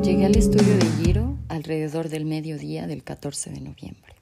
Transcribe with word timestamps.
Llegué 0.00 0.24
al 0.24 0.36
estudio 0.36 0.78
de 0.78 0.86
Giro 1.02 1.36
alrededor 1.48 2.08
del 2.08 2.24
mediodía 2.24 2.86
del 2.86 3.02
14 3.02 3.50
de 3.50 3.60
noviembre. 3.60 4.14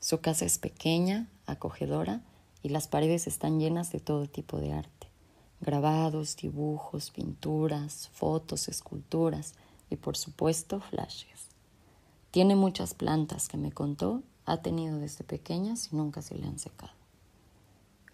Su 0.00 0.22
casa 0.22 0.46
es 0.46 0.56
pequeña, 0.56 1.28
acogedora 1.44 2.22
y 2.62 2.70
las 2.70 2.88
paredes 2.88 3.26
están 3.26 3.60
llenas 3.60 3.92
de 3.92 4.00
todo 4.00 4.26
tipo 4.26 4.58
de 4.58 4.72
arte. 4.72 5.08
Grabados, 5.60 6.38
dibujos, 6.38 7.10
pinturas, 7.10 8.08
fotos, 8.14 8.68
esculturas 8.68 9.52
y 9.90 9.96
por 9.96 10.16
supuesto 10.16 10.80
flashes. 10.80 11.48
Tiene 12.30 12.56
muchas 12.56 12.94
plantas 12.94 13.48
que 13.48 13.58
me 13.58 13.70
contó, 13.70 14.22
ha 14.46 14.62
tenido 14.62 14.98
desde 14.98 15.24
pequeñas 15.24 15.90
y 15.92 15.96
nunca 15.96 16.22
se 16.22 16.36
le 16.36 16.46
han 16.46 16.58
secado. 16.58 16.92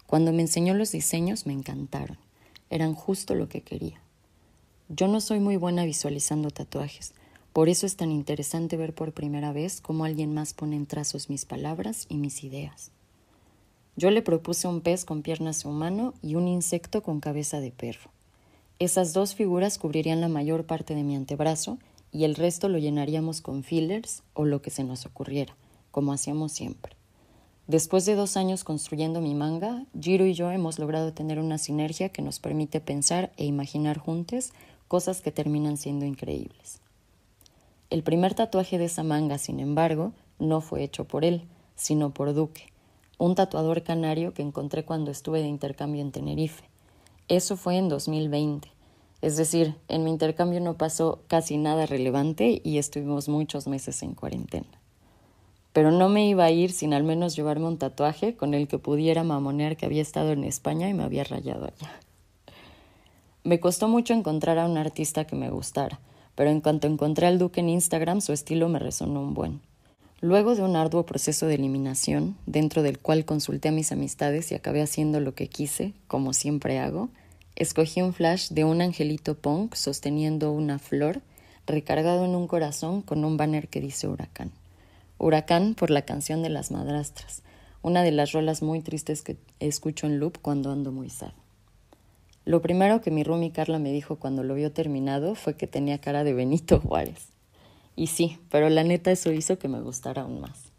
Cuando 0.05 0.33
me 0.33 0.41
enseñó 0.41 0.73
los 0.73 0.91
diseños 0.91 1.45
me 1.45 1.53
encantaron, 1.53 2.24
eran 2.69 2.93
justo 2.93 3.35
lo 3.35 3.49
que 3.49 3.61
quería. 3.61 4.01
Yo 4.89 5.07
no 5.07 5.21
soy 5.21 5.39
muy 5.39 5.57
buena 5.57 5.85
visualizando 5.85 6.51
tatuajes, 6.51 7.13
por 7.55 7.69
eso 7.69 7.85
es 7.85 7.95
tan 7.95 8.11
interesante 8.11 8.75
ver 8.75 8.93
por 8.93 9.13
primera 9.13 9.53
vez 9.53 9.79
cómo 9.79 10.03
alguien 10.03 10.33
más 10.33 10.53
pone 10.53 10.75
en 10.75 10.85
trazos 10.85 11.29
mis 11.29 11.45
palabras 11.45 12.05
y 12.09 12.17
mis 12.17 12.43
ideas. 12.43 12.91
Yo 13.95 14.11
le 14.11 14.21
propuse 14.21 14.67
un 14.67 14.81
pez 14.81 15.05
con 15.05 15.21
piernas 15.21 15.63
de 15.63 15.69
humano 15.69 16.13
y 16.21 16.35
un 16.35 16.49
insecto 16.49 17.01
con 17.01 17.21
cabeza 17.21 17.61
de 17.61 17.71
perro. 17.71 18.11
Esas 18.77 19.13
dos 19.13 19.35
figuras 19.35 19.77
cubrirían 19.77 20.19
la 20.19 20.27
mayor 20.27 20.65
parte 20.65 20.95
de 20.95 21.03
mi 21.03 21.15
antebrazo 21.15 21.77
y 22.11 22.25
el 22.25 22.35
resto 22.35 22.67
lo 22.67 22.77
llenaríamos 22.77 23.39
con 23.39 23.63
fillers 23.63 24.23
o 24.33 24.43
lo 24.43 24.61
que 24.61 24.69
se 24.69 24.83
nos 24.83 25.05
ocurriera, 25.05 25.55
como 25.91 26.11
hacíamos 26.11 26.51
siempre. 26.51 26.97
Después 27.67 28.05
de 28.05 28.13
dos 28.13 28.37
años 28.37 28.63
construyendo 28.63 29.21
mi 29.21 29.33
manga, 29.33 29.85
Jiro 29.99 30.27
y 30.27 30.35
yo 30.35 30.51
hemos 30.51 30.77
logrado 30.77 31.13
tener 31.13 31.39
una 31.39 31.57
sinergia 31.57 32.09
que 32.09 32.21
nos 32.21 32.39
permite 32.39 32.79
pensar 32.79 33.31
e 33.37 33.45
imaginar 33.45 33.97
juntos 33.97 34.51
cosas 34.87 35.21
que 35.21 35.31
terminan 35.31 35.77
siendo 35.77 36.05
increíbles. 36.05 36.79
El 37.89 38.03
primer 38.03 38.35
tatuaje 38.35 38.77
de 38.77 38.85
esa 38.85 39.01
manga, 39.01 39.39
sin 39.39 39.59
embargo, 39.59 40.13
no 40.37 40.61
fue 40.61 40.83
hecho 40.83 41.05
por 41.05 41.25
él, 41.25 41.47
sino 41.75 42.13
por 42.13 42.35
Duque, 42.35 42.71
un 43.17 43.33
tatuador 43.33 43.81
canario 43.81 44.35
que 44.35 44.43
encontré 44.43 44.85
cuando 44.85 45.09
estuve 45.09 45.41
de 45.41 45.47
intercambio 45.47 46.03
en 46.03 46.11
Tenerife. 46.11 46.65
Eso 47.29 47.57
fue 47.57 47.77
en 47.77 47.89
2020. 47.89 48.71
Es 49.21 49.37
decir, 49.37 49.75
en 49.87 50.03
mi 50.03 50.11
intercambio 50.11 50.59
no 50.61 50.77
pasó 50.77 51.23
casi 51.27 51.57
nada 51.57 51.87
relevante 51.87 52.61
y 52.63 52.77
estuvimos 52.77 53.27
muchos 53.27 53.65
meses 53.65 54.03
en 54.03 54.13
cuarentena. 54.13 54.67
Pero 55.75 55.91
no 55.91 56.07
me 56.07 56.25
iba 56.25 56.45
a 56.45 56.51
ir 56.51 56.71
sin 56.71 56.93
al 56.93 57.03
menos 57.03 57.35
llevarme 57.35 57.67
un 57.67 57.77
tatuaje 57.77 58.33
con 58.33 58.53
el 58.53 58.69
que 58.69 58.79
pudiera 58.79 59.25
mamonear 59.25 59.75
que 59.75 59.85
había 59.85 60.01
estado 60.01 60.31
en 60.31 60.45
España 60.45 60.87
y 60.87 60.93
me 60.93 61.03
había 61.03 61.25
rayado 61.25 61.65
allá. 61.65 61.91
Me 63.43 63.59
costó 63.59 63.89
mucho 63.89 64.13
encontrar 64.13 64.57
a 64.57 64.67
un 64.67 64.77
artista 64.77 65.27
que 65.27 65.35
me 65.35 65.49
gustara, 65.49 65.99
pero 66.33 66.49
en 66.49 66.61
cuanto 66.61 66.87
encontré 66.87 67.27
al 67.27 67.39
Duque 67.39 67.59
en 67.59 67.67
Instagram, 67.67 68.21
su 68.21 68.31
estilo 68.31 68.69
me 68.69 68.79
resonó 68.79 69.19
un 69.21 69.33
buen. 69.33 69.59
Luego 70.21 70.55
de 70.55 70.61
un 70.61 70.77
arduo 70.77 71.05
proceso 71.05 71.45
de 71.45 71.55
eliminación, 71.55 72.37
dentro 72.45 72.81
del 72.81 72.97
cual 72.97 73.25
consulté 73.25 73.67
a 73.67 73.73
mis 73.73 73.91
amistades 73.91 74.53
y 74.53 74.55
acabé 74.55 74.81
haciendo 74.81 75.19
lo 75.19 75.35
que 75.35 75.49
quise, 75.49 75.91
como 76.07 76.31
siempre 76.31 76.79
hago, 76.79 77.09
escogí 77.57 78.01
un 78.01 78.13
flash 78.13 78.47
de 78.47 78.63
un 78.63 78.79
angelito 78.79 79.35
punk 79.35 79.75
sosteniendo 79.75 80.53
una 80.53 80.79
flor 80.79 81.19
recargado 81.67 82.23
en 82.23 82.33
un 82.33 82.47
corazón 82.47 83.01
con 83.01 83.25
un 83.25 83.35
banner 83.35 83.67
que 83.67 83.81
dice 83.81 84.07
Huracán. 84.07 84.53
Huracán 85.17 85.75
por 85.75 85.89
la 85.91 86.03
canción 86.03 86.43
de 86.43 86.49
las 86.49 86.71
madrastras, 86.71 87.41
una 87.81 88.03
de 88.03 88.11
las 88.11 88.31
rolas 88.31 88.61
muy 88.61 88.81
tristes 88.81 89.21
que 89.21 89.37
escucho 89.59 90.07
en 90.07 90.19
loop 90.19 90.39
cuando 90.41 90.71
ando 90.71 90.91
muy 90.91 91.09
sad. 91.09 91.31
Lo 92.43 92.61
primero 92.61 93.01
que 93.01 93.11
mi 93.11 93.23
roomie 93.23 93.51
Carla 93.51 93.79
me 93.79 93.91
dijo 93.91 94.17
cuando 94.17 94.43
lo 94.43 94.53
vio 94.55 94.71
terminado 94.71 95.35
fue 95.35 95.55
que 95.55 95.67
tenía 95.67 95.99
cara 95.99 96.23
de 96.23 96.33
Benito 96.33 96.79
Juárez. 96.79 97.29
Y 97.95 98.07
sí, 98.07 98.37
pero 98.49 98.69
la 98.69 98.83
neta 98.83 99.11
eso 99.11 99.31
hizo 99.31 99.57
que 99.57 99.67
me 99.67 99.81
gustara 99.81 100.23
aún 100.23 100.41
más. 100.41 100.71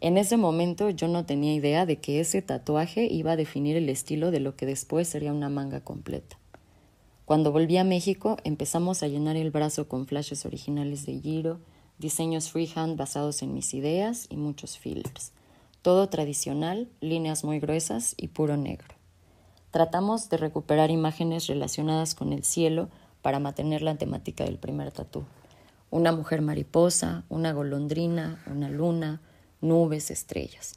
En 0.00 0.18
ese 0.18 0.36
momento 0.36 0.88
yo 0.90 1.08
no 1.08 1.26
tenía 1.26 1.52
idea 1.52 1.84
de 1.84 1.96
que 1.96 2.20
ese 2.20 2.42
tatuaje 2.42 3.06
iba 3.06 3.32
a 3.32 3.36
definir 3.36 3.76
el 3.76 3.88
estilo 3.88 4.30
de 4.30 4.40
lo 4.40 4.56
que 4.56 4.66
después 4.66 5.08
sería 5.08 5.32
una 5.32 5.48
manga 5.48 5.80
completa. 5.80 6.38
Cuando 7.24 7.52
volví 7.52 7.76
a 7.76 7.84
México 7.84 8.36
empezamos 8.44 9.02
a 9.02 9.08
llenar 9.08 9.36
el 9.36 9.50
brazo 9.50 9.88
con 9.88 10.06
flashes 10.06 10.46
originales 10.46 11.06
de 11.06 11.20
Giro, 11.20 11.60
diseños 12.00 12.50
freehand 12.50 12.96
basados 12.96 13.42
en 13.42 13.54
mis 13.54 13.72
ideas 13.74 14.26
y 14.28 14.36
muchos 14.36 14.76
fillers. 14.76 15.32
Todo 15.82 16.08
tradicional, 16.08 16.88
líneas 17.00 17.44
muy 17.44 17.60
gruesas 17.60 18.14
y 18.16 18.28
puro 18.28 18.56
negro. 18.56 18.96
Tratamos 19.70 20.28
de 20.28 20.38
recuperar 20.38 20.90
imágenes 20.90 21.46
relacionadas 21.46 22.16
con 22.16 22.32
el 22.32 22.42
cielo 22.42 22.88
para 23.22 23.38
mantener 23.38 23.82
la 23.82 23.94
temática 23.96 24.44
del 24.44 24.58
primer 24.58 24.90
tatú 24.90 25.24
una 25.90 26.12
mujer 26.12 26.40
mariposa, 26.40 27.24
una 27.28 27.52
golondrina, 27.52 28.42
una 28.46 28.68
luna, 28.68 29.20
nubes, 29.60 30.10
estrellas. 30.10 30.74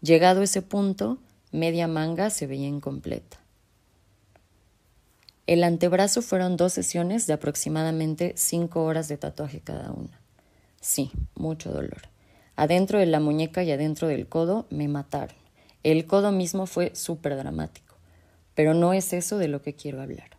Llegado 0.00 0.42
ese 0.42 0.62
punto, 0.62 1.18
media 1.50 1.88
manga 1.88 2.30
se 2.30 2.46
veía 2.46 2.68
incompleta. 2.68 3.40
El 5.46 5.62
antebrazo 5.64 6.22
fueron 6.22 6.56
dos 6.56 6.72
sesiones 6.72 7.26
de 7.26 7.34
aproximadamente 7.34 8.32
cinco 8.36 8.84
horas 8.84 9.08
de 9.08 9.18
tatuaje 9.18 9.60
cada 9.60 9.90
una. 9.90 10.20
Sí, 10.84 11.10
mucho 11.34 11.72
dolor. 11.72 12.02
Adentro 12.56 12.98
de 12.98 13.06
la 13.06 13.18
muñeca 13.18 13.62
y 13.64 13.72
adentro 13.72 14.06
del 14.06 14.28
codo 14.28 14.66
me 14.68 14.86
mataron. 14.86 15.34
El 15.82 16.04
codo 16.04 16.30
mismo 16.30 16.66
fue 16.66 16.94
súper 16.94 17.38
dramático, 17.38 17.96
pero 18.54 18.74
no 18.74 18.92
es 18.92 19.14
eso 19.14 19.38
de 19.38 19.48
lo 19.48 19.62
que 19.62 19.72
quiero 19.72 20.02
hablar. 20.02 20.36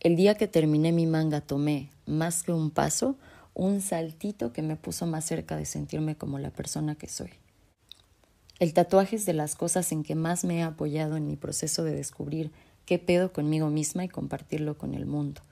El 0.00 0.16
día 0.16 0.34
que 0.34 0.48
terminé 0.48 0.90
mi 0.90 1.06
manga 1.06 1.40
tomé, 1.40 1.90
más 2.04 2.42
que 2.42 2.50
un 2.50 2.72
paso, 2.72 3.16
un 3.54 3.80
saltito 3.80 4.52
que 4.52 4.62
me 4.62 4.74
puso 4.74 5.06
más 5.06 5.24
cerca 5.24 5.56
de 5.56 5.66
sentirme 5.66 6.16
como 6.16 6.40
la 6.40 6.50
persona 6.50 6.96
que 6.96 7.06
soy. 7.06 7.30
El 8.58 8.74
tatuaje 8.74 9.14
es 9.14 9.24
de 9.24 9.34
las 9.34 9.54
cosas 9.54 9.92
en 9.92 10.02
que 10.02 10.16
más 10.16 10.42
me 10.42 10.58
he 10.58 10.62
apoyado 10.64 11.16
en 11.16 11.28
mi 11.28 11.36
proceso 11.36 11.84
de 11.84 11.94
descubrir 11.94 12.50
qué 12.86 12.98
pedo 12.98 13.32
conmigo 13.32 13.70
misma 13.70 14.04
y 14.04 14.08
compartirlo 14.08 14.76
con 14.76 14.94
el 14.94 15.06
mundo. 15.06 15.42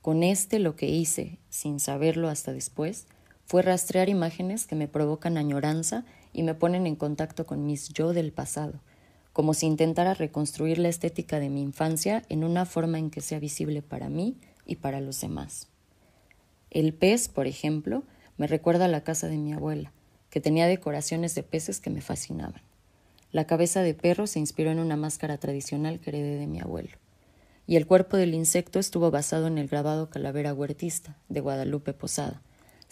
Con 0.00 0.22
este 0.22 0.60
lo 0.60 0.76
que 0.76 0.86
hice, 0.86 1.36
sin 1.50 1.78
saberlo 1.78 2.30
hasta 2.30 2.54
después, 2.54 3.06
fue 3.46 3.62
rastrear 3.62 4.08
imágenes 4.08 4.66
que 4.66 4.74
me 4.74 4.88
provocan 4.88 5.36
añoranza 5.36 6.04
y 6.32 6.42
me 6.42 6.54
ponen 6.54 6.86
en 6.86 6.96
contacto 6.96 7.46
con 7.46 7.66
mis 7.66 7.90
yo 7.90 8.12
del 8.12 8.32
pasado, 8.32 8.80
como 9.32 9.54
si 9.54 9.66
intentara 9.66 10.14
reconstruir 10.14 10.78
la 10.78 10.88
estética 10.88 11.40
de 11.40 11.50
mi 11.50 11.62
infancia 11.62 12.22
en 12.28 12.44
una 12.44 12.66
forma 12.66 12.98
en 12.98 13.10
que 13.10 13.20
sea 13.20 13.38
visible 13.38 13.82
para 13.82 14.08
mí 14.08 14.36
y 14.64 14.76
para 14.76 15.00
los 15.00 15.20
demás. 15.20 15.68
El 16.70 16.94
pez, 16.94 17.28
por 17.28 17.46
ejemplo, 17.46 18.02
me 18.36 18.46
recuerda 18.46 18.86
a 18.86 18.88
la 18.88 19.04
casa 19.04 19.28
de 19.28 19.36
mi 19.36 19.52
abuela, 19.52 19.92
que 20.30 20.40
tenía 20.40 20.66
decoraciones 20.66 21.34
de 21.34 21.42
peces 21.42 21.80
que 21.80 21.90
me 21.90 22.00
fascinaban. 22.00 22.62
La 23.30 23.46
cabeza 23.46 23.82
de 23.82 23.94
perro 23.94 24.26
se 24.26 24.38
inspiró 24.38 24.70
en 24.70 24.78
una 24.78 24.96
máscara 24.96 25.38
tradicional 25.38 26.00
que 26.00 26.10
heredé 26.10 26.38
de 26.38 26.46
mi 26.46 26.60
abuelo. 26.60 26.96
Y 27.66 27.76
el 27.76 27.86
cuerpo 27.86 28.16
del 28.16 28.34
insecto 28.34 28.78
estuvo 28.78 29.10
basado 29.10 29.48
en 29.48 29.58
el 29.58 29.68
grabado 29.68 30.10
Calavera 30.10 30.54
Huertista 30.54 31.16
de 31.28 31.40
Guadalupe 31.40 31.94
Posada, 31.94 32.42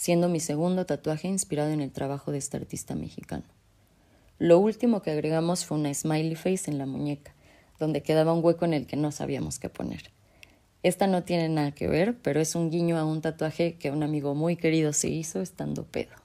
siendo 0.03 0.29
mi 0.29 0.41
segundo 0.41 0.85
tatuaje 0.85 1.29
inspirado 1.29 1.71
en 1.71 1.81
el 1.81 1.93
trabajo 1.93 2.33
de 2.33 2.39
este 2.39 2.57
artista 2.57 2.97
mexicano. 2.97 3.45
Lo 4.41 4.59
último 4.59 5.01
que 5.01 5.13
agregamos 5.13 5.65
fue 5.65 5.79
una 5.79 5.95
smiley 5.95 6.35
face 6.35 6.69
en 6.69 6.79
la 6.79 6.87
muñeca, 6.87 7.33
donde 7.79 8.03
quedaba 8.03 8.33
un 8.33 8.45
hueco 8.45 8.65
en 8.65 8.75
el 8.75 8.89
que 8.89 8.97
no 8.97 9.13
sabíamos 9.13 9.61
qué 9.61 9.69
poner. 9.69 10.11
Esta 10.83 11.07
no 11.07 11.23
tiene 11.23 11.49
nada 11.49 11.71
que 11.71 11.87
ver, 11.87 12.17
pero 12.21 12.41
es 12.41 12.57
un 12.57 12.69
guiño 12.69 12.99
a 12.99 13.05
un 13.05 13.21
tatuaje 13.21 13.75
que 13.75 13.93
un 13.93 14.03
amigo 14.03 14.35
muy 14.35 14.57
querido 14.57 14.93
se 14.93 15.09
hizo 15.09 15.41
estando 15.41 15.85
pedo. 15.85 16.17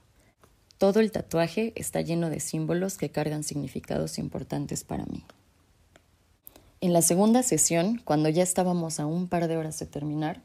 Todo 0.80 1.00
el 1.00 1.12
tatuaje 1.12 1.72
está 1.76 2.02
lleno 2.02 2.32
de 2.32 2.40
símbolos 2.40 2.98
que 2.98 3.12
cargan 3.12 3.44
significados 3.44 4.18
importantes 4.18 4.84
para 4.84 5.06
mí. 5.06 5.24
En 6.82 6.94
la 6.94 7.04
segunda 7.04 7.44
sesión, 7.44 8.02
cuando 8.04 8.30
ya 8.30 8.42
estábamos 8.42 9.00
a 9.00 9.06
un 9.06 9.28
par 9.28 9.48
de 9.48 9.56
horas 9.56 9.78
de 9.78 9.86
terminar, 9.86 10.42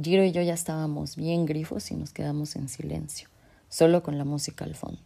Giro 0.00 0.24
y 0.24 0.32
yo 0.32 0.40
ya 0.40 0.54
estábamos 0.54 1.16
bien 1.16 1.44
grifos 1.44 1.90
y 1.90 1.94
nos 1.94 2.12
quedamos 2.12 2.56
en 2.56 2.68
silencio, 2.68 3.28
solo 3.68 4.02
con 4.02 4.16
la 4.16 4.24
música 4.24 4.64
al 4.64 4.74
fondo. 4.74 5.00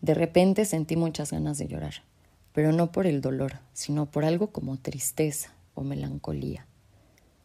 De 0.00 0.14
repente 0.14 0.64
sentí 0.64 0.96
muchas 0.96 1.30
ganas 1.30 1.58
de 1.58 1.68
llorar, 1.68 2.02
pero 2.52 2.72
no 2.72 2.90
por 2.90 3.06
el 3.06 3.20
dolor, 3.20 3.60
sino 3.72 4.06
por 4.06 4.24
algo 4.24 4.48
como 4.48 4.76
tristeza 4.78 5.52
o 5.74 5.82
melancolía. 5.82 6.66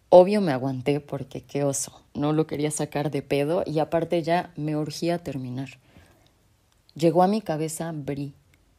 Obvio 0.10 0.42
me 0.42 0.52
aguanté 0.52 1.00
porque 1.00 1.42
qué 1.42 1.64
oso, 1.64 2.02
no 2.16 2.34
lo 2.34 2.48
quería 2.48 2.72
sacar 2.72 3.12
de 3.12 3.22
pedo 3.22 3.64
y 3.66 3.78
aparte 3.78 4.24
ya 4.24 4.52
me 4.56 4.76
urgía 4.76 5.20
terminar. 5.20 5.70
Llegó 6.96 7.22
a 7.22 7.28
mi 7.28 7.42
cabeza 7.42 7.92
Brie, 7.94 8.34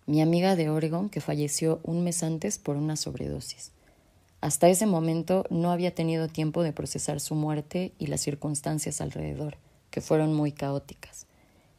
mi 0.07 0.21
amiga 0.21 0.57
de 0.57 0.71
Oregon 0.71 1.09
que 1.09 1.21
falleció 1.21 1.79
un 1.85 2.03
mes 2.03 2.25
antes 2.25 2.59
por 2.59 2.77
una 2.77 2.97
sobredosis. 2.97 3.71
Hasta 4.41 4.69
ese 4.69 4.87
momento 4.87 5.45
no 5.51 5.71
había 5.71 5.95
tenido 5.95 6.29
tiempo 6.29 6.63
de 6.63 6.73
procesar 6.73 7.21
su 7.21 7.35
muerte 7.35 7.93
y 7.99 8.07
las 8.07 8.23
circunstancias 8.23 9.01
alrededor, 9.03 9.59
que 9.91 10.01
fueron 10.01 10.33
muy 10.33 10.53
caóticas. 10.53 11.27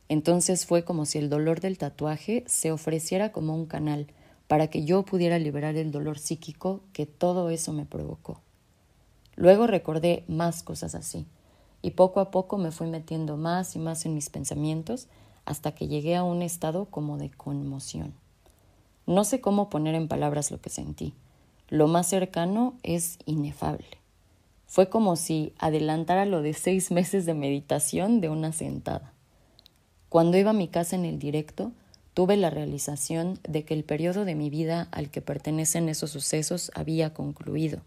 Entonces 0.10 0.66
fue 0.66 0.84
como 0.84 1.06
si 1.06 1.18
el 1.18 1.30
dolor 1.30 1.60
del 1.60 1.78
tatuaje 1.78 2.44
se 2.46 2.72
ofreciera 2.72 3.32
como 3.32 3.56
un 3.56 3.66
canal 3.66 4.08
para 4.48 4.68
que 4.68 4.84
yo 4.84 5.04
pudiera 5.04 5.40
liberar 5.40 5.76
el 5.76 5.92
dolor 5.92 6.20
psíquico 6.20 6.82
que 6.94 7.06
todo 7.06 7.50
eso 7.50 7.74
me 7.74 7.86
provocó. 7.86 8.42
Luego 9.36 9.66
recordé 9.66 10.24
más 10.28 10.62
cosas 10.62 10.94
así, 10.94 11.26
y 11.82 11.92
poco 11.92 12.20
a 12.20 12.30
poco 12.30 12.58
me 12.58 12.72
fui 12.72 12.88
metiendo 12.88 13.38
más 13.38 13.76
y 13.76 13.80
más 13.80 14.06
en 14.06 14.14
mis 14.14 14.30
pensamientos 14.30 15.08
hasta 15.46 15.72
que 15.72 15.88
llegué 15.88 16.16
a 16.16 16.24
un 16.24 16.42
estado 16.44 16.86
como 16.86 17.18
de 17.18 17.32
conmoción. 17.32 18.14
No 19.08 19.24
sé 19.24 19.42
cómo 19.42 19.70
poner 19.70 19.96
en 19.96 20.08
palabras 20.08 20.52
lo 20.52 20.62
que 20.62 20.70
sentí. 20.70 21.16
Lo 21.72 21.88
más 21.88 22.08
cercano 22.08 22.78
es 22.84 23.18
inefable. 23.26 23.88
Fue 24.68 24.90
como 24.90 25.16
si 25.16 25.54
adelantara 25.58 26.26
lo 26.26 26.42
de 26.42 26.54
seis 26.54 26.92
meses 26.92 27.26
de 27.26 27.34
meditación 27.34 28.20
de 28.20 28.28
una 28.28 28.52
sentada. 28.52 29.14
Cuando 30.10 30.38
iba 30.38 30.50
a 30.50 30.54
mi 30.54 30.68
casa 30.68 30.98
en 30.98 31.06
el 31.06 31.18
directo, 31.18 31.72
tuve 32.14 32.36
la 32.36 32.50
realización 32.50 33.40
de 33.48 33.64
que 33.64 33.74
el 33.74 33.86
periodo 33.86 34.26
de 34.26 34.36
mi 34.36 34.50
vida 34.50 34.90
al 34.92 35.10
que 35.10 35.22
pertenecen 35.22 35.88
esos 35.88 36.12
sucesos 36.12 36.72
había 36.76 37.14
concluido, 37.14 37.80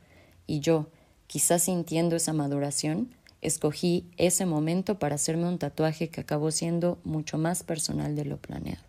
y 0.46 0.60
yo, 0.60 0.86
quizás 1.26 1.64
sintiendo 1.64 2.16
esa 2.16 2.32
maduración, 2.32 3.10
escogí 3.42 4.06
ese 4.16 4.46
momento 4.46 4.98
para 4.98 5.16
hacerme 5.16 5.46
un 5.46 5.58
tatuaje 5.58 6.08
que 6.08 6.22
acabó 6.22 6.50
siendo 6.52 6.96
mucho 7.04 7.36
más 7.36 7.62
personal 7.64 8.16
de 8.16 8.24
lo 8.24 8.38
planeado. 8.38 8.82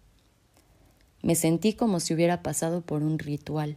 Me 1.22 1.36
sentí 1.36 1.74
como 1.74 2.00
si 2.00 2.14
hubiera 2.14 2.42
pasado 2.42 2.80
por 2.80 3.04
un 3.04 3.20
ritual, 3.20 3.76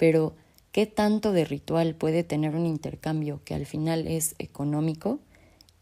pero 0.00 0.32
¿qué 0.72 0.86
tanto 0.86 1.30
de 1.30 1.44
ritual 1.44 1.94
puede 1.94 2.24
tener 2.24 2.56
un 2.56 2.64
intercambio 2.64 3.42
que 3.44 3.52
al 3.52 3.66
final 3.66 4.06
es 4.06 4.34
económico? 4.38 5.20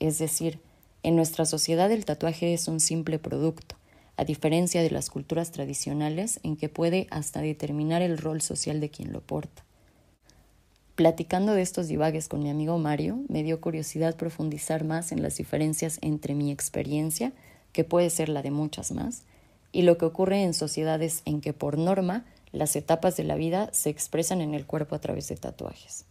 Es 0.00 0.19
decir, 0.19 0.59
en 1.05 1.15
nuestra 1.15 1.44
sociedad 1.44 1.93
el 1.93 2.05
tatuaje 2.05 2.53
es 2.53 2.67
un 2.67 2.81
simple 2.81 3.20
producto, 3.20 3.76
a 4.17 4.25
diferencia 4.25 4.82
de 4.82 4.91
las 4.91 5.09
culturas 5.09 5.53
tradicionales 5.53 6.41
en 6.43 6.56
que 6.56 6.69
puede 6.69 7.06
hasta 7.12 7.43
determinar 7.43 8.03
el 8.03 8.19
rol 8.19 8.43
social 8.43 8.81
de 8.81 8.91
quien 8.91 9.12
lo 9.12 9.20
porta. 9.20 9.62
Platicando 10.97 11.53
de 11.53 11.62
estos 11.62 11.87
divagues 11.87 12.26
con 12.26 12.43
mi 12.43 12.50
amigo 12.50 12.76
Mario, 12.76 13.21
me 13.29 13.44
dio 13.44 13.61
curiosidad 13.61 14.17
profundizar 14.17 14.82
más 14.82 15.12
en 15.12 15.23
las 15.23 15.37
diferencias 15.37 15.99
entre 16.03 16.35
mi 16.35 16.50
experiencia, 16.50 17.32
que 17.71 17.85
puede 17.85 18.11
ser 18.11 18.31
la 18.31 18.43
de 18.43 18.50
muchas 18.50 18.91
más, 18.91 19.23
y 19.71 19.82
lo 19.82 19.97
que 19.97 20.06
ocurre 20.06 20.43
en 20.43 20.55
sociedades 20.55 21.23
en 21.25 21.41
que 21.41 21.53
por 21.53 21.79
norma 21.79 22.25
las 22.53 22.77
etapas 22.77 23.17
de 23.17 23.25
la 23.25 23.37
vida 23.37 23.69
se 23.73 23.91
expresan 23.91 24.41
en 24.41 24.55
el 24.55 24.67
cuerpo 24.67 24.95
a 24.95 25.00
través 25.00 25.29
de 25.29 25.37
tatuajes. 25.37 26.06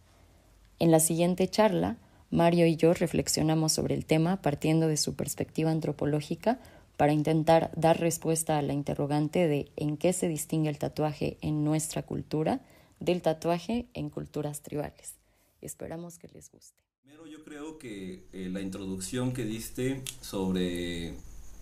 En 0.78 0.90
la 0.90 1.00
siguiente 1.00 1.48
charla, 1.48 1.96
Mario 2.30 2.66
y 2.66 2.76
yo 2.76 2.94
reflexionamos 2.94 3.72
sobre 3.72 3.94
el 3.94 4.04
tema 4.04 4.42
partiendo 4.42 4.86
de 4.86 4.96
su 4.96 5.14
perspectiva 5.14 5.70
antropológica 5.70 6.60
para 6.96 7.12
intentar 7.12 7.70
dar 7.76 8.00
respuesta 8.00 8.58
a 8.58 8.62
la 8.62 8.72
interrogante 8.72 9.46
de 9.48 9.70
en 9.76 9.96
qué 9.96 10.12
se 10.12 10.28
distingue 10.28 10.68
el 10.68 10.78
tatuaje 10.78 11.38
en 11.40 11.64
nuestra 11.64 12.02
cultura 12.02 12.60
del 13.00 13.22
tatuaje 13.22 13.86
en 13.94 14.10
culturas 14.10 14.62
tribales. 14.62 15.14
Esperamos 15.60 16.18
que 16.18 16.28
les 16.28 16.50
guste. 16.50 16.76
Primero 17.02 17.26
yo 17.26 17.42
creo 17.44 17.78
que 17.78 18.24
eh, 18.32 18.48
la 18.50 18.60
introducción 18.60 19.32
que 19.32 19.44
diste 19.44 20.02
sobre 20.20 21.14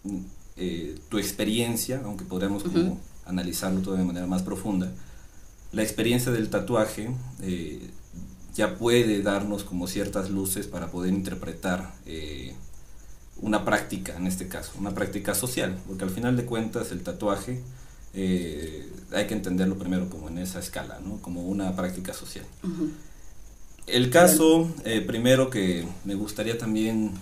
mm, 0.04 0.24
eh, 0.56 0.98
tu 1.08 1.18
experiencia, 1.18 2.00
aunque 2.04 2.24
podríamos 2.24 2.64
analizarlo 3.26 3.80
todo 3.80 3.96
de 3.96 4.04
manera 4.04 4.26
más 4.26 4.42
profunda, 4.42 4.90
la 5.72 5.82
experiencia 5.82 6.32
del 6.32 6.48
tatuaje 6.48 7.10
eh, 7.42 7.90
ya 8.54 8.76
puede 8.76 9.22
darnos 9.22 9.64
como 9.64 9.86
ciertas 9.86 10.30
luces 10.30 10.66
para 10.66 10.90
poder 10.90 11.12
interpretar 11.12 11.92
una 13.40 13.64
práctica, 13.64 14.16
en 14.16 14.26
este 14.26 14.48
caso, 14.48 14.72
una 14.78 14.94
práctica 14.94 15.34
social, 15.34 15.78
porque 15.86 16.04
al 16.04 16.10
final 16.10 16.36
de 16.36 16.46
cuentas 16.46 16.90
el 16.92 17.02
tatuaje 17.02 17.62
eh, 18.14 18.90
hay 19.12 19.26
que 19.26 19.34
entenderlo 19.34 19.76
primero 19.76 20.08
como 20.08 20.28
en 20.28 20.38
esa 20.38 20.58
escala, 20.58 21.00
¿no? 21.04 21.18
como 21.20 21.42
una 21.42 21.76
práctica 21.76 22.14
social. 22.14 22.46
El 23.86 24.10
caso 24.10 24.72
eh, 24.84 25.02
primero 25.02 25.50
que 25.50 25.86
me 26.04 26.14
gustaría 26.14 26.56
también 26.56 27.12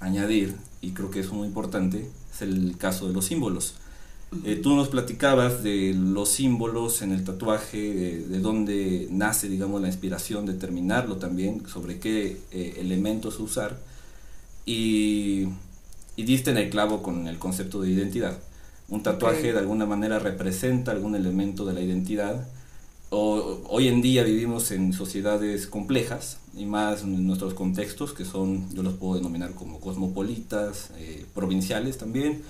añadir, 0.00 0.54
y 0.82 0.90
creo 0.90 1.10
que 1.10 1.20
es 1.20 1.30
muy 1.30 1.48
importante, 1.48 2.10
es 2.32 2.42
el 2.42 2.76
caso 2.76 3.08
de 3.08 3.14
los 3.14 3.24
símbolos. 3.24 3.76
Eh, 4.44 4.56
tú 4.56 4.74
nos 4.74 4.88
platicabas 4.88 5.62
de 5.62 5.94
los 5.94 6.28
símbolos 6.28 7.02
en 7.02 7.12
el 7.12 7.24
tatuaje, 7.24 7.78
de, 8.28 8.40
dónde 8.40 9.08
nace, 9.10 9.48
digamos, 9.48 9.80
la 9.80 9.88
inspiración, 9.88 10.46
determinarlo 10.46 11.16
también, 11.16 11.62
sobre 11.66 11.98
qué 11.98 12.40
elementos 12.52 13.38
usar 13.40 13.78
y, 14.66 15.48
diste 16.16 16.50
en 16.50 16.58
el 16.58 16.70
clavo 16.70 17.02
con 17.02 17.26
el 17.26 17.38
concepto 17.38 17.80
de 17.80 17.90
identidad. 17.90 18.38
Un 18.88 19.02
tatuaje 19.02 19.52
de 19.52 19.58
alguna 19.58 19.86
manera 19.86 20.18
representa 20.18 20.92
algún 20.92 21.14
elemento 21.14 21.64
de 21.64 21.72
la 21.72 21.80
identidad. 21.80 22.46
O, 23.10 23.60
hoy 23.68 23.88
en 23.88 24.02
día 24.02 24.24
vivimos 24.24 24.70
en 24.70 24.92
sociedades 24.92 25.66
complejas 25.66 26.38
y 26.56 26.64
más 26.66 27.02
en 27.02 27.26
nuestros 27.26 27.54
contextos 27.54 28.12
que 28.12 28.24
son, 28.24 28.72
yo 28.74 28.82
los 28.82 28.94
puedo 28.94 29.14
denominar 29.14 29.52
como 29.52 29.80
cosmopolitas, 29.80 30.90
eh, 30.98 31.24
provinciales 31.34 31.98
también, 31.98 32.42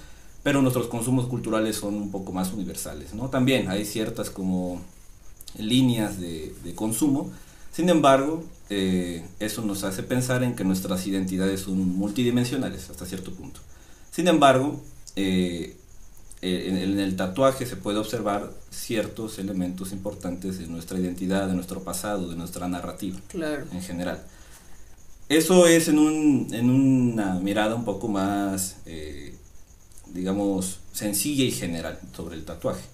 pero 0.44 0.62
nuestros 0.62 0.86
consumos 0.86 1.26
culturales 1.26 1.74
son 1.74 1.94
un 1.94 2.10
poco 2.12 2.32
más 2.32 2.52
universales. 2.52 3.14
¿no? 3.14 3.30
También 3.30 3.68
hay 3.68 3.84
ciertas 3.84 4.30
como 4.30 4.80
líneas 5.58 6.20
de, 6.20 6.54
de 6.62 6.74
consumo, 6.76 7.32
sin 7.74 7.88
embargo, 7.88 8.44
eh, 8.70 9.24
eso 9.40 9.62
nos 9.62 9.82
hace 9.82 10.04
pensar 10.04 10.44
en 10.44 10.54
que 10.54 10.62
nuestras 10.62 11.04
identidades 11.08 11.62
son 11.62 11.76
multidimensionales 11.96 12.88
hasta 12.88 13.04
cierto 13.04 13.32
punto. 13.32 13.58
Sin 14.12 14.28
embargo, 14.28 14.80
eh, 15.16 15.76
eh, 16.40 16.66
en, 16.68 17.00
el 17.00 17.16
tatuaje 17.16 17.66
se 17.66 17.74
puede 17.74 17.98
observar 17.98 18.52
ciertos 18.70 19.40
elementos 19.40 19.90
importantes 19.90 20.60
de 20.60 20.68
nuestra 20.68 21.00
identidad, 21.00 21.48
de 21.48 21.54
nuestro 21.54 21.82
pasado, 21.82 22.28
de 22.28 22.36
nuestra 22.36 22.68
narrativa 22.68 23.18
en 23.72 23.82
general. 23.82 24.22
Eso 25.28 25.66
es 25.66 25.88
en, 25.88 25.98
una 25.98 27.40
mirada 27.40 27.74
un 27.74 27.84
poco 27.84 28.06
más, 28.06 28.76
digamos, 30.14 30.78
sencilla 30.92 31.44
y 31.44 31.50
general 31.50 31.98
sobre 32.16 32.36
el 32.36 32.44
tatuaje. 32.44 32.84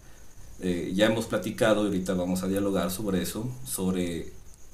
ya 0.94 1.06
hemos 1.06 1.26
platicado 1.26 1.84
y 1.84 1.86
ahorita 1.86 2.14
vamos 2.14 2.42
a 2.42 2.48
dialogar 2.48 2.90
sobre 2.90 3.22
eso, 3.22 3.48
sobre 3.64 4.32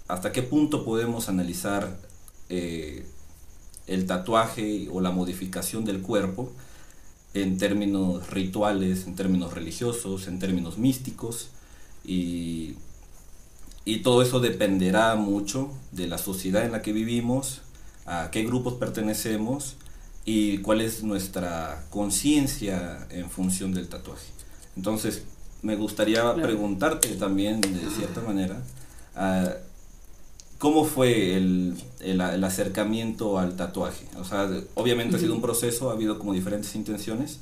hasta 0.09 0.33
qué 0.33 0.43
punto 0.43 0.85
podemos 0.85 1.29
analizar 1.29 1.99
eh, 2.49 3.05
el 3.87 4.07
tatuaje 4.07 4.89
o 4.93 5.01
la 5.01 5.11
modificación 5.11 5.85
del 5.85 6.01
cuerpo 6.01 6.53
en 7.35 7.59
términos 7.59 8.31
rituales, 8.31 9.07
en 9.07 9.15
términos 9.17 9.53
religiosos, 9.53 10.27
en 10.27 10.39
términos 10.39 10.79
místicos 10.79 11.49
y, 12.05 12.75
y 13.85 13.99
todo 13.99 14.23
eso 14.23 14.41
dependerá 14.41 15.15
mucho 15.17 15.71
de 15.93 16.07
la 16.07 16.19
sociedad 16.19 16.65
en 16.65 16.73
la 16.73 16.83
que 16.83 16.93
vivimos, 16.93 17.63
a 18.07 18.31
qué 18.31 18.45
grupos 18.45 18.75
pertenecemos 18.75 19.77
y 20.27 20.59
cuál 20.59 20.83
es 20.83 21.03
nuestra 21.03 21.87
conciencia 21.89 23.07
en 23.11 23.31
función 23.31 23.73
del 23.73 23.89
tatuaje. 23.89 24.27
Entonces, 24.77 25.23
me 25.63 25.77
gustaría 25.77 26.35
preguntarte 26.35 27.09
también, 27.17 27.61
de 27.63 27.91
cierta 27.97 28.21
manera, 28.21 28.61
¿Cómo 30.59 30.85
fue 30.87 31.37
el, 31.37 31.77
el, 32.01 32.21
acercamiento 32.21 33.39
al 33.39 33.57
tatuaje? 33.57 34.07
O 34.19 34.25
sea, 34.25 34.51
obviamente 34.75 35.17
ha 35.17 35.19
sido 35.19 35.35
un 35.35 35.43
proceso, 35.43 35.91
ha 35.91 35.93
habido 35.93 36.19
como 36.19 36.33
diferentes 36.33 36.75
intenciones, 36.75 37.41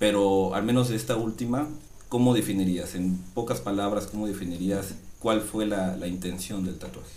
pero 0.00 0.54
al 0.54 0.64
menos 0.64 0.90
esta 0.90 1.14
última, 1.14 1.68
¿cómo 2.08 2.34
definirías? 2.34 2.96
En 2.96 3.16
pocas 3.32 3.60
palabras, 3.60 4.08
¿cómo 4.08 4.26
definirías 4.26 4.94
cuál 5.20 5.40
fue 5.40 5.66
la, 5.66 5.96
la 5.96 6.08
intención 6.08 6.64
del 6.64 6.78
tatuaje? 6.78 7.12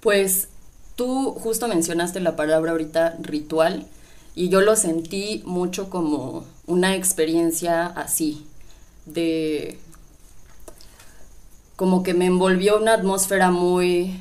Pues 0.00 0.48
tú 0.96 1.32
justo 1.32 1.68
mencionaste 1.68 2.20
la 2.20 2.34
palabra 2.34 2.72
ahorita 2.72 3.18
ritual 3.20 3.86
y 4.34 4.48
yo 4.48 4.60
lo 4.60 4.76
sentí 4.76 5.42
mucho 5.46 5.90
como 5.90 6.44
una 6.66 6.94
experiencia 6.94 7.86
así, 7.86 8.46
de 9.06 9.78
como 11.76 12.02
que 12.02 12.14
me 12.14 12.26
envolvió 12.26 12.78
una 12.78 12.94
atmósfera 12.94 13.50
muy 13.50 14.20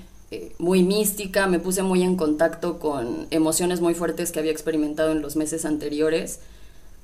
muy 0.58 0.84
mística, 0.84 1.48
me 1.48 1.60
puse 1.60 1.84
muy 1.84 2.03
en 2.03 2.15
contacto 2.15 2.79
con 2.79 3.27
emociones 3.32 3.82
muy 3.82 3.93
fuertes 3.93 4.32
que 4.32 4.39
había 4.39 4.51
experimentado 4.51 5.12
en 5.12 5.22
los 5.22 5.36
meses 5.36 5.65
anteriores 5.65 6.39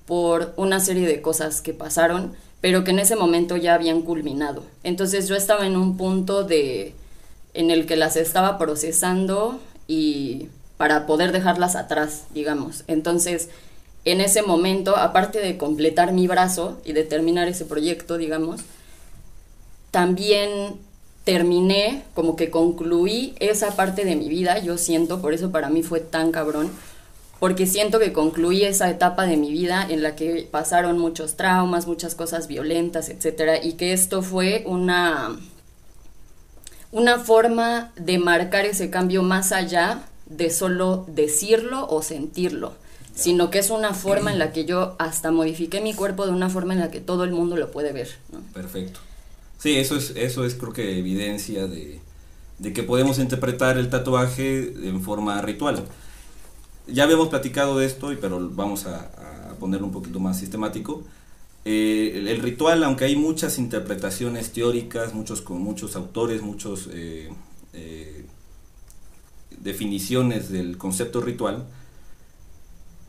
por 0.05 0.53
una 0.57 0.79
serie 0.79 1.07
de 1.07 1.21
cosas 1.21 1.61
que 1.61 1.73
pasaron, 1.73 2.33
pero 2.61 2.83
que 2.83 2.91
en 2.91 2.99
ese 2.99 3.15
momento 3.15 3.57
ya 3.57 3.75
habían 3.75 4.01
culminado. 4.01 4.63
Entonces 4.83 5.27
yo 5.27 5.35
estaba 5.35 5.67
en 5.67 5.77
un 5.77 5.97
punto 5.97 6.43
de 6.43 6.93
en 7.53 7.71
el 7.71 7.85
que 7.85 7.95
las 7.95 8.15
estaba 8.15 8.57
procesando 8.57 9.59
y 9.87 10.47
para 10.79 11.05
poder 11.05 11.33
dejarlas 11.33 11.75
atrás, 11.75 12.23
digamos. 12.33 12.85
Entonces, 12.87 13.49
en 14.05 14.21
ese 14.21 14.43
momento, 14.43 14.95
aparte 14.95 15.41
de 15.41 15.57
completar 15.57 16.13
mi 16.13 16.25
brazo 16.25 16.79
y 16.85 16.93
de 16.93 17.03
terminar 17.03 17.49
ese 17.49 17.65
proyecto, 17.65 18.17
digamos, 18.17 18.61
también 19.91 20.77
terminé, 21.25 22.05
como 22.13 22.37
que 22.37 22.49
concluí 22.49 23.35
esa 23.41 23.75
parte 23.75 24.05
de 24.05 24.15
mi 24.15 24.29
vida, 24.29 24.59
yo 24.59 24.77
siento, 24.77 25.21
por 25.21 25.33
eso 25.33 25.51
para 25.51 25.69
mí 25.69 25.83
fue 25.83 25.99
tan 25.99 26.31
cabrón, 26.31 26.71
porque 27.41 27.65
siento 27.65 27.99
que 27.99 28.13
concluí 28.13 28.63
esa 28.63 28.89
etapa 28.89 29.25
de 29.25 29.35
mi 29.35 29.51
vida 29.51 29.85
en 29.87 30.01
la 30.01 30.15
que 30.15 30.47
pasaron 30.49 30.97
muchos 30.97 31.35
traumas, 31.35 31.87
muchas 31.87 32.15
cosas 32.15 32.47
violentas, 32.47 33.09
etcétera, 33.09 33.61
y 33.61 33.73
que 33.73 33.91
esto 33.91 34.21
fue 34.21 34.63
una 34.65 35.37
una 36.91 37.19
forma 37.19 37.91
de 37.97 38.17
marcar 38.17 38.65
ese 38.65 38.89
cambio 38.89 39.21
más 39.23 39.51
allá 39.51 40.08
de 40.29 40.49
solo 40.49 41.05
decirlo 41.07 41.87
o 41.87 42.01
sentirlo, 42.01 42.73
sino 43.15 43.49
que 43.49 43.59
es 43.59 43.69
una 43.69 43.93
forma 43.93 44.31
en 44.31 44.39
la 44.39 44.51
que 44.53 44.65
yo 44.65 44.95
hasta 44.99 45.31
modifiqué 45.31 45.81
mi 45.81 45.93
cuerpo 45.93 46.25
de 46.25 46.31
una 46.31 46.49
forma 46.49 46.73
en 46.73 46.79
la 46.79 46.91
que 46.91 47.01
todo 47.01 47.23
el 47.23 47.31
mundo 47.31 47.57
lo 47.57 47.71
puede 47.71 47.91
ver. 47.91 48.09
Perfecto. 48.53 48.99
Sí, 49.57 49.75
eso 49.75 49.97
es, 49.97 50.13
eso 50.15 50.45
es 50.45 50.55
creo 50.55 50.71
que 50.71 50.97
evidencia 50.97 51.67
de, 51.67 51.99
de 52.59 52.73
que 52.73 52.83
podemos 52.83 53.19
interpretar 53.19 53.77
el 53.77 53.89
tatuaje 53.89 54.73
en 54.87 55.01
forma 55.01 55.41
ritual. 55.41 55.83
Ya 56.87 57.03
habíamos 57.03 57.27
platicado 57.27 57.77
de 57.77 57.85
esto, 57.85 58.11
pero 58.21 58.49
vamos 58.51 58.85
a, 58.85 59.11
a 59.51 59.55
ponerlo 59.59 59.87
un 59.87 59.93
poquito 59.93 60.19
más 60.19 60.39
sistemático. 60.39 61.03
Eh, 61.65 62.13
el, 62.15 62.41
ritual, 62.41 62.83
aunque 62.83 63.05
hay 63.05 63.15
muchas 63.15 63.59
interpretaciones 63.59 64.51
teóricas, 64.53 65.13
muchos 65.13 65.41
con 65.41 65.61
muchos 65.61 65.95
autores, 65.95 66.41
muchos 66.41 66.89
eh, 66.91 67.29
eh, 67.73 68.25
definiciones 69.61 70.49
del 70.49 70.77
concepto 70.77 71.21
ritual, 71.21 71.65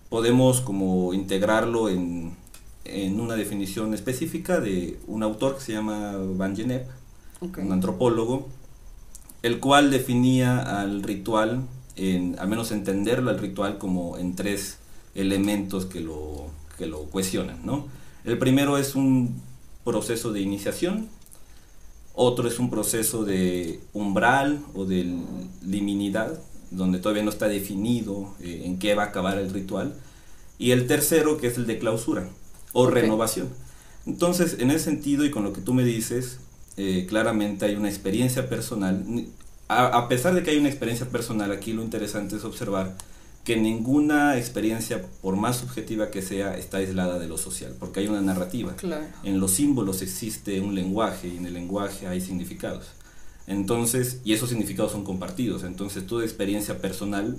podemos 0.08 0.60
como 0.60 1.14
integrarlo 1.14 1.88
en, 1.88 2.36
en, 2.84 3.20
una 3.20 3.36
definición 3.36 3.94
específica 3.94 4.60
de 4.60 4.98
un 5.06 5.22
autor 5.22 5.56
que 5.56 5.62
se 5.62 5.72
llama 5.72 6.14
Van 6.36 6.56
Genep, 6.56 6.86
un 7.40 7.72
antropólogo, 7.72 8.48
el 9.42 9.60
cual 9.60 9.90
definía 9.90 10.80
al 10.80 11.02
ritual, 11.02 11.62
en, 11.96 12.36
al 12.38 12.48
menos 12.48 12.72
entenderlo 12.72 13.30
al 13.30 13.38
ritual 13.38 13.78
como 13.78 14.18
en 14.18 14.34
tres 14.34 14.78
elementos 15.14 15.86
que 15.86 16.00
lo, 16.00 16.48
que 16.76 16.86
lo 16.86 17.04
cuestionan, 17.04 17.64
¿no? 17.64 17.86
El 18.24 18.36
primero 18.38 18.76
es 18.76 18.94
un 18.94 19.40
proceso 19.84 20.32
de 20.32 20.40
iniciación, 20.40 21.08
otro 22.22 22.46
es 22.46 22.58
un 22.58 22.68
proceso 22.68 23.24
de 23.24 23.80
umbral 23.94 24.62
o 24.74 24.84
de 24.84 25.16
liminidad, 25.64 26.38
donde 26.70 26.98
todavía 26.98 27.22
no 27.22 27.30
está 27.30 27.48
definido 27.48 28.34
eh, 28.40 28.64
en 28.66 28.78
qué 28.78 28.94
va 28.94 29.04
a 29.04 29.06
acabar 29.06 29.38
el 29.38 29.50
ritual, 29.50 29.94
y 30.58 30.72
el 30.72 30.86
tercero 30.86 31.38
que 31.38 31.46
es 31.46 31.56
el 31.56 31.66
de 31.66 31.78
clausura 31.78 32.28
o 32.74 32.86
renovación. 32.86 33.48
Entonces, 34.04 34.58
en 34.58 34.70
ese 34.70 34.84
sentido 34.84 35.24
y 35.24 35.30
con 35.30 35.44
lo 35.44 35.54
que 35.54 35.62
tú 35.62 35.72
me 35.72 35.82
dices, 35.82 36.40
eh, 36.76 37.06
claramente 37.08 37.64
hay 37.64 37.74
una 37.74 37.88
experiencia 37.88 38.50
personal. 38.50 39.02
a 39.68 40.08
pesar 40.08 40.34
de 40.34 40.42
que 40.42 40.50
hay 40.50 40.58
una 40.58 40.68
experiencia 40.68 41.08
personal, 41.08 41.52
aquí 41.52 41.72
lo 41.72 41.82
interesante 41.82 42.36
es 42.36 42.44
observar 42.44 42.96
que 43.44 43.56
ninguna 43.56 44.36
experiencia, 44.36 45.02
por 45.22 45.36
más 45.36 45.56
subjetiva 45.56 46.10
que 46.10 46.22
sea, 46.22 46.56
está 46.56 46.78
aislada 46.78 47.18
de 47.18 47.26
lo 47.26 47.38
social, 47.38 47.74
porque 47.78 48.00
hay 48.00 48.08
una 48.08 48.20
narrativa. 48.20 48.74
En 49.24 49.40
los 49.40 49.52
símbolos 49.52 50.02
existe 50.02 50.60
un 50.60 50.74
lenguaje 50.74 51.28
y 51.28 51.38
en 51.38 51.46
el 51.46 51.54
lenguaje 51.54 52.06
hay 52.06 52.20
significados. 52.20 52.86
Entonces, 53.46 54.20
y 54.24 54.34
esos 54.34 54.50
significados 54.50 54.92
son 54.92 55.04
compartidos. 55.04 55.64
Entonces, 55.64 56.06
toda 56.06 56.24
experiencia 56.24 56.78
personal 56.78 57.36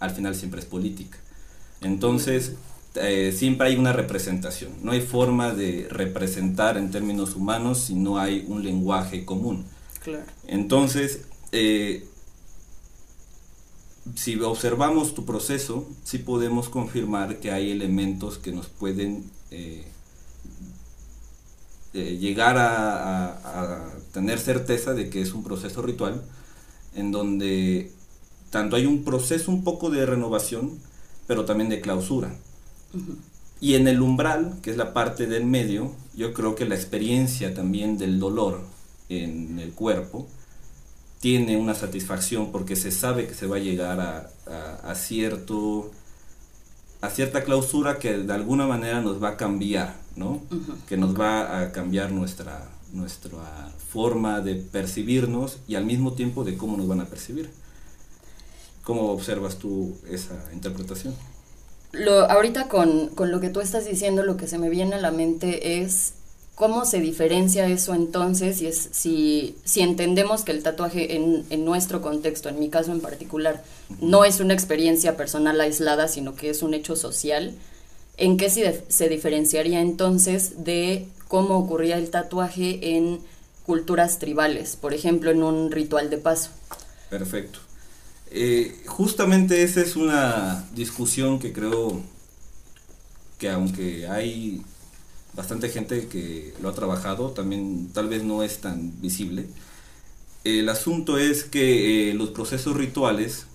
al 0.00 0.10
final 0.10 0.34
siempre 0.34 0.60
es 0.60 0.66
política. 0.66 1.18
Entonces, 1.80 2.54
eh, 2.94 3.32
siempre 3.36 3.68
hay 3.68 3.76
una 3.76 3.92
representación. 3.92 4.72
No 4.82 4.92
hay 4.92 5.00
forma 5.00 5.52
de 5.52 5.86
representar 5.90 6.76
en 6.76 6.90
términos 6.90 7.36
humanos 7.36 7.78
si 7.78 7.94
no 7.94 8.18
hay 8.18 8.44
un 8.48 8.64
lenguaje 8.64 9.24
común. 9.24 9.64
Entonces, 10.46 11.22
eh, 11.52 12.06
si 14.14 14.38
observamos 14.40 15.14
tu 15.14 15.24
proceso, 15.24 15.88
sí 16.04 16.18
podemos 16.18 16.68
confirmar 16.68 17.40
que 17.40 17.50
hay 17.50 17.70
elementos 17.70 18.38
que 18.38 18.52
nos 18.52 18.66
pueden 18.66 19.24
eh, 19.50 19.84
eh, 21.94 22.18
llegar 22.18 22.56
a, 22.58 23.90
tener 24.12 24.38
certeza 24.38 24.94
de 24.94 25.10
que 25.10 25.22
es 25.22 25.32
un 25.32 25.42
proceso 25.42 25.82
ritual, 25.82 26.22
en 26.94 27.10
donde 27.10 27.90
tanto 28.50 28.76
hay 28.76 28.86
un 28.86 29.02
proceso 29.04 29.50
un 29.50 29.64
poco 29.64 29.90
de 29.90 30.06
renovación, 30.06 30.78
pero 31.26 31.44
también 31.44 31.70
de 31.70 31.80
clausura. 31.80 32.36
Y 33.60 33.74
en 33.74 33.88
el 33.88 34.02
umbral, 34.02 34.58
que 34.62 34.70
es 34.70 34.76
la 34.76 34.92
parte 34.92 35.26
del 35.26 35.46
medio, 35.46 35.92
yo 36.14 36.32
creo 36.32 36.54
que 36.54 36.64
la 36.64 36.76
experiencia 36.76 37.54
también 37.54 37.98
del 37.98 38.20
dolor 38.20 38.60
en 39.08 39.58
el 39.58 39.72
cuerpo, 39.72 40.28
tiene 41.24 41.56
una 41.56 41.74
satisfacción 41.74 42.52
porque 42.52 42.76
se 42.76 42.90
sabe 42.90 43.26
que 43.26 43.32
se 43.32 43.46
va 43.46 43.56
a 43.56 43.58
llegar 43.58 43.98
a, 43.98 44.94
cierto 44.94 45.90
a 47.00 47.08
cierta 47.08 47.44
clausura 47.44 47.98
que 47.98 48.18
de 48.18 48.32
alguna 48.34 48.66
manera 48.66 49.00
nos 49.00 49.22
va 49.22 49.30
a 49.30 49.36
cambiar, 49.38 49.94
¿no? 50.16 50.42
Que 50.86 50.98
nos 50.98 51.18
va 51.18 51.60
a 51.60 51.72
cambiar 51.72 52.12
nuestra, 52.12 52.68
nuestra 52.92 53.72
forma 53.88 54.42
de 54.42 54.56
percibirnos 54.56 55.60
y 55.66 55.76
al 55.76 55.86
mismo 55.86 56.12
tiempo 56.12 56.44
de 56.44 56.58
cómo 56.58 56.76
nos 56.76 56.88
van 56.88 57.00
a 57.00 57.06
percibir. 57.06 57.48
¿Cómo 58.82 59.10
observas 59.10 59.56
tú 59.56 59.96
esa 60.10 60.34
interpretación? 60.52 61.14
Lo, 61.92 62.30
ahorita 62.30 62.68
con, 62.68 63.08
con 63.08 63.30
lo 63.30 63.40
que 63.40 63.48
tú 63.48 63.62
estás 63.62 63.86
diciendo, 63.86 64.24
lo 64.24 64.36
que 64.36 64.46
se 64.46 64.58
me 64.58 64.68
viene 64.68 64.96
a 64.96 65.00
la 65.00 65.10
mente 65.10 65.80
es 65.80 66.12
¿Cómo 66.54 66.84
se 66.84 67.00
diferencia 67.00 67.66
eso 67.66 67.94
entonces 67.94 68.58
si, 68.58 68.66
es, 68.66 68.88
si, 68.92 69.56
si 69.64 69.80
entendemos 69.80 70.44
que 70.44 70.52
el 70.52 70.62
tatuaje 70.62 71.16
en, 71.16 71.44
en, 71.50 71.64
nuestro 71.64 72.00
contexto, 72.00 72.48
en 72.48 72.60
mi 72.60 72.68
caso 72.68 72.92
en 72.92 73.00
particular, 73.00 73.64
no 74.00 74.24
es 74.24 74.38
una 74.38 74.54
experiencia 74.54 75.16
personal 75.16 75.60
aislada, 75.60 76.06
sino 76.06 76.36
que 76.36 76.50
es 76.50 76.62
un 76.62 76.74
hecho 76.74 76.94
social? 76.94 77.54
¿En 78.16 78.36
qué 78.36 78.50
se, 78.50 78.84
se 78.86 79.08
diferenciaría 79.08 79.80
entonces 79.80 80.64
de 80.64 81.08
cómo 81.26 81.58
ocurría 81.58 81.98
el 81.98 82.10
tatuaje 82.10 82.96
en 82.96 83.18
culturas 83.66 84.20
tribales, 84.20 84.76
por 84.76 84.94
ejemplo, 84.94 85.32
en 85.32 85.42
un 85.42 85.72
ritual 85.72 86.08
de 86.08 86.18
paso? 86.18 86.50
Perfecto. 87.10 87.58
Eh, 88.30 88.80
justamente 88.86 89.62
esa 89.64 89.80
es 89.80 89.96
una 89.96 90.68
discusión 90.74 91.40
que 91.40 91.52
creo 91.52 92.00
que 93.38 93.50
aunque 93.50 94.06
hay 94.06 94.62
bastante 95.36 95.68
gente 95.68 96.06
que 96.08 96.54
lo 96.60 96.68
ha 96.68 96.74
trabajado, 96.74 97.30
también 97.30 97.90
tal 97.92 98.08
vez 98.08 98.22
no 98.22 98.42
es 98.42 98.60
tan 98.60 99.00
visible. 99.00 99.46
El 100.44 100.68
asunto 100.68 101.18
es 101.18 101.44
que 101.44 102.10
eh, 102.10 102.14
los 102.14 102.30
procesos 102.30 102.76
rituales, 102.76 103.46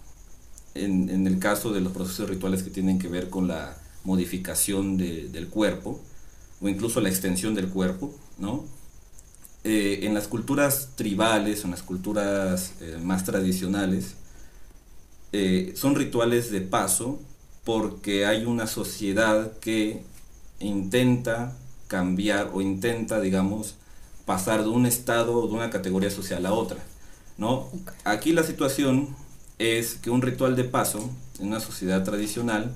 en, 0.75 1.27
el 1.27 1.39
caso 1.39 1.71
de 1.71 1.81
los 1.81 1.93
procesos 1.93 2.29
rituales 2.29 2.63
que 2.63 2.69
tienen 2.69 2.99
que 2.99 3.07
ver 3.07 3.29
con 3.29 3.47
la 3.47 3.77
modificación 4.03 4.97
de, 4.97 5.29
del 5.29 5.47
cuerpo, 5.47 5.99
o 6.61 6.67
incluso 6.67 6.99
la 6.99 7.09
extensión 7.09 7.53
del 7.55 7.69
cuerpo, 7.69 8.13
¿no? 8.37 8.65
Eh, 9.63 9.99
en 10.03 10.13
las 10.13 10.27
culturas 10.27 10.89
tribales, 10.95 11.63
en 11.63 11.71
las 11.71 11.83
culturas 11.83 12.73
eh, 12.81 12.97
más 13.01 13.23
tradicionales, 13.23 14.15
son 15.75 15.93
rituales 15.93 16.49
de 16.49 16.61
paso 16.61 17.19
porque 17.63 18.25
hay 18.25 18.45
una 18.45 18.65
sociedad 18.65 19.59
que 19.59 20.01
intenta 20.59 21.55
cambiar 21.89 22.51
o 22.53 22.61
intenta, 22.61 23.19
digamos, 23.19 23.75
pasar 24.25 24.63
de 24.63 24.69
un 24.69 24.85
estado, 24.85 25.45
de 25.47 25.53
una 25.53 25.69
categoría 25.69 26.11
social 26.11 26.45
a 26.45 26.53
otra. 26.53 26.77
¿no? 27.37 27.67
Aquí 28.03 28.31
la 28.31 28.43
situación 28.43 29.15
es 29.57 29.95
que 29.95 30.11
un 30.11 30.21
ritual 30.21 30.55
de 30.55 30.65
paso 30.65 31.09
en 31.39 31.47
una 31.47 31.59
sociedad 31.59 32.03
tradicional 32.03 32.75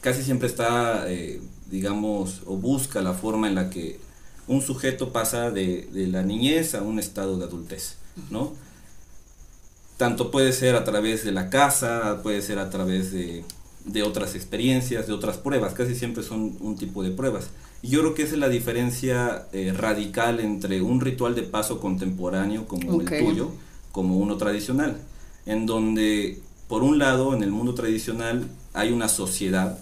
casi 0.00 0.22
siempre 0.22 0.48
está, 0.48 1.10
eh, 1.10 1.40
digamos, 1.70 2.42
o 2.46 2.56
busca 2.56 3.02
la 3.02 3.12
forma 3.12 3.48
en 3.48 3.54
la 3.54 3.70
que 3.70 4.00
un 4.46 4.62
sujeto 4.62 5.12
pasa 5.12 5.50
de, 5.50 5.88
de, 5.92 6.06
la 6.06 6.22
niñez 6.22 6.74
a 6.74 6.82
un 6.82 6.98
estado 6.98 7.38
de 7.38 7.44
adultez, 7.44 7.96
¿no? 8.30 8.52
Tanto 9.96 10.30
puede 10.30 10.52
ser 10.52 10.74
a 10.74 10.84
través 10.84 11.24
de 11.24 11.32
la 11.32 11.48
casa, 11.48 12.20
puede 12.22 12.42
ser 12.42 12.58
a 12.58 12.68
través 12.68 13.12
de 13.12 13.44
de 13.84 14.02
otras 14.02 14.34
experiencias, 14.34 15.06
de 15.06 15.12
otras 15.12 15.36
pruebas, 15.36 15.74
casi 15.74 15.94
siempre 15.94 16.22
son 16.22 16.56
un 16.60 16.76
tipo 16.76 17.02
de 17.02 17.10
pruebas. 17.10 17.50
Y 17.82 17.88
yo 17.88 18.00
creo 18.00 18.14
que 18.14 18.22
esa 18.22 18.34
es 18.34 18.40
la 18.40 18.48
diferencia 18.48 19.46
eh, 19.52 19.72
radical 19.76 20.40
entre 20.40 20.80
un 20.80 21.00
ritual 21.00 21.34
de 21.34 21.42
paso 21.42 21.80
contemporáneo 21.80 22.66
como 22.66 23.00
el 23.00 23.06
tuyo, 23.06 23.50
como 23.92 24.16
uno 24.18 24.36
tradicional, 24.38 24.96
en 25.44 25.66
donde, 25.66 26.40
por 26.66 26.82
un 26.82 26.98
lado, 26.98 27.34
en 27.34 27.42
el 27.42 27.50
mundo 27.50 27.74
tradicional 27.74 28.48
hay 28.72 28.90
una 28.90 29.08
sociedad 29.08 29.78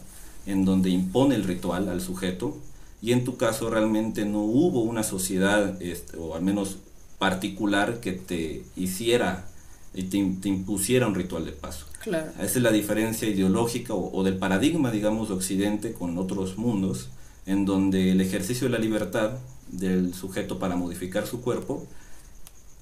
en 0.46 0.64
donde 0.64 0.90
impone 0.90 1.36
el 1.36 1.44
ritual 1.44 1.88
al 1.88 2.00
sujeto, 2.00 2.56
y 3.00 3.12
en 3.12 3.24
tu 3.24 3.36
caso 3.36 3.68
realmente 3.68 4.24
no 4.24 4.40
hubo 4.40 4.82
una 4.82 5.02
sociedad, 5.02 5.80
este, 5.82 6.16
o 6.16 6.34
al 6.34 6.42
menos 6.42 6.78
particular, 7.18 8.00
que 8.00 8.12
te 8.12 8.64
hiciera 8.76 9.48
y 9.94 10.04
te, 10.04 10.18
impusiera 10.18 11.06
un 11.06 11.14
ritual 11.14 11.44
de 11.44 11.52
paso. 11.52 11.86
Claro. 12.02 12.32
Esa 12.36 12.44
es 12.44 12.62
la 12.62 12.72
diferencia 12.72 13.28
ideológica 13.28 13.94
o, 13.94 14.24
del 14.24 14.36
paradigma, 14.36 14.90
digamos, 14.90 15.28
de 15.28 15.34
Occidente 15.34 15.92
con 15.92 16.18
otros 16.18 16.58
mundos, 16.58 17.10
en 17.46 17.64
donde 17.64 18.10
el 18.10 18.20
ejercicio 18.20 18.66
de 18.66 18.72
la 18.72 18.78
libertad 18.78 19.38
del 19.68 20.12
sujeto 20.12 20.58
para 20.58 20.76
modificar 20.76 21.26
su 21.26 21.40
cuerpo 21.40 21.86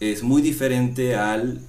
es 0.01 0.23
muy 0.23 0.41
diferente 0.41 1.15
al, 1.15 1.61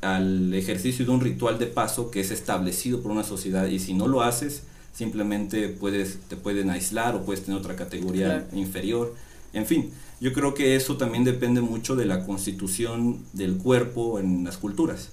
al 0.00 0.54
ejercicio 0.54 1.04
de 1.04 1.10
un 1.10 1.20
ritual 1.20 1.58
de 1.58 1.66
paso 1.66 2.10
que 2.10 2.20
es 2.20 2.30
establecido 2.30 3.02
por 3.02 3.12
una 3.12 3.24
sociedad 3.24 3.66
y 3.66 3.78
si 3.78 3.92
no 3.92 4.08
lo 4.08 4.22
haces, 4.22 4.62
simplemente 4.94 5.68
puedes, 5.68 6.18
te 6.28 6.36
pueden 6.36 6.70
aislar 6.70 7.14
o 7.14 7.22
puedes 7.24 7.44
tener 7.44 7.60
otra 7.60 7.76
categoría 7.76 8.48
inferior. 8.54 9.14
En 9.52 9.66
fin, 9.66 9.90
yo 10.20 10.32
creo 10.32 10.54
que 10.54 10.76
eso 10.76 10.96
también 10.96 11.24
depende 11.24 11.60
mucho 11.60 11.94
de 11.94 12.06
la 12.06 12.24
constitución 12.24 13.22
del 13.34 13.58
cuerpo 13.58 14.18
en 14.18 14.44
las 14.44 14.56
culturas. 14.56 15.10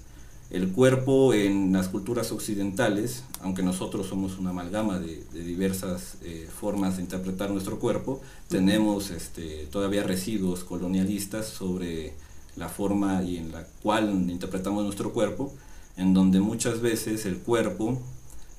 El 0.54 0.70
cuerpo 0.70 1.34
en 1.34 1.72
las 1.72 1.88
culturas 1.88 2.30
occidentales, 2.30 3.24
aunque 3.40 3.64
nosotros 3.64 4.06
somos 4.06 4.38
una 4.38 4.50
amalgama 4.50 5.00
de, 5.00 5.24
diversas 5.32 6.14
eh, 6.22 6.48
formas 6.48 6.94
de 6.94 7.02
interpretar 7.02 7.50
nuestro 7.50 7.80
cuerpo, 7.80 8.20
tenemos 8.48 9.10
este, 9.10 9.66
todavía 9.72 10.04
residuos 10.04 10.62
colonialistas 10.62 11.48
sobre 11.48 12.12
la 12.54 12.68
forma 12.68 13.24
y 13.24 13.38
en 13.38 13.50
la 13.50 13.66
cual 13.82 14.30
interpretamos 14.30 14.84
nuestro 14.84 15.12
cuerpo, 15.12 15.52
en 15.96 16.14
donde 16.14 16.38
muchas 16.38 16.80
veces 16.80 17.26
el 17.26 17.38
cuerpo 17.38 18.00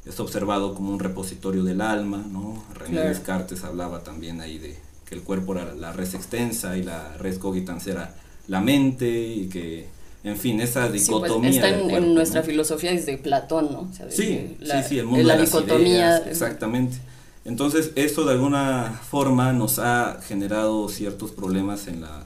es 0.04 0.20
observado 0.20 0.76
como 0.76 0.92
un 0.92 1.00
repositorio 1.00 1.64
del 1.64 1.80
alma, 1.80 2.26
¿no? 2.30 2.62
René 2.74 3.08
Descartes 3.08 3.64
hablaba 3.64 4.04
también 4.04 4.42
ahí 4.42 4.58
de 4.58 4.78
que 5.06 5.16
el 5.16 5.22
cuerpo 5.22 5.56
era 5.56 5.74
la 5.74 5.94
res 5.94 6.14
extensa 6.14 6.76
y 6.76 6.84
la 6.84 7.16
res 7.20 7.40
cogitans 7.40 7.88
era 7.88 8.18
la 8.50 8.60
mente 8.60 9.30
y 9.34 9.48
que, 9.48 9.95
en 10.26 10.38
fin, 10.38 10.60
esa 10.60 10.90
pues, 10.90 11.06
dicotomía. 11.06 11.52
está 11.52 11.70
en, 11.70 12.16
nuestra 12.16 12.42
filosofía 12.42 12.92
desde 12.92 13.18
Platón, 13.18 13.72
¿no? 13.72 13.92
sí, 14.10 14.58
sí, 14.60 14.72
sí, 14.90 15.00
el 15.00 15.06
mundo 15.06 15.20
de 15.20 15.24
las 15.24 15.40
dicotomía. 15.40 16.18
exactamente. 16.18 16.98
Entonces, 17.46 17.92
esto 17.94 18.26
de 18.26 18.32
alguna 18.32 19.00
forma 19.08 19.54
nos 19.54 19.78
ha 19.78 20.20
generado 20.28 20.90
ciertos 20.90 21.30
problemas 21.30 21.88
en 21.88 22.02
la 22.02 22.24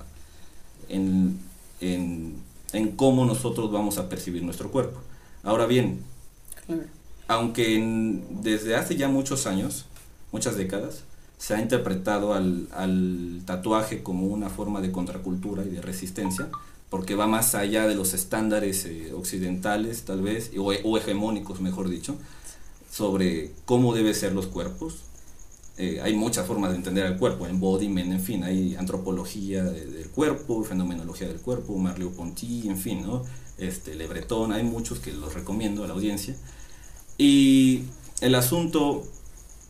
en, 0.88 1.39
en, 1.82 2.36
en 2.72 2.91
cómo 2.96 3.25
nosotros 3.25 3.70
vamos 3.70 3.98
a 3.98 4.08
percibir 4.08 4.44
nuestro 4.44 4.72
cuerpo. 4.72 5.01
Ahora 5.44 5.65
bien, 5.65 6.03
aunque 7.27 8.22
desde 8.41 8.77
hace 8.77 8.96
ya 8.96 9.10
muchos 9.10 9.46
años, 9.46 9.88
muchas 10.32 10.56
décadas, 10.56 11.03
se 11.38 11.53
ha 11.53 11.62
interpretado 11.62 12.34
al, 12.34 12.70
al, 12.72 13.41
tatuaje 13.46 14.03
como 14.03 14.27
una 14.27 14.50
forma 14.50 14.79
de 14.79 14.91
contracultura 14.91 15.63
y 15.63 15.70
de 15.70 15.82
resistencia, 15.82 16.48
porque 16.89 17.15
va 17.15 17.27
más 17.27 17.55
allá 17.55 17.88
de 17.88 17.96
los 17.96 18.13
estándares 18.13 18.86
eh, 18.86 19.13
occidentales, 19.13 20.03
tal 20.03 20.22
vez, 20.22 20.51
o, 20.58 20.72
o, 20.84 20.98
hegemónicos, 20.98 21.62
mejor 21.62 21.89
dicho, 21.89 22.15
sobre 22.91 23.51
cómo 23.65 23.93
deben 23.93 24.15
ser 24.15 24.34
los 24.34 24.48
cuerpos. 24.48 24.96
Eh, 25.77 26.01
hay 26.01 26.13
muchas 26.15 26.46
formas 26.46 26.72
de 26.72 26.77
entender 26.77 27.05
al 27.05 27.17
cuerpo, 27.17 27.48
embodiment, 27.48 28.12
en 28.12 28.19
fin, 28.19 28.43
hay 28.43 28.75
antropología 28.75 29.63
del 29.63 30.10
cuerpo, 30.10 30.63
fenomenología 30.63 31.27
del 31.27 31.39
cuerpo, 31.39 31.77
Marleau-Ponty, 31.77 32.67
en 32.67 32.77
fin, 32.77 33.03
¿no? 33.03 33.24
este, 33.60 33.96
Le 33.96 34.08
Breton, 34.08 34.51
hay 34.53 34.63
muchos 34.63 35.00
que 35.00 35.13
los 35.13 35.34
recomiendo 35.34 35.84
a 35.84 35.88
la 35.88 35.93
audiencia 35.93 36.36
y 37.17 37.84
el 38.22 38.36
asunto 38.36 39.03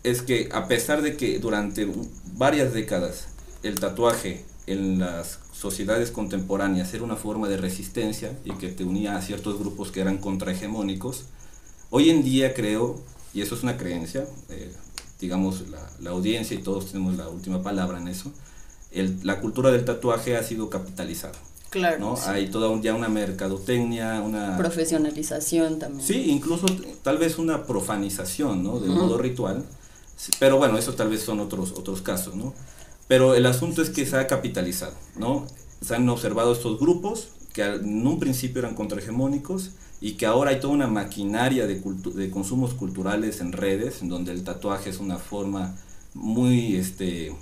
es 0.03 0.21
que 0.21 0.49
a 0.51 0.67
pesar 0.67 1.01
de 1.01 1.17
que 1.17 1.39
durante 1.39 1.87
varias 2.35 2.73
décadas 2.73 3.27
el 3.63 3.79
tatuaje 3.79 4.45
en 4.67 4.99
las 4.99 5.39
sociedades 5.59 6.11
contemporáneas 6.11 6.93
era 6.93 7.03
una 7.03 7.17
forma 7.17 7.49
de 7.49 7.57
resistencia 7.57 8.31
y 8.45 8.51
que 8.51 8.69
te 8.69 8.85
unía 8.85 9.17
a 9.17 9.21
ciertos 9.21 9.59
grupos 9.59 9.91
que 9.91 9.99
eran 9.99 10.17
contrahegemónicos, 10.17 11.25
hoy 11.89 12.09
en 12.09 12.23
día 12.23 12.53
creo, 12.53 12.97
y 13.33 13.41
eso 13.41 13.55
es 13.55 13.63
una 13.63 13.75
creencia, 13.75 14.25
eh, 14.47 14.71
digamos 15.19 15.67
la, 15.69 15.85
la, 15.99 16.11
audiencia 16.11 16.55
y 16.55 16.63
todos 16.63 16.85
tenemos 16.85 17.17
la 17.17 17.27
última 17.27 17.61
palabra 17.61 17.99
en 17.99 18.07
eso, 18.07 18.31
el, 18.91 19.19
la 19.23 19.41
cultura 19.41 19.69
del 19.69 19.83
tatuaje 19.83 20.37
ha 20.37 20.43
sido 20.43 20.69
capitalizada. 20.69 21.37
Claro. 21.69 21.99
¿no? 21.99 22.17
Hay 22.27 22.49
toda 22.49 22.69
un, 22.69 22.81
ya 22.81 22.95
una 22.95 23.09
mercadotecnia, 23.09 24.21
una... 24.21 24.57
Profesionalización 24.57 25.77
también. 25.77 26.07
Sí, 26.07 26.31
incluso 26.31 26.67
tal 27.03 27.17
vez 27.17 27.37
una 27.37 27.65
profanización, 27.65 28.63
¿no? 28.63 28.79
Del 28.79 28.91
modo 28.91 29.19
ritual. 29.19 29.63
Pero 30.39 30.57
bueno, 30.57 30.79
eso 30.79 30.93
tal 30.95 31.09
vez 31.09 31.21
son 31.21 31.39
otros, 31.39 31.73
otros 31.73 32.01
casos, 32.01 32.35
¿no? 32.35 32.55
Pero 33.09 33.35
el 33.35 33.45
asunto 33.45 33.81
es 33.81 33.89
que 33.89 34.05
se 34.05 34.15
ha 34.15 34.27
capitalizado, 34.27 34.93
¿no? 35.17 35.45
Se 35.85 35.95
han 35.95 36.07
observado 36.07 36.53
estos 36.53 36.79
grupos 36.79 37.27
que 37.51 37.63
en 37.63 38.07
un 38.07 38.19
principio 38.19 38.59
eran 38.59 38.75
contrahegemónicos 38.75 39.71
y 39.99 40.13
que 40.13 40.25
ahora 40.25 40.51
hay 40.51 40.61
toda 40.61 40.73
una 40.73 40.87
maquinaria 40.87 41.67
de, 41.67 41.81
de 42.15 42.29
consumos 42.29 42.73
culturales 42.73 43.41
en 43.41 43.51
redes, 43.51 44.01
en 44.01 44.07
donde 44.07 44.31
el 44.31 44.45
tatuaje 44.45 44.89
es 44.89 44.99
una 44.99 45.17
forma 45.17 45.75
muy, 46.13 46.77
este, 46.77 47.35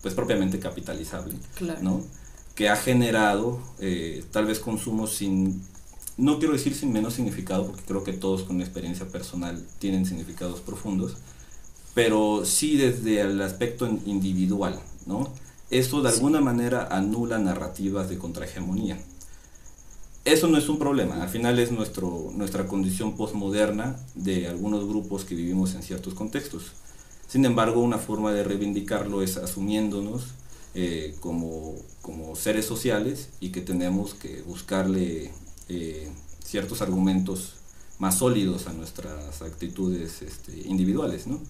pues 0.00 0.14
propiamente 0.14 0.58
capitalizable, 0.58 1.34
claro. 1.54 1.80
¿no? 1.82 2.20
que 2.60 2.68
ha 2.68 2.76
generado 2.76 3.58
eh, 3.78 4.22
tal 4.32 4.44
vez 4.44 4.58
consumos 4.58 5.14
sin, 5.14 5.62
no 6.18 6.38
quiero 6.38 6.52
decir 6.52 6.74
sin 6.74 6.92
menos 6.92 7.14
significado, 7.14 7.66
porque 7.66 7.82
creo 7.86 8.04
que 8.04 8.12
todos 8.12 8.42
con 8.42 8.60
experiencia 8.60 9.08
personal 9.08 9.64
tienen 9.78 10.04
significados 10.04 10.60
profundos, 10.60 11.16
pero 11.94 12.44
sí 12.44 12.76
desde 12.76 13.22
el 13.22 13.40
aspecto 13.40 13.86
individual, 14.04 14.78
¿no? 15.06 15.32
Eso 15.70 16.02
de 16.02 16.08
alguna 16.08 16.40
manera 16.40 16.88
anula 16.90 17.38
narrativas 17.38 18.08
de 18.08 18.18
contrahegemonía. 18.18 18.98
Eso 20.24 20.48
no 20.48 20.58
es 20.58 20.68
un 20.68 20.78
problema, 20.78 21.22
al 21.22 21.28
final 21.28 21.58
es 21.58 21.72
nuestro, 21.72 22.30
nuestra 22.34 22.66
condición 22.66 23.16
postmoderna 23.16 23.96
de 24.14 24.48
algunos 24.48 24.86
grupos 24.86 25.24
que 25.24 25.34
vivimos 25.34 25.74
en 25.74 25.82
ciertos 25.82 26.14
contextos. 26.14 26.72
Sin 27.26 27.44
embargo, 27.44 27.80
una 27.80 27.98
forma 27.98 28.32
de 28.32 28.44
reivindicarlo 28.44 29.22
es 29.22 29.36
asumiéndonos 29.36 30.24
eh, 30.74 31.16
como, 31.20 31.74
como, 32.02 32.36
seres 32.36 32.66
sociales 32.66 33.30
y 33.40 33.50
que 33.50 33.60
tenemos 33.60 34.14
que 34.14 34.42
buscarle 34.42 35.30
eh, 35.68 36.08
ciertos 36.44 36.82
argumentos 36.82 37.54
más 37.98 38.18
sólidos 38.18 38.66
a 38.66 38.72
nuestras 38.72 39.42
actitudes 39.42 40.22
este, 40.22 40.68
individuales, 40.68 41.26
¿no? 41.26 41.40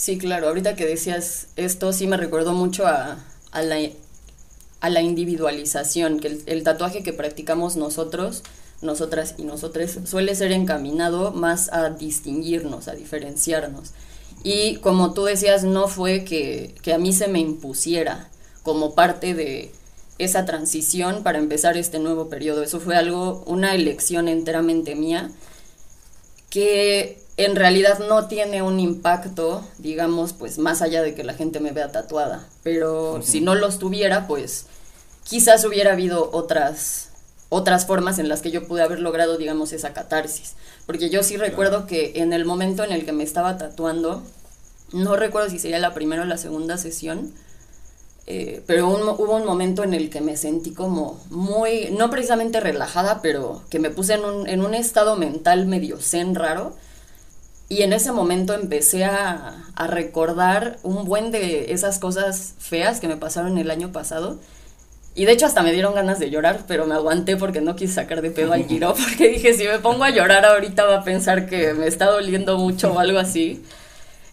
Sí, 0.00 0.16
claro, 0.16 0.48
ahorita 0.48 0.76
que 0.76 0.86
decías 0.86 1.48
esto 1.56 1.92
sí 1.92 2.06
me 2.06 2.16
recuerdo 2.16 2.54
mucho 2.54 2.86
a, 2.86 3.18
la, 3.52 5.00
individualización, 5.02 6.20
que 6.20 6.40
el, 6.46 6.62
tatuaje 6.62 7.02
que 7.02 7.12
practicamos 7.12 7.76
nosotros, 7.76 8.42
nosotras 8.80 9.34
y 9.36 9.42
nosotros, 9.42 9.98
suele 10.06 10.34
ser 10.34 10.52
encaminado 10.52 11.32
más 11.32 11.70
a 11.70 11.90
distinguirnos, 11.90 12.88
a 12.88 12.94
diferenciarnos. 12.94 13.90
Y 14.42 14.76
como 14.76 15.12
tú 15.12 15.24
decías, 15.24 15.64
no 15.64 15.86
fue 15.86 16.24
que, 16.24 16.74
a 16.90 16.96
mí 16.96 17.12
se 17.12 17.28
me 17.28 17.40
impusiera 17.40 18.30
como 18.62 18.94
parte 18.94 19.34
de 19.34 19.70
esa 20.16 20.46
transición 20.46 21.22
para 21.22 21.36
empezar 21.36 21.76
este 21.76 21.98
nuevo 21.98 22.30
periodo. 22.30 22.62
Eso 22.62 22.80
fue 22.80 22.96
algo, 22.96 23.44
una 23.44 23.74
elección 23.74 24.28
enteramente 24.28 24.94
mía, 24.94 25.30
que 26.48 27.20
en 27.36 27.56
realidad 27.56 27.98
no 28.00 28.26
tiene 28.26 28.62
un 28.62 28.80
impacto, 28.80 29.64
digamos, 29.78 30.32
pues 30.32 30.58
más 30.58 30.82
allá 30.82 31.02
de 31.02 31.14
que 31.14 31.24
la 31.24 31.34
gente 31.34 31.60
me 31.60 31.72
vea 31.72 31.92
tatuada. 31.92 32.46
Pero 32.62 33.20
si 33.22 33.40
no 33.40 33.54
los 33.54 33.78
tuviera, 33.78 34.26
pues 34.26 34.66
quizás 35.24 35.64
hubiera 35.64 35.92
habido 35.92 36.30
otras, 36.32 37.10
otras 37.48 37.86
formas 37.86 38.18
en 38.18 38.28
las 38.28 38.42
que 38.42 38.50
yo 38.50 38.66
pude 38.66 38.82
haber 38.82 39.00
logrado, 39.00 39.38
digamos, 39.38 39.72
esa 39.72 39.92
catarsis. 39.92 40.54
Porque 40.86 41.08
yo 41.08 41.22
sí 41.22 41.36
recuerdo 41.36 41.86
que 41.86 42.12
en 42.16 42.32
el 42.32 42.44
momento 42.44 42.84
en 42.84 42.92
el 42.92 43.04
que 43.04 43.12
me 43.12 43.22
estaba 43.22 43.56
tatuando, 43.56 44.22
no 44.92 45.16
recuerdo 45.16 45.48
si 45.48 45.58
sería 45.58 45.78
la 45.78 45.94
primera 45.94 46.22
o 46.22 46.26
la 46.26 46.36
segunda 46.36 46.76
sesión, 46.78 47.32
eh, 48.26 48.62
pero 48.66 48.88
hubo 48.88 49.34
un 49.34 49.44
momento 49.44 49.82
en 49.82 49.94
el 49.94 50.10
que 50.10 50.20
me 50.20 50.36
sentí 50.36 50.72
como 50.72 51.20
muy, 51.30 51.90
no 51.90 52.10
precisamente 52.10 52.60
relajada, 52.60 53.22
pero 53.22 53.62
que 53.70 53.78
me 53.78 53.90
puse 53.90 54.14
en 54.14 54.24
un, 54.24 54.48
en 54.48 54.62
un 54.64 54.74
estado 54.74 55.16
mental 55.16 55.66
medio 55.66 55.98
zen 55.98 56.34
raro. 56.34 56.76
Y 57.70 57.82
en 57.82 57.94
ese 57.94 58.12
momento 58.12 58.52
empecé 58.52 59.04
a, 59.04 59.64
a, 59.74 59.86
recordar 59.86 60.78
un 60.82 61.06
buen 61.06 61.30
de 61.30 61.72
esas 61.72 61.98
cosas 61.98 62.54
feas 62.58 63.00
que 63.00 63.08
me 63.08 63.16
pasaron 63.16 63.56
el 63.56 63.70
año 63.70 63.92
pasado 63.92 64.38
y 65.14 65.24
de 65.24 65.32
hecho 65.32 65.46
hasta 65.46 65.62
me 65.62 65.72
dieron 65.72 65.94
ganas 65.94 66.18
de 66.20 66.30
llorar, 66.30 66.64
pero 66.68 66.86
me 66.86 66.94
aguanté 66.94 67.36
porque 67.36 67.60
no 67.60 67.74
quise 67.74 67.94
sacar 67.94 68.22
de 68.22 68.30
pedo 68.30 68.52
al 68.52 68.66
Giro, 68.66 68.94
porque 69.08 69.28
dije, 69.28 69.54
si 69.54 69.64
me 69.64 69.78
pongo 69.78 70.04
a 70.04 70.10
llorar 70.10 70.44
ahorita 70.44 70.84
va 70.84 70.98
a 70.98 71.04
pensar 71.04 71.46
que 71.46 71.74
me 71.74 71.86
está 71.86 72.06
doliendo 72.06 72.56
mucho 72.58 72.92
o 72.92 72.98
algo 72.98 73.18
así. 73.18 73.62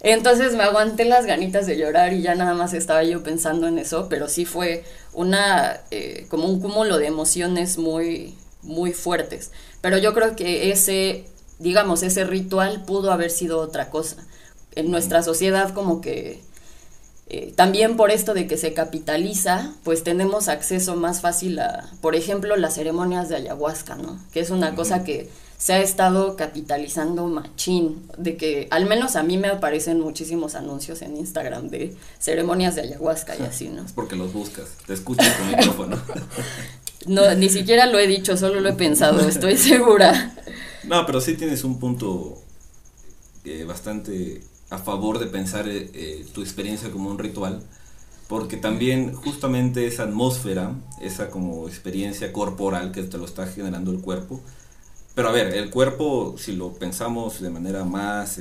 Entonces 0.02 0.54
me 0.54 0.64
aguanté 0.64 1.06
las 1.06 1.26
ganitas 1.26 1.66
de 1.66 1.78
llorar 1.78 2.14
y 2.14 2.22
ya 2.22 2.36
nada 2.36 2.54
más 2.54 2.74
estaba 2.74 3.04
yo 3.04 3.24
pensando 3.24 3.68
en 3.68 3.80
eso, 3.80 4.08
pero 4.10 4.30
sí 4.30 4.46
fue 4.46 4.84
una, 5.14 5.82
eh, 5.90 6.28
como 6.30 6.46
un 6.46 6.62
cúmulo 6.62 7.00
de 7.00 7.08
emociones 7.08 7.80
muy, 7.80 8.36
muy 8.62 8.94
fuertes. 8.94 9.52
Pero 9.82 9.98
yo 9.98 10.14
creo 10.14 10.36
que 10.36 10.72
ese, 10.72 11.26
digamos, 11.60 12.04
ese 12.04 12.24
ritual 12.24 12.84
pudo 12.86 13.12
haber 13.12 13.32
sido 13.32 13.60
otra 13.60 13.90
cosa. 13.90 14.18
En 14.76 14.92
nuestra 14.92 15.24
sociedad 15.24 15.74
como 15.74 16.02
que 16.02 16.42
eh, 17.30 17.52
también 17.56 17.98
por 17.98 18.10
esto 18.10 18.34
de 18.34 18.48
que 18.48 18.58
se 18.58 18.74
capitaliza, 18.74 19.74
pues 19.84 20.04
tenemos 20.04 20.48
acceso 20.48 20.96
más 20.96 21.20
fácil 21.20 21.60
a, 21.60 21.90
por 22.00 22.16
ejemplo, 22.16 22.56
las 22.56 22.76
ceremonias 22.76 23.28
de 23.28 23.36
ayahuasca, 23.36 23.96
¿no? 23.96 24.18
Que 24.32 24.40
es 24.40 24.50
una 24.50 24.76
cosa 24.76 25.04
que 25.04 25.30
se 25.58 25.74
ha 25.74 25.82
estado 25.82 26.38
capitalizando 26.38 27.28
machín, 27.28 28.08
de 28.18 28.38
que 28.38 28.68
al 28.72 28.86
menos 28.86 29.18
a 29.18 29.24
mí 29.24 29.38
me 29.38 29.50
aparecen 29.50 30.00
muchísimos 30.00 30.56
anuncios 30.56 31.02
en 31.02 31.18
Instagram 31.18 31.68
de 31.68 31.98
ceremonias 32.18 32.76
de 32.76 32.84
ayahuasca 32.84 33.36
y 33.36 33.42
así, 33.42 33.68
¿no? 33.68 33.82
Es 33.86 33.92
porque 33.92 34.16
los 34.16 34.32
buscas, 34.32 34.70
te 34.86 34.94
escuchas 34.94 35.36
con 35.36 35.50
el 35.50 35.58
micrófono. 35.58 36.02
No, 37.06 37.34
ni 37.36 37.48
siquiera 37.48 37.86
lo 37.86 38.00
he 38.00 38.08
dicho, 38.08 38.36
solo 38.36 38.60
lo 38.60 38.68
he 38.68 38.74
pensado, 38.74 39.26
estoy 39.30 39.56
segura. 39.56 40.36
No, 40.88 41.06
pero 41.06 41.20
sí 41.20 41.34
tienes 41.36 41.66
un 41.66 41.80
punto 41.80 42.42
eh, 43.44 43.66
bastante 43.66 44.42
a 44.70 44.78
favor 44.78 45.20
de 45.20 45.28
pensar 45.28 45.68
eh, 45.68 45.90
eh, 45.94 46.26
tu 46.34 46.42
experiencia 46.42 46.92
como 46.92 47.10
un 47.10 47.20
ritual, 47.20 47.62
porque 48.30 48.56
también 48.56 49.14
justamente 49.14 49.86
esa 49.86 50.04
atmósfera, 50.04 50.76
esa 51.02 51.30
como 51.30 51.68
experiencia 51.68 52.32
corporal 52.32 52.94
que 52.94 53.04
te 53.04 53.18
lo 53.18 53.26
está 53.26 53.48
generando 53.48 53.92
el 53.92 54.00
cuerpo, 54.00 54.40
pero 55.14 55.28
a 55.28 55.32
ver, 55.34 55.54
el 55.56 55.72
cuerpo, 55.72 56.36
si 56.38 56.54
lo 56.56 56.74
pensamos 56.74 57.42
de 57.42 57.50
manera 57.50 57.84
más 57.84 58.40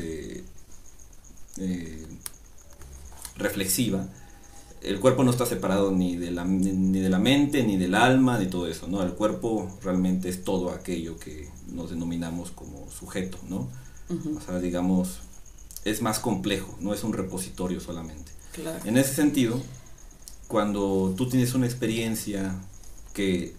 reflexiva, 3.37 4.07
el 4.87 5.01
cuerpo 5.01 5.25
no 5.25 5.33
está 5.33 5.47
separado 5.47 5.91
ni 5.91 6.17
de, 6.17 6.31
la, 6.31 6.45
ni 6.45 7.01
de 7.01 7.11
la 7.11 7.19
mente, 7.19 7.65
ni 7.65 7.77
del 7.77 7.95
alma, 7.95 8.39
ni 8.39 8.47
todo 8.47 8.69
eso, 8.69 8.87
¿no? 8.87 9.03
El 9.03 9.15
cuerpo 9.15 9.69
realmente 9.83 10.29
es 10.29 10.45
todo 10.45 10.71
aquello 10.71 11.19
que 11.19 11.51
nos 11.73 11.91
denominamos 11.91 12.53
como 12.53 12.89
sujeto, 12.91 13.39
¿no? 13.49 13.69
O 14.09 14.41
sea, 14.41 14.61
digamos, 14.61 15.19
es 15.85 16.03
más 16.03 16.21
complejo, 16.21 16.77
no 16.81 16.95
es 16.95 17.03
un 17.03 17.13
repositorio 17.13 17.81
solamente. 17.81 18.31
En 18.85 18.97
ese 18.97 19.13
sentido, 19.13 19.61
cuando 20.47 21.13
tú 21.17 21.29
tienes 21.29 21.55
una 21.55 21.67
experiencia 21.67 22.55
que 23.13 23.57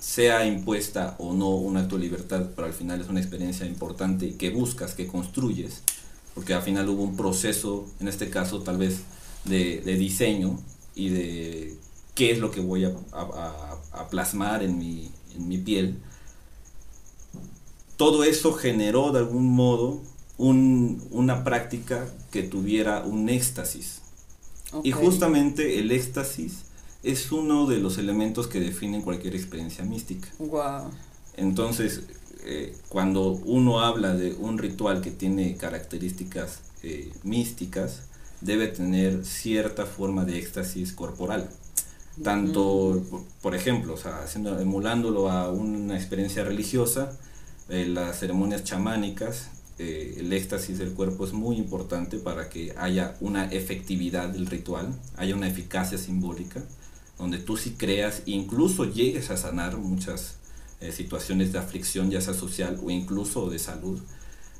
sea 0.00 0.44
impuesta 0.44 1.14
o 1.18 1.32
no 1.32 1.50
un 1.50 1.76
acto 1.76 1.96
de 1.96 2.02
libertad, 2.02 2.50
pero 2.56 2.66
al 2.66 2.74
final 2.74 3.00
es 3.00 3.08
una 3.08 3.20
experiencia 3.20 3.64
importante 3.64 4.34
que 4.36 4.50
buscas, 4.50 4.94
que 4.94 5.06
construyes, 5.06 5.82
porque 6.34 6.54
al 6.54 6.62
final 6.62 6.88
hubo 6.88 7.04
un 7.04 7.16
proceso, 7.16 7.86
en 8.00 8.08
este 8.08 8.28
caso 8.28 8.62
tal 8.62 8.78
vez 8.78 9.02
de, 9.44 9.80
diseño 9.96 10.58
y 10.94 11.08
de 11.08 11.76
qué 12.14 12.30
es 12.30 12.38
lo 12.38 12.50
que 12.50 12.60
voy 12.60 12.84
a, 12.84 12.94
plasmar 14.10 14.62
en 14.62 14.78
mi, 14.78 15.10
en 15.34 15.48
mi, 15.48 15.58
piel, 15.58 15.98
todo 17.96 18.24
eso 18.24 18.52
generó 18.52 19.12
de 19.12 19.20
algún 19.20 19.50
modo 19.52 20.00
un, 20.38 21.06
una 21.10 21.44
práctica 21.44 22.12
que 22.30 22.42
tuviera 22.42 23.04
un 23.04 23.28
éxtasis. 23.28 24.00
Y 24.82 24.92
justamente 24.92 25.78
el 25.78 25.92
éxtasis 25.92 26.64
es 27.02 27.32
uno 27.32 27.66
de 27.66 27.78
los 27.78 27.98
elementos 27.98 28.46
que 28.46 28.60
definen 28.60 29.02
cualquier 29.02 29.34
experiencia 29.34 29.84
mística. 29.84 30.28
Entonces, 31.36 32.02
eh, 32.44 32.74
cuando 32.88 33.32
uno 33.32 33.80
habla 33.80 34.14
de 34.14 34.34
un 34.34 34.58
ritual 34.58 35.00
que 35.00 35.10
tiene 35.10 35.56
características 35.56 36.60
eh, 36.82 37.12
místicas, 37.22 38.02
debe 38.42 38.68
tener 38.68 39.24
cierta 39.24 39.86
forma 39.86 40.24
de 40.24 40.38
éxtasis 40.38 40.92
corporal. 40.92 41.48
Tanto, 42.22 43.02
por, 43.40 43.54
ejemplo, 43.54 43.94
o 43.94 43.96
sea, 43.96 44.22
haciendo, 44.22 44.60
emulándolo 44.60 45.30
a 45.30 45.50
una 45.50 45.96
experiencia 45.96 46.44
religiosa, 46.44 47.18
eh, 47.70 47.86
las 47.86 48.18
ceremonias 48.18 48.64
chamánicas, 48.64 49.48
el 49.78 50.32
éxtasis 50.32 50.78
del 50.78 50.92
cuerpo 50.92 51.24
es 51.24 51.32
muy 51.32 51.56
importante 51.56 52.18
para 52.18 52.48
que 52.48 52.74
haya 52.76 53.16
una 53.20 53.46
efectividad 53.46 54.28
del 54.28 54.46
ritual, 54.46 54.94
haya 55.16 55.34
una 55.34 55.48
eficacia 55.48 55.98
simbólica, 55.98 56.62
donde 57.18 57.38
tú 57.38 57.56
sí 57.56 57.74
creas, 57.76 58.22
incluso 58.26 58.84
llegues 58.84 59.30
a 59.30 59.36
sanar 59.36 59.76
muchas 59.78 60.36
eh, 60.80 60.92
situaciones 60.92 61.52
de 61.52 61.58
aflicción, 61.58 62.10
ya 62.10 62.20
sea 62.20 62.34
social 62.34 62.78
o 62.82 62.90
incluso 62.90 63.48
de 63.48 63.58
salud, 63.58 64.00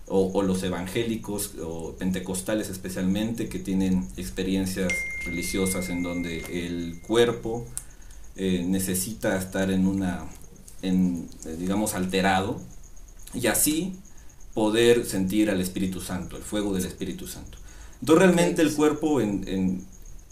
o, 0.07 0.43
los 0.43 0.63
evangélicos 0.63 1.53
o 1.63 1.95
pentecostales 1.95 2.69
especialmente 2.69 3.49
que 3.49 3.59
tienen 3.59 4.09
experiencias 4.17 4.93
religiosas 5.25 5.89
en 5.89 6.03
donde 6.03 6.45
el 6.67 7.01
cuerpo 7.01 7.67
eh, 8.37 8.65
necesita 8.67 9.39
estar 9.39 9.71
en 9.71 9.87
una, 9.87 10.27
en, 10.83 11.29
eh, 11.47 11.57
digamos, 11.59 11.95
alterado 11.95 12.61
y 13.33 13.47
así 13.47 13.95
poder 14.55 15.07
sentir 15.07 15.51
al 15.51 15.61
Espíritu 15.61 16.01
Santo, 16.01 16.37
el 16.37 16.43
fuego 16.43 16.75
del 16.75 16.85
Espíritu 16.85 17.27
Santo. 17.27 17.59
Entonces 18.01 18.25
realmente 18.25 18.63
el 18.63 18.75
cuerpo 18.75 19.21
en, 19.21 19.47
en, 19.49 19.87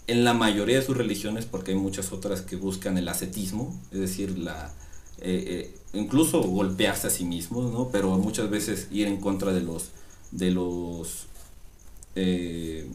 en 0.07 0.23
la 0.23 0.33
mayoría 0.33 0.79
de 0.79 0.85
sus 0.85 0.97
religiones, 0.97 1.45
porque 1.45 1.71
hay 1.71 1.77
muchas 1.77 2.11
otras 2.11 2.41
que 2.41 2.55
buscan 2.55 2.97
el 2.97 3.07
ascetismo, 3.07 3.79
es 3.91 3.99
decir, 3.99 4.37
la, 4.37 4.73
eh, 5.21 5.43
eh, 5.47 5.75
incluso 5.93 6.41
golpearse 6.41 7.07
a 7.07 7.09
sí 7.09 7.25
mismos, 7.25 7.71
¿no? 7.71 7.89
Pero 7.89 8.17
muchas 8.17 8.49
veces 8.49 8.87
ir 8.91 9.07
en 9.07 9.17
contra 9.17 9.53
de 9.53 9.61
los, 9.61 9.89
de 10.31 10.51
los, 10.51 11.27
eh, 12.15 12.89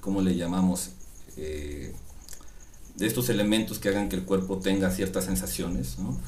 ¿cómo 0.00 0.22
le 0.22 0.36
llamamos? 0.36 0.90
de 1.34 3.06
estos 3.06 3.30
elementos 3.30 3.78
que 3.78 3.88
hagan 3.88 4.10
que 4.10 4.16
el 4.16 4.24
cuerpo 4.24 4.58
tenga 4.58 4.90
ciertas 4.90 5.24
sensaciones, 5.24 5.98
¿no? 5.98 6.18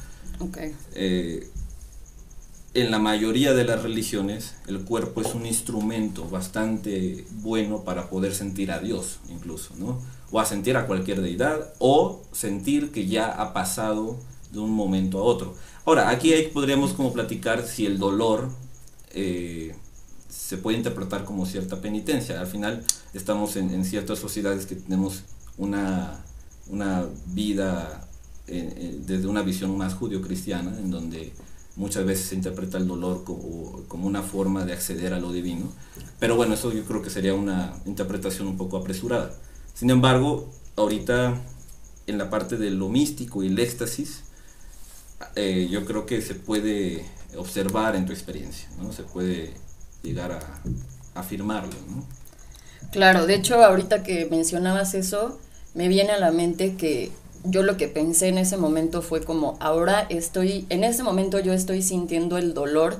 en 2.75 2.91
la 2.91 2.99
mayoría 2.99 3.53
de 3.53 3.63
las 3.63 3.83
religiones, 3.83 4.55
el 4.67 4.83
cuerpo 4.83 5.21
es 5.21 5.33
un 5.33 5.45
instrumento 5.45 6.27
bastante 6.27 7.25
bueno 7.31 7.83
para 7.83 8.09
poder 8.09 8.35
sentir 8.35 8.71
a 8.71 8.79
Dios, 8.79 9.19
incluso, 9.29 9.73
¿no? 9.77 10.01
O 10.31 10.41
a 10.41 10.45
sentir 10.45 10.75
a 10.75 10.85
cualquier 10.85 11.21
deidad, 11.21 11.73
o 11.79 12.21
sentir 12.33 12.91
que 12.91 13.07
ya 13.07 13.27
ha 13.27 13.53
pasado 13.53 14.17
de 14.51 14.59
un 14.59 14.71
momento 14.71 15.19
a 15.19 15.23
otro. 15.23 15.55
Ahora, 15.85 16.09
aquí 16.09 16.33
podríamos 16.53 16.93
como 16.93 17.13
platicar 17.13 17.65
si 17.65 17.85
el 17.85 17.99
dolor 17.99 18.49
eh, 19.13 19.75
se 20.29 20.57
puede 20.57 20.77
interpretar 20.77 21.23
como 21.23 21.45
cierta 21.45 21.81
penitencia. 21.81 22.39
Al 22.39 22.47
final 22.47 22.83
estamos 23.13 23.55
en, 23.55 23.85
ciertas 23.85 24.19
sociedades 24.19 24.65
que 24.65 24.75
tenemos 24.75 25.23
una, 25.57 26.23
una 26.67 27.05
vida 27.27 28.07
eh, 28.47 28.73
eh, 28.77 28.99
desde 29.05 29.27
una 29.27 29.41
visión 29.41 29.77
más 29.77 29.93
judio-cristiana, 29.93 30.77
en 30.77 30.91
donde 30.91 31.33
muchas 31.75 32.05
veces 32.05 32.27
se 32.27 32.35
interpreta 32.35 32.77
el 32.77 32.87
dolor 32.87 33.23
como, 33.23 33.83
como, 33.87 34.07
una 34.07 34.21
forma 34.21 34.65
de 34.65 34.73
acceder 34.73 35.13
a 35.13 35.19
lo 35.19 35.31
divino. 35.31 35.71
Pero 36.19 36.35
bueno, 36.35 36.53
eso 36.53 36.71
yo 36.71 36.83
creo 36.85 37.01
que 37.01 37.09
sería 37.09 37.33
una 37.33 37.73
interpretación 37.85 38.47
un 38.47 38.57
poco 38.57 38.77
apresurada. 38.77 39.33
Sin 39.73 39.89
embargo, 39.89 40.49
ahorita 40.75 41.41
en 42.07 42.17
la 42.17 42.29
parte 42.29 42.57
de 42.57 42.71
lo 42.71 42.89
místico 42.89 43.43
y 43.43 43.47
el 43.47 43.59
éxtasis, 43.59 44.24
eh, 45.35 45.67
yo 45.69 45.85
creo 45.85 46.05
que 46.05 46.21
se 46.21 46.35
puede 46.35 47.05
observar 47.37 47.95
en 47.95 48.05
tu 48.05 48.13
experiencia, 48.13 48.67
¿no? 48.81 48.91
Se 48.93 49.03
puede 49.03 49.53
llegar 50.03 50.31
a 50.31 51.19
afirmarlo, 51.19 51.75
¿no? 51.89 52.05
Claro, 52.91 53.25
de 53.25 53.35
hecho, 53.35 53.63
ahorita 53.63 54.03
que 54.03 54.25
mencionabas 54.25 54.93
eso, 54.93 55.39
me 55.73 55.87
viene 55.87 56.11
a 56.11 56.19
la 56.19 56.31
mente 56.31 56.75
que 56.75 57.11
yo 57.43 57.63
lo 57.63 57.77
que 57.77 57.87
pensé 57.87 58.27
en 58.27 58.37
ese 58.37 58.57
momento 58.57 59.01
fue 59.01 59.23
como, 59.23 59.57
ahora 59.59 60.05
estoy, 60.09 60.65
en 60.69 60.83
ese 60.83 61.03
momento 61.03 61.39
yo 61.39 61.53
estoy 61.53 61.81
sintiendo 61.81 62.37
el 62.37 62.53
dolor 62.53 62.99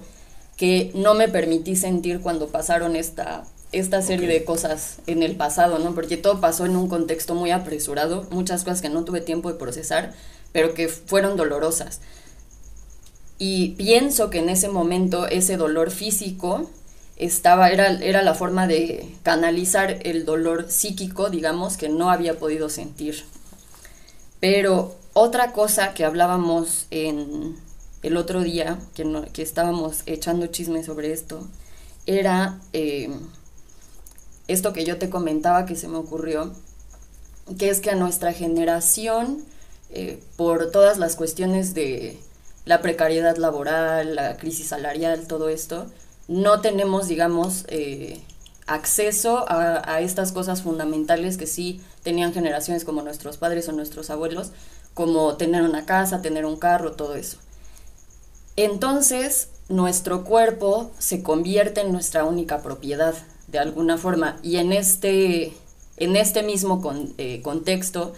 que 0.58 0.92
no 0.94 1.14
me 1.14 1.28
permití 1.28 1.76
sentir 1.76 2.22
cuando 2.22 2.48
pasaron 2.48 2.96
esta, 2.96 3.44
esta 3.72 4.02
serie 4.02 4.28
de 4.28 4.44
cosas 4.44 4.98
en 5.08 5.24
el 5.24 5.36
pasado, 5.36 5.80
¿no? 5.80 5.94
Porque 5.94 6.18
todo 6.18 6.40
pasó 6.40 6.66
en 6.66 6.76
un 6.76 6.88
contexto 6.88 7.36
muy 7.36 7.52
apresurado, 7.52 8.26
muchas 8.32 8.64
cosas 8.64 8.82
que 8.82 8.90
no 8.90 9.04
tuve 9.04 9.22
tiempo 9.22 9.52
de 9.52 9.58
procesar, 9.58 10.14
pero 10.56 10.74
que 10.74 10.88
fueron 10.88 11.36
dolorosas. 11.36 12.00
Y 13.38 13.72
pienso 13.72 14.30
que 14.30 14.40
en 14.40 14.48
ese 14.48 14.70
momento 14.70 15.28
ese 15.28 15.58
dolor 15.58 15.92
físico 15.92 16.70
estaba, 17.18 17.72
era, 17.72 17.88
era 17.88 18.24
la 18.24 18.36
forma 18.36 18.66
de 18.66 19.18
canalizar 19.22 20.00
el 20.04 20.24
dolor 20.24 20.72
psíquico, 20.72 21.30
digamos, 21.30 21.76
que 21.76 21.90
no 21.90 22.10
había 22.10 22.40
podido 22.40 22.70
sentir. 22.70 23.26
Pero 24.40 24.96
otra 25.12 25.52
cosa 25.52 25.94
que 25.94 26.06
hablábamos 26.06 26.86
en 26.90 27.58
el 28.02 28.16
otro 28.16 28.42
día, 28.42 28.80
que, 28.94 29.04
que 29.34 29.42
estábamos 29.42 30.04
echando 30.06 30.48
chisme 30.48 30.86
sobre 30.86 31.12
esto, 31.12 31.46
era 32.06 32.62
eh, 32.72 33.10
esto 34.48 34.72
que 34.72 34.86
yo 34.86 35.00
te 35.00 35.10
comentaba 35.10 35.66
que 35.66 35.76
se 35.76 35.90
me 35.90 35.98
ocurrió, 35.98 36.54
que 37.58 37.70
es 37.70 37.82
que 37.82 37.92
a 37.92 37.96
nuestra 37.96 38.32
generación 38.32 39.44
eh, 39.90 40.22
por 40.36 40.72
todas 40.72 40.98
las 40.98 41.16
cuestiones 41.16 41.74
de 41.74 42.20
la 42.66 42.82
precariedad 42.82 43.38
laboral, 43.38 44.16
la 44.16 44.38
crisis 44.38 44.68
salarial, 44.68 45.28
todo 45.28 45.50
esto, 45.50 45.86
no 46.28 46.62
tenemos, 46.62 47.08
digamos, 47.08 47.66
eh, 47.68 48.22
acceso 48.68 49.46
a, 49.48 50.02
estas 50.02 50.32
cosas 50.32 50.64
fundamentales 50.64 51.38
que 51.38 51.46
sí 51.46 51.82
tenían 52.04 52.34
generaciones 52.34 52.84
como 52.84 53.04
nuestros 53.04 53.38
padres 53.38 53.70
o 53.70 53.72
nuestros 53.72 54.10
abuelos, 54.10 54.52
como 54.94 55.36
tener 55.36 55.62
una 55.62 55.86
casa, 55.86 56.22
tener 56.22 56.46
un 56.46 56.58
carro, 56.58 56.94
todo 56.94 57.16
eso. 57.16 57.38
Entonces, 58.56 59.50
nuestro 59.70 60.24
cuerpo 60.24 60.92
se 60.98 61.22
convierte 61.22 61.82
en 61.82 61.92
nuestra 61.92 62.24
única 62.24 62.62
propiedad, 62.62 63.14
de 63.48 63.60
alguna 63.60 63.98
forma, 63.98 64.38
y 64.42 64.58
en 64.58 64.72
este, 64.72 65.54
en 65.98 66.16
este 66.16 66.42
mismo 66.42 66.82
eh, 67.18 67.42
contexto, 67.44 68.14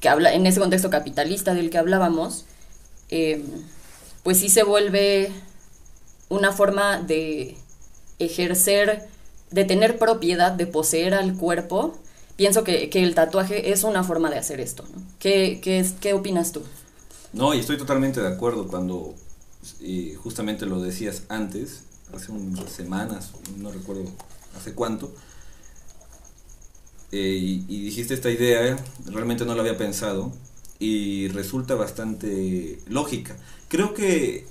que 0.00 0.08
habla, 0.08 0.34
en 0.34 0.46
ese 0.46 0.60
contexto 0.60 0.90
capitalista 0.90 1.54
del 1.54 1.70
que 1.70 1.78
hablábamos, 1.78 2.44
eh, 3.08 3.44
pues 4.22 4.38
sí 4.38 4.48
se 4.48 4.62
vuelve 4.62 5.32
una 6.28 6.52
forma 6.52 7.00
de 7.00 7.56
ejercer, 8.18 9.08
de 9.50 9.64
tener 9.64 9.98
propiedad, 9.98 10.52
de 10.52 10.66
poseer 10.66 11.14
al 11.14 11.36
cuerpo. 11.36 11.96
Pienso 12.36 12.64
que, 12.64 12.90
el 12.92 13.14
tatuaje 13.14 13.72
es 13.72 13.84
una 13.84 14.04
forma 14.04 14.30
de 14.30 14.38
hacer 14.38 14.60
esto. 14.60 14.84
¿Qué, 15.18 15.60
qué, 15.62 15.86
¿Qué 16.00 16.12
opinas 16.12 16.52
tú? 16.52 16.62
No, 17.32 17.54
y 17.54 17.60
estoy 17.60 17.78
totalmente 17.78 18.20
de 18.20 18.28
acuerdo 18.28 18.66
cuando 18.66 19.14
justamente 20.22 20.66
lo 20.66 20.80
decías 20.80 21.22
antes, 21.28 21.82
hace 22.14 22.32
unas 22.32 22.70
semanas, 22.70 23.30
no 23.56 23.70
recuerdo 23.70 24.04
hace 24.56 24.72
cuánto, 24.72 25.12
eh, 27.18 27.64
y, 27.68 27.80
dijiste 27.84 28.12
esta 28.12 28.30
idea, 28.30 28.76
realmente 29.06 29.46
no 29.46 29.54
la 29.54 29.62
había 29.62 29.78
pensado, 29.78 30.32
y 30.78 31.28
resulta 31.28 31.74
bastante 31.74 32.78
lógica. 32.88 33.36
Creo 33.68 33.94
que 33.94 34.46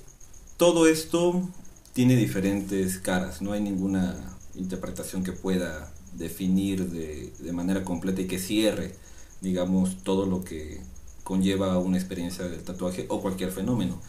todo 0.56 0.88
esto 0.88 1.48
tiene 1.92 2.16
diferentes 2.16 2.98
caras, 2.98 3.40
no 3.40 3.52
hay 3.52 3.60
ninguna 3.60 4.16
interpretación 4.56 5.22
que 5.22 5.30
pueda 5.30 5.92
definir 6.14 6.90
de, 6.90 7.32
de 7.38 7.52
manera 7.52 7.84
completa 7.84 8.20
y 8.22 8.26
que 8.26 8.40
cierre, 8.40 8.96
digamos, 9.40 10.02
todo 10.02 10.26
lo 10.26 10.42
que 10.42 10.80
conlleva 11.22 11.78
una 11.78 11.98
experiencia 11.98 12.48
del 12.48 12.64
tatuaje 12.64 13.06
o 13.08 13.20
cualquier 13.20 13.52
fenómeno. 13.52 14.00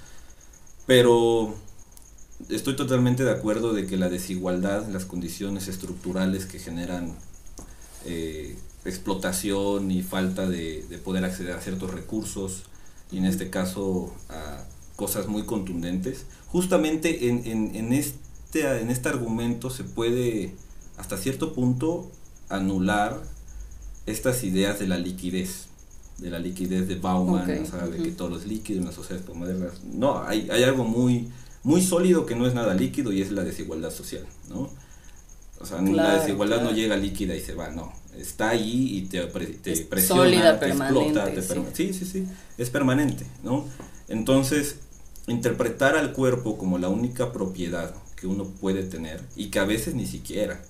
Pero 0.88 1.54
estoy 2.50 2.76
totalmente 2.76 3.24
de 3.24 3.32
acuerdo 3.32 3.74
de 3.74 3.86
que 3.86 3.98
la 3.98 4.10
desigualdad, 4.10 4.88
las 4.88 5.06
condiciones 5.06 5.67
estructurales 5.67 6.48
que 6.48 6.58
generan 6.58 7.15
eh, 8.08 8.56
explotación 8.86 9.91
y 9.91 10.02
falta 10.02 10.48
de, 10.48 10.86
poder 11.04 11.26
acceder 11.26 11.54
a 11.54 11.62
ciertos 11.62 11.91
recursos, 11.93 12.63
y 13.12 13.17
en 13.17 13.26
este 13.26 13.50
caso 13.50 14.13
a 14.30 14.63
cosas 14.96 15.28
muy 15.28 15.43
contundentes, 15.43 16.26
justamente 16.48 17.30
en, 17.30 17.46
en, 17.46 17.93
este, 17.93 18.82
en 18.82 18.89
este 18.89 19.10
argumento 19.10 19.70
se 19.70 19.84
puede 19.84 20.56
hasta 20.98 21.17
cierto 21.17 21.54
punto 21.54 22.12
anular 22.50 23.22
estas 24.06 24.43
ideas 24.43 24.80
de 24.80 24.88
la 24.88 24.98
liquidez 24.98 25.67
de 26.17 26.32
la 26.32 26.39
liquidez 26.39 26.88
de 26.88 26.96
Bauman, 26.96 27.62
o 27.62 27.65
sea, 27.65 27.88
de 27.88 28.02
que 28.02 28.12
todo 28.12 28.39
es 28.39 28.48
líquido 28.48 28.80
en 28.80 28.86
las 28.86 28.96
sociedades 28.96 29.28
modernas. 29.36 29.74
No, 29.84 30.24
hay, 30.24 30.50
hay 30.50 30.63
algo 30.63 30.84
muy, 30.84 31.30
muy 31.62 31.84
sólido 31.84 32.26
que 32.26 32.36
no 32.36 32.48
es 32.48 32.56
nada 32.56 32.74
líquido 32.74 33.12
y 33.12 33.22
es 33.22 33.32
la 33.32 33.43
desigualdad 33.43 33.91
social, 33.91 34.26
¿no? 34.50 34.70
O 35.60 35.65
sea, 35.65 35.82
la 35.82 36.20
desigualdad 36.20 36.62
no 36.62 36.72
llega 36.72 36.96
líquida 36.98 37.36
y 37.36 37.41
se 37.41 37.56
va, 37.56 37.70
no. 37.70 37.91
Está 38.17 38.50
ahí 38.50 38.98
y 38.98 39.02
te, 39.04 39.22
te 39.22 39.78
presiona, 39.86 40.60
te 40.60 40.70
explota, 40.70 41.32
te 41.32 41.41
sí. 41.41 41.93
sí, 41.93 42.06
sí, 42.06 42.28
es 42.58 42.70
permanente, 42.70 43.26
¿no? 43.43 43.65
Entonces, 44.08 44.78
interpretar 45.28 45.96
al 45.96 46.13
cuerpo 46.13 46.58
como 46.58 46.78
la 46.78 46.89
única 46.89 47.32
propiedad 47.32 47.93
que 48.15 48.28
uno 48.28 48.46
puede 48.46 48.84
tener 48.84 49.22
y 49.36 49.48
que 49.48 49.60
a 49.60 49.65
veces 49.65 49.93
ni 49.93 50.08
siquiera, 50.08 50.62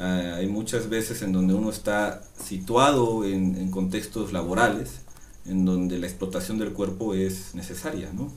Ah, 0.00 0.36
hay 0.38 0.46
muchas 0.46 0.88
veces 0.88 1.20
en 1.20 1.32
donde 1.32 1.52
uno 1.52 1.68
está 1.68 2.22
situado 2.42 3.22
en, 3.26 3.70
contextos 3.70 4.32
laborales, 4.32 5.02
en 5.44 5.66
donde 5.66 5.98
la 5.98 6.06
explotación 6.06 6.58
del 6.58 6.72
cuerpo 6.72 7.14
es 7.14 7.54
necesaria, 7.54 8.10
¿no? 8.14 8.32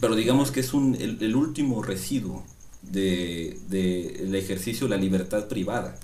Pero 0.00 0.14
digamos 0.14 0.50
que 0.50 0.60
es 0.60 0.74
un, 0.74 0.94
el, 0.96 1.34
último 1.34 1.82
residuo 1.82 2.44
del 2.82 3.68
de, 3.68 4.38
ejercicio 4.38 4.86
de 4.86 4.96
la 4.96 5.02
libertad 5.02 5.48
privada, 5.48 5.98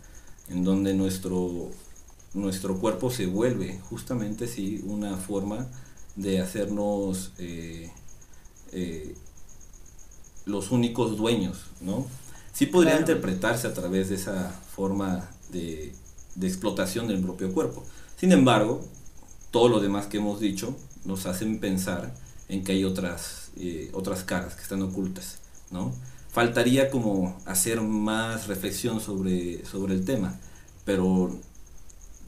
en 0.51 0.65
donde 0.65 0.95
nuestro, 0.95 1.71
nuestro 2.35 2.79
cuerpo 2.79 3.11
se 3.11 3.27
vuelve 3.27 3.79
justamente 3.89 4.47
sí, 4.47 4.83
una 4.87 5.17
forma 5.17 5.67
de 6.17 6.41
hacernos 6.41 7.33
eh, 7.39 7.91
eh, 8.73 9.15
los 10.45 10.71
únicos 10.71 11.17
dueños, 11.17 11.67
¿no? 11.81 12.07
sí 12.57 12.65
podría 12.65 12.99
interpretarse 12.99 13.67
a 13.67 13.75
través 13.75 14.09
de 14.09 14.15
esa 14.15 14.51
forma 14.75 15.29
de, 15.51 15.93
explotación 16.41 17.07
del 17.07 17.21
propio 17.21 17.53
cuerpo. 17.53 17.85
Sin 18.17 18.33
embargo, 18.33 18.83
todo 19.51 19.69
lo 19.69 19.79
demás 19.79 20.07
que 20.07 20.17
hemos 20.17 20.41
dicho 20.41 20.75
nos 21.05 21.27
hacen 21.27 21.61
pensar 21.61 22.15
en 22.49 22.65
que 22.65 22.73
hay 22.73 22.85
otras, 22.85 23.51
eh, 23.59 23.91
otras 23.93 24.25
caras 24.25 24.55
que 24.55 24.63
están 24.63 24.81
ocultas, 24.81 25.39
¿no? 25.71 25.93
Faltaría 26.37 26.91
como 26.91 27.37
hacer 27.47 27.81
más 27.81 28.47
reflexión 28.47 29.01
sobre, 29.01 29.65
sobre 29.65 29.95
el 29.95 30.05
tema, 30.05 30.39
pero 30.85 31.35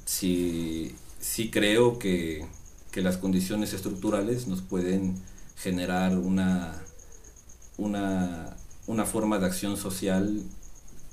sí, 0.05 0.95
sí 1.21 1.51
creo 1.51 1.99
que, 1.99 2.47
que 2.91 3.03
las 3.03 3.19
condiciones 3.19 3.75
estructurales 3.75 4.49
nos 4.49 4.63
pueden 4.63 5.17
generar 5.57 6.17
una, 6.17 6.83
una 7.77 8.57
una 8.89 9.05
forma 9.05 9.39
de 9.39 9.47
acción 9.47 9.77
social 9.77 10.43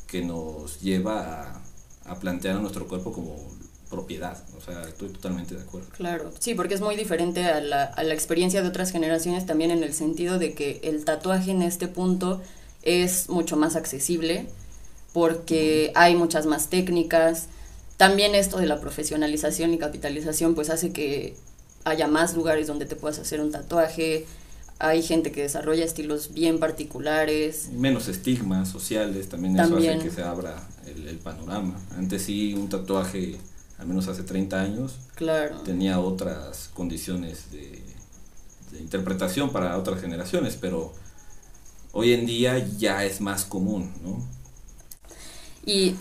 que 0.07 0.23
nos 0.23 0.81
lleva 0.81 1.61
a, 2.05 2.19
plantear 2.19 2.55
a 2.55 2.59
nuestro 2.59 2.87
cuerpo 2.87 3.11
como 3.11 3.35
propiedad. 3.89 4.41
O 4.57 4.61
sea, 4.61 4.81
estoy 4.83 5.09
totalmente 5.09 5.55
de 5.55 5.61
acuerdo. 5.61 5.89
Claro, 5.95 6.31
sí, 6.39 6.55
porque 6.55 6.73
es 6.73 6.81
muy 6.81 6.95
diferente 6.95 7.45
a 7.45 7.59
la, 7.59 7.83
a 7.83 8.03
la 8.03 8.13
experiencia 8.13 8.61
de 8.61 8.69
otras 8.69 8.91
generaciones 8.91 9.45
también 9.45 9.71
en 9.71 9.83
el 9.83 9.93
sentido 9.93 10.39
de 10.39 10.53
que 10.53 10.79
el 10.83 11.03
tatuaje 11.03 11.51
en 11.51 11.61
este 11.61 11.87
punto 11.87 12.41
es 12.85 13.29
mucho 13.29 13.57
más 13.57 13.75
accesible 13.75 14.47
porque 15.13 15.91
hay 15.95 16.15
muchas 16.15 16.45
más 16.45 16.69
técnicas. 16.69 17.47
También 17.97 18.35
esto 18.35 18.57
de 18.57 18.67
la 18.67 18.79
profesionalización 18.79 19.73
y 19.73 19.77
capitalización 19.77 20.55
pues 20.55 20.69
hace 20.69 20.91
que 20.91 21.35
haya 21.85 22.07
más 22.07 22.35
lugares 22.35 22.67
donde 22.67 22.85
te 22.85 22.95
puedas 22.95 23.19
hacer 23.19 23.41
un 23.41 23.51
tatuaje, 23.51 24.25
hay 24.79 25.01
gente 25.01 25.31
que 25.31 25.43
desarrolla 25.43 25.85
estilos 25.85 26.33
bien 26.33 26.59
particulares. 26.59 27.69
Menos 27.71 28.07
estigmas 28.07 28.67
sociales, 28.67 29.29
también, 29.29 29.57
eso 29.57 29.77
hace 29.77 29.99
que 29.99 30.09
se 30.09 30.23
abra 30.23 30.67
el, 30.85 31.17
panorama. 31.17 31.79
Antes 31.97 32.23
sí, 32.23 32.53
un 32.53 32.67
tatuaje, 32.67 33.37
al 33.77 33.87
menos 33.87 34.07
hace 34.07 34.23
30 34.23 34.59
años, 34.59 34.95
claro. 35.15 35.61
tenía 35.61 35.99
otras 35.99 36.69
condiciones 36.73 37.51
de, 37.51 37.81
interpretación 38.77 39.53
para 39.53 39.77
otras 39.77 40.01
generaciones, 40.01 40.57
pero 40.59 40.91
hoy 41.95 42.13
en 42.13 42.25
día 42.25 42.59
ya 42.77 43.05
es 43.05 43.21
más 43.21 43.45
común, 43.45 43.93
¿no? 44.03 44.21
Y 45.65 45.95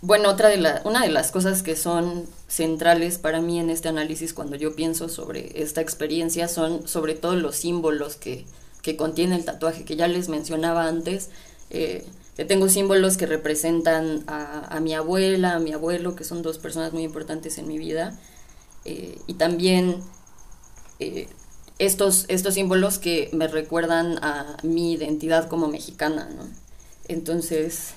bueno, 0.00 0.30
otra 0.30 0.48
de 0.48 0.56
la, 0.56 0.80
una 0.84 1.02
de 1.02 1.10
las 1.10 1.32
cosas 1.32 1.62
que 1.62 1.74
son 1.74 2.24
centrales 2.46 3.18
para 3.18 3.40
mí 3.40 3.58
en 3.58 3.68
este 3.68 3.88
análisis 3.88 4.32
cuando 4.32 4.54
yo 4.56 4.74
pienso 4.76 5.08
sobre 5.08 5.60
esta 5.60 5.80
experiencia 5.80 6.48
son 6.48 6.86
sobre 6.88 7.14
todo 7.14 7.34
los 7.34 7.56
símbolos 7.56 8.14
que, 8.14 8.46
que 8.80 8.96
contiene 8.96 9.34
el 9.34 9.44
tatuaje, 9.44 9.84
que 9.84 9.96
ya 9.96 10.06
les 10.06 10.28
mencionaba 10.28 10.86
antes, 10.86 11.30
eh, 11.70 12.06
tengo 12.46 12.68
símbolos 12.68 13.16
que 13.16 13.26
representan 13.26 14.24
a, 14.26 14.78
mi 14.80 14.94
abuela, 14.94 15.56
a 15.56 15.58
mi 15.58 15.72
abuelo, 15.72 16.16
que 16.16 16.24
son 16.24 16.40
dos 16.40 16.58
personas 16.58 16.92
muy 16.94 17.02
importantes 17.02 17.58
en 17.58 17.68
mi 17.68 17.76
vida, 17.76 18.18
eh, 18.86 19.18
y 19.26 19.34
también 19.34 20.00
eh, 21.00 21.28
estos, 21.80 22.26
estos 22.28 22.54
símbolos 22.54 22.98
que 22.98 23.30
me 23.32 23.48
recuerdan 23.48 24.18
a 24.22 24.56
mi 24.62 24.92
identidad 24.92 25.48
como 25.48 25.66
mexicana, 25.66 26.28
¿no? 26.36 26.44
Entonces, 27.08 27.94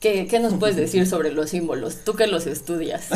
¿Qué, 0.00 0.38
nos 0.40 0.54
puedes 0.54 0.76
decir 0.76 1.06
sobre 1.08 1.32
los 1.32 1.50
símbolos? 1.50 2.04
Tú 2.04 2.14
que 2.14 2.26
los 2.26 2.46
estudias. 2.46 3.08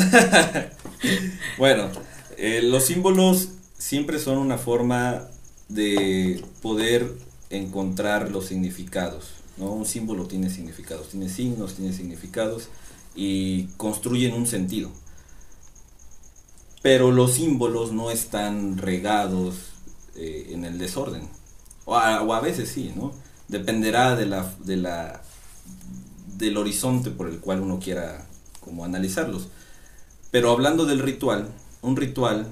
bueno, 1.57 1.89
eh, 2.37 2.61
los 2.63 2.85
símbolos 2.85 3.49
siempre 3.77 4.19
son 4.19 4.37
una 4.37 4.57
forma 4.57 5.27
de 5.69 6.43
poder 6.61 7.09
encontrar 7.49 8.29
los 8.29 8.47
significados. 8.47 9.31
¿no? 9.57 9.71
Un 9.71 9.85
símbolo 9.85 10.25
tiene 10.25 10.49
significados, 10.49 11.09
tiene 11.09 11.29
signos, 11.29 11.75
tiene 11.75 11.93
significados 11.93 12.67
y 13.15 13.67
construyen 13.77 14.33
un 14.33 14.47
sentido. 14.47 14.91
Pero 16.81 17.11
los 17.11 17.33
símbolos 17.33 17.91
no 17.91 18.11
están 18.11 18.77
regados 18.77 19.55
eh, 20.15 20.49
en 20.51 20.65
el 20.65 20.77
desorden. 20.77 21.29
O 21.85 21.95
a, 21.95 22.39
veces 22.39 22.69
sí, 22.69 22.93
¿no? 22.95 23.11
Dependerá 23.47 24.15
de 24.15 24.25
la, 24.25 24.53
de 24.63 24.77
la 24.77 25.21
del 26.37 26.57
horizonte 26.57 27.11
por 27.11 27.27
el 27.27 27.39
cual 27.39 27.61
uno 27.61 27.79
quiera 27.79 28.25
como 28.59 28.85
analizarlos. 28.85 29.49
Pero 30.31 30.51
hablando 30.51 30.85
del 30.85 30.99
ritual, 30.99 31.49
un 31.81 31.97
ritual 31.97 32.47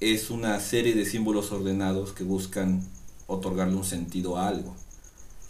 es 0.00 0.30
una 0.30 0.60
serie 0.60 0.94
de 0.94 1.06
símbolos 1.06 1.50
ordenados 1.52 2.12
que 2.12 2.24
buscan 2.24 2.86
otorgarle 3.26 3.76
un 3.76 3.84
sentido 3.84 4.36
a 4.36 4.48
algo. 4.48 4.74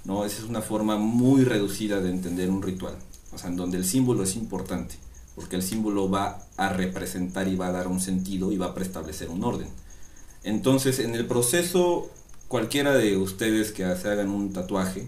¿no? 0.07 0.25
Esa 0.25 0.39
es 0.39 0.49
una 0.49 0.63
forma 0.63 0.97
muy 0.97 1.45
reducida 1.45 2.01
de 2.01 2.11
entender 2.11 2.49
un 2.49 2.63
ritual, 2.63 2.95
o 3.33 3.39
sea, 3.39 3.51
en 3.51 3.57
donde 3.57 3.77
el 3.77 3.85
símbolo 3.85 4.23
es 4.23 4.37
importante, 4.37 4.95
porque 5.37 5.55
el 5.55 5.63
símbolo 5.63 6.11
va 6.11 6.49
a 6.57 6.71
representar 6.71 7.47
y 7.47 7.55
va 7.55 7.69
a 7.69 7.73
dar 7.73 7.87
un 7.87 8.01
sentido 8.01 8.51
y 8.51 8.57
va 8.57 8.67
a 8.67 8.75
preestablecer 8.75 9.31
un 9.31 9.45
orden. 9.45 9.69
Entonces, 10.43 10.99
en 10.99 11.15
el 11.15 11.27
proceso, 11.27 12.11
cualquiera 12.49 12.95
de 12.95 13.17
ustedes 13.17 13.71
que 13.71 13.85
se 13.97 14.09
hagan 14.09 14.31
un 14.31 14.53
tatuaje, 14.53 15.07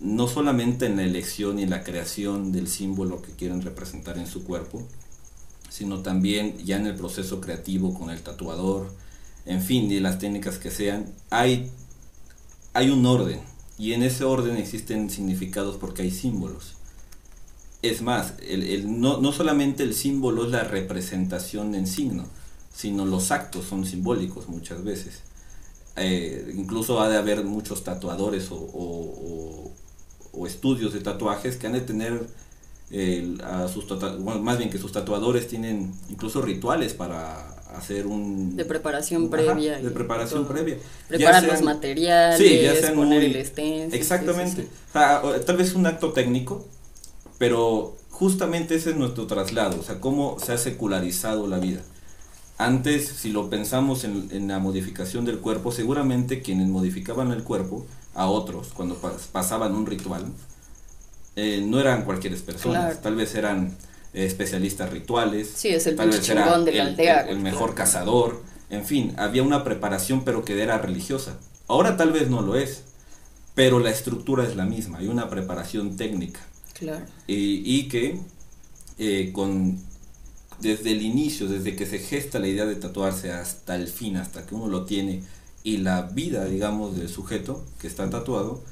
no 0.00 0.28
solamente 0.28 0.86
en 0.86 0.96
la 0.96 1.02
elección 1.02 1.58
y 1.58 1.62
en 1.62 1.70
la 1.70 1.82
creación 1.82 2.52
del 2.52 2.68
símbolo 2.68 3.22
que 3.22 3.32
quieren 3.32 3.62
representar 3.62 4.18
en 4.18 4.26
su 4.26 4.44
cuerpo, 4.44 4.86
sino 5.70 6.02
también 6.02 6.56
ya 6.58 6.76
en 6.76 6.86
el 6.86 6.94
proceso 6.94 7.40
creativo 7.40 7.94
con 7.94 8.10
el 8.10 8.20
tatuador, 8.20 8.92
en 9.46 9.62
fin, 9.62 9.90
y 9.90 9.98
las 9.98 10.18
técnicas 10.18 10.58
que 10.58 10.70
sean, 10.70 11.06
hay, 11.30 11.70
hay 12.74 12.90
un 12.90 13.04
orden, 13.06 13.40
y 13.78 13.92
en 13.94 14.02
ese 14.02 14.24
orden 14.24 14.56
existen 14.56 15.08
significados 15.08 15.76
porque 15.76 16.02
hay 16.02 16.10
símbolos. 16.10 16.77
Es 17.80 18.02
más, 18.02 18.34
el, 18.46 19.00
no, 19.00 19.20
no 19.20 19.32
solamente 19.32 19.84
el 19.84 19.94
símbolo 19.94 20.44
es 20.44 20.50
la 20.50 20.64
representación 20.64 21.74
en 21.74 21.86
signo, 21.86 22.26
sino 22.74 23.06
los 23.06 23.30
actos 23.30 23.66
son 23.66 23.86
simbólicos 23.86 24.48
muchas 24.48 24.82
veces. 24.82 25.22
Eh, 25.96 26.52
incluso 26.56 27.00
ha 27.00 27.08
de 27.08 27.16
haber 27.16 27.44
muchos 27.44 27.84
tatuadores 27.84 28.48
o, 28.50 29.72
estudios 30.46 30.92
de 30.92 31.00
tatuajes 31.00 31.56
que 31.56 31.66
han 31.66 31.72
de 31.72 31.80
tener 31.80 32.24
a 33.42 33.66
sus 33.66 33.84
más 34.20 34.56
bien 34.56 34.70
que 34.70 34.78
sus 34.78 34.92
tatuadores 34.92 35.48
tienen 35.48 35.92
incluso 36.08 36.40
rituales 36.40 36.94
para 36.94 37.50
hacer 37.76 38.06
un 38.06 38.56
de 38.56 38.64
preparación 38.64 39.28
previa 39.28 39.78
de 39.78 39.90
preparación 39.90 40.46
previa. 40.46 40.78
Preparar 41.08 41.42
los 41.42 41.60
materiales 41.62 42.38
sí, 42.38 42.60
ya 42.62 42.94
poner 42.94 43.24
el 43.24 43.36
exactamente. 43.92 44.68
tal 44.92 45.56
vez 45.56 45.74
un 45.74 45.86
acto 45.86 46.12
técnico 46.12 46.64
pero 47.38 47.96
justamente 48.10 48.74
ese 48.74 48.90
es 48.90 48.96
nuestro 48.96 49.26
traslado 49.26 49.80
o 49.80 49.82
sea 49.82 50.00
cómo 50.00 50.36
se 50.44 50.52
ha 50.52 50.58
secularizado 50.58 51.46
la 51.46 51.58
vida 51.58 51.82
antes, 52.58 53.06
si 53.06 53.30
lo 53.30 53.48
pensamos 53.48 54.02
en, 54.02 54.48
la 54.48 54.58
modificación 54.58 55.24
del 55.24 55.38
cuerpo, 55.38 55.70
seguramente 55.70 56.42
quienes 56.42 56.66
modificaban 56.66 57.30
el 57.30 57.44
cuerpo 57.44 57.86
a 58.14 58.26
otros 58.26 58.70
cuando 58.74 58.96
pasaban 59.30 59.76
un 59.76 59.86
ritual, 59.86 60.26
eh, 61.36 61.64
no 61.64 61.78
eran 61.78 62.04
cualquier 62.04 62.36
personas, 62.42 63.00
tal 63.00 63.14
vez 63.14 63.36
eran 63.36 63.76
eh, 64.12 64.26
especialistas 64.26 64.90
rituales, 64.90 65.48
sí, 65.54 65.68
es 65.68 65.86
el 65.86 65.94
tal 65.94 66.10
vez 66.10 66.28
era 66.28 66.52
el, 67.28 67.38
mejor 67.38 67.76
cazador, 67.76 68.42
en 68.70 68.84
fin, 68.84 69.14
había 69.18 69.44
una 69.44 69.62
preparación 69.62 70.24
pero 70.24 70.44
que 70.44 70.60
era 70.60 70.78
religiosa. 70.78 71.38
Ahora 71.68 71.96
tal 71.96 72.10
vez 72.10 72.28
no 72.28 72.42
lo 72.42 72.56
es, 72.56 72.82
pero 73.54 73.78
la 73.78 73.90
estructura 73.90 74.42
es 74.42 74.56
la 74.56 74.64
misma, 74.64 74.98
hay 74.98 75.06
una 75.06 75.30
preparación 75.30 75.96
técnica. 75.96 76.40
Claro. 76.78 77.04
Y, 77.26 77.88
que 77.88 78.18
eh, 78.98 79.30
con 79.32 79.78
desde 80.60 80.92
el 80.92 81.02
inicio, 81.02 81.48
desde 81.48 81.76
que 81.76 81.86
se 81.86 81.98
gesta 81.98 82.38
la 82.38 82.48
idea 82.48 82.66
de 82.66 82.74
tatuarse 82.76 83.32
hasta 83.32 83.76
el 83.76 83.88
fin, 83.88 84.16
hasta 84.16 84.46
que 84.46 84.54
uno 84.54 84.66
lo 84.66 84.84
tiene, 84.84 85.22
y 85.62 85.78
la 85.78 86.02
vida, 86.02 86.44
digamos, 86.46 86.96
del 86.96 87.08
sujeto 87.08 87.64
que 87.80 87.86
está 87.86 88.08
tatuado, 88.10 88.62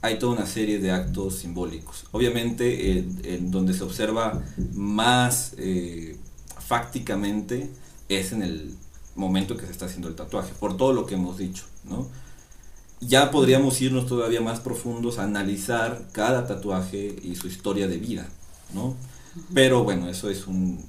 hay 0.00 0.18
toda 0.18 0.32
una 0.32 0.46
serie 0.46 0.78
de 0.78 0.90
actos 0.92 1.38
simbólicos. 1.38 2.06
Obviamente, 2.12 2.98
en 3.24 3.50
donde 3.50 3.74
se 3.74 3.84
observa 3.84 4.42
más 4.74 5.54
eh, 5.58 6.16
fácticamente 6.58 7.70
es 8.08 8.32
en 8.32 8.42
el 8.42 8.74
momento 9.16 9.56
que 9.56 9.66
se 9.66 9.72
está 9.72 9.86
haciendo 9.86 10.08
el 10.08 10.14
tatuaje, 10.14 10.52
por 10.58 10.76
todo 10.76 10.92
lo 10.92 11.06
que 11.06 11.14
hemos 11.14 11.38
dicho, 11.38 11.64
¿no? 11.84 12.06
Ya 13.00 13.30
podríamos 13.30 13.80
irnos 13.80 14.06
todavía 14.06 14.40
más 14.40 14.60
profundos 14.60 15.18
a 15.18 15.24
analizar 15.24 16.02
cada 16.12 16.46
tatuaje 16.46 17.16
y 17.22 17.36
su 17.36 17.46
historia 17.46 17.86
de 17.86 17.98
vida, 17.98 18.28
¿no? 18.74 18.96
Pero 19.54 19.84
bueno, 19.84 20.08
eso 20.08 20.30
es 20.30 20.46
un, 20.46 20.84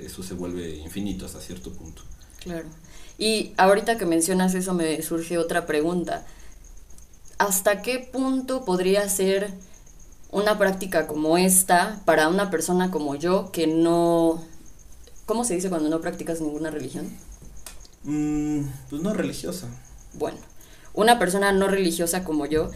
eso 0.00 0.22
se 0.22 0.34
vuelve 0.34 0.76
infinito 0.76 1.24
hasta 1.26 1.40
cierto 1.40 1.72
punto. 1.72 2.02
Claro. 2.40 2.68
Y 3.18 3.52
ahorita 3.56 3.96
que 3.96 4.06
mencionas 4.06 4.54
eso 4.54 4.74
me 4.74 5.02
surge 5.02 5.38
otra 5.38 5.66
pregunta. 5.66 6.26
¿Hasta 7.38 7.82
qué 7.82 7.98
punto 7.98 8.64
podría 8.64 9.08
ser 9.08 9.52
una 10.30 10.58
práctica 10.58 11.06
como 11.06 11.38
esta 11.38 12.00
para 12.04 12.28
una 12.28 12.50
persona 12.50 12.90
como 12.90 13.14
yo 13.14 13.50
que 13.52 13.66
no... 13.66 14.42
¿Cómo 15.24 15.44
se 15.44 15.54
dice 15.54 15.70
cuando 15.70 15.88
no 15.88 16.00
practicas 16.00 16.40
ninguna 16.40 16.70
religión? 16.70 17.10
Mm, 18.04 18.62
pues 18.90 19.02
no 19.02 19.12
religiosa. 19.12 19.66
Bueno, 20.14 20.38
una 20.96 21.18
persona 21.18 21.52
no 21.52 21.68
religiosa 21.68 22.24
como 22.24 22.46
yo, 22.46 22.70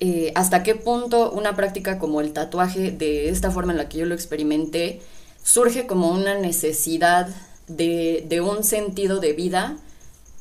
eh, 0.00 0.32
¿hasta 0.34 0.62
qué 0.62 0.74
punto 0.74 1.30
una 1.30 1.56
práctica 1.56 1.98
como 1.98 2.20
el 2.20 2.32
tatuaje, 2.32 2.90
de 2.90 3.30
esta 3.30 3.50
forma 3.50 3.72
en 3.72 3.78
la 3.78 3.88
que 3.88 3.98
yo 3.98 4.06
lo 4.06 4.14
experimenté, 4.14 5.00
surge 5.42 5.86
como 5.86 6.10
una 6.10 6.38
necesidad 6.38 7.28
de, 7.68 8.42
un 8.44 8.64
sentido 8.64 9.20
de 9.20 9.32
vida 9.32 9.78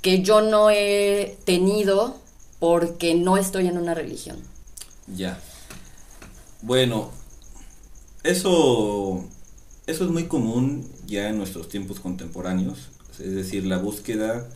que 0.01 0.21
yo 0.21 0.41
no 0.41 0.69
he 0.69 1.37
tenido 1.45 2.17
porque 2.59 3.15
no 3.15 3.37
estoy 3.37 3.67
en 3.67 3.77
una 3.77 3.93
religión. 3.93 4.37
Ya. 5.15 5.39
Bueno, 6.61 7.11
eso, 8.23 9.23
eso 9.85 10.03
es 10.03 10.09
muy 10.09 10.25
común 10.27 10.89
ya 11.05 11.29
en 11.29 11.37
nuestros 11.37 11.69
tiempos 11.69 11.99
contemporáneos, 11.99 12.89
es 13.19 13.35
decir, 13.35 13.65
la 13.65 13.77
búsqueda 13.77 14.47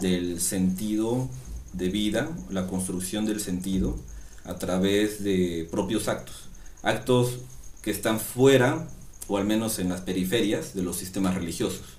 del 0.00 0.40
sentido 0.40 1.28
de 1.72 1.88
vida, 1.88 2.30
la 2.50 2.66
construcción 2.66 3.26
del 3.26 3.40
sentido 3.40 3.96
a 4.44 4.56
través 4.56 5.22
de 5.22 5.68
propios 5.70 6.08
actos, 6.08 6.48
actos 6.82 7.38
que 7.82 7.90
están 7.90 8.20
fuera 8.20 8.88
o 9.28 9.38
al 9.38 9.44
menos 9.44 9.78
en 9.78 9.88
las 9.88 10.00
periferias 10.02 10.74
de 10.74 10.82
los 10.82 10.96
sistemas 10.96 11.34
religiosos. 11.34 11.96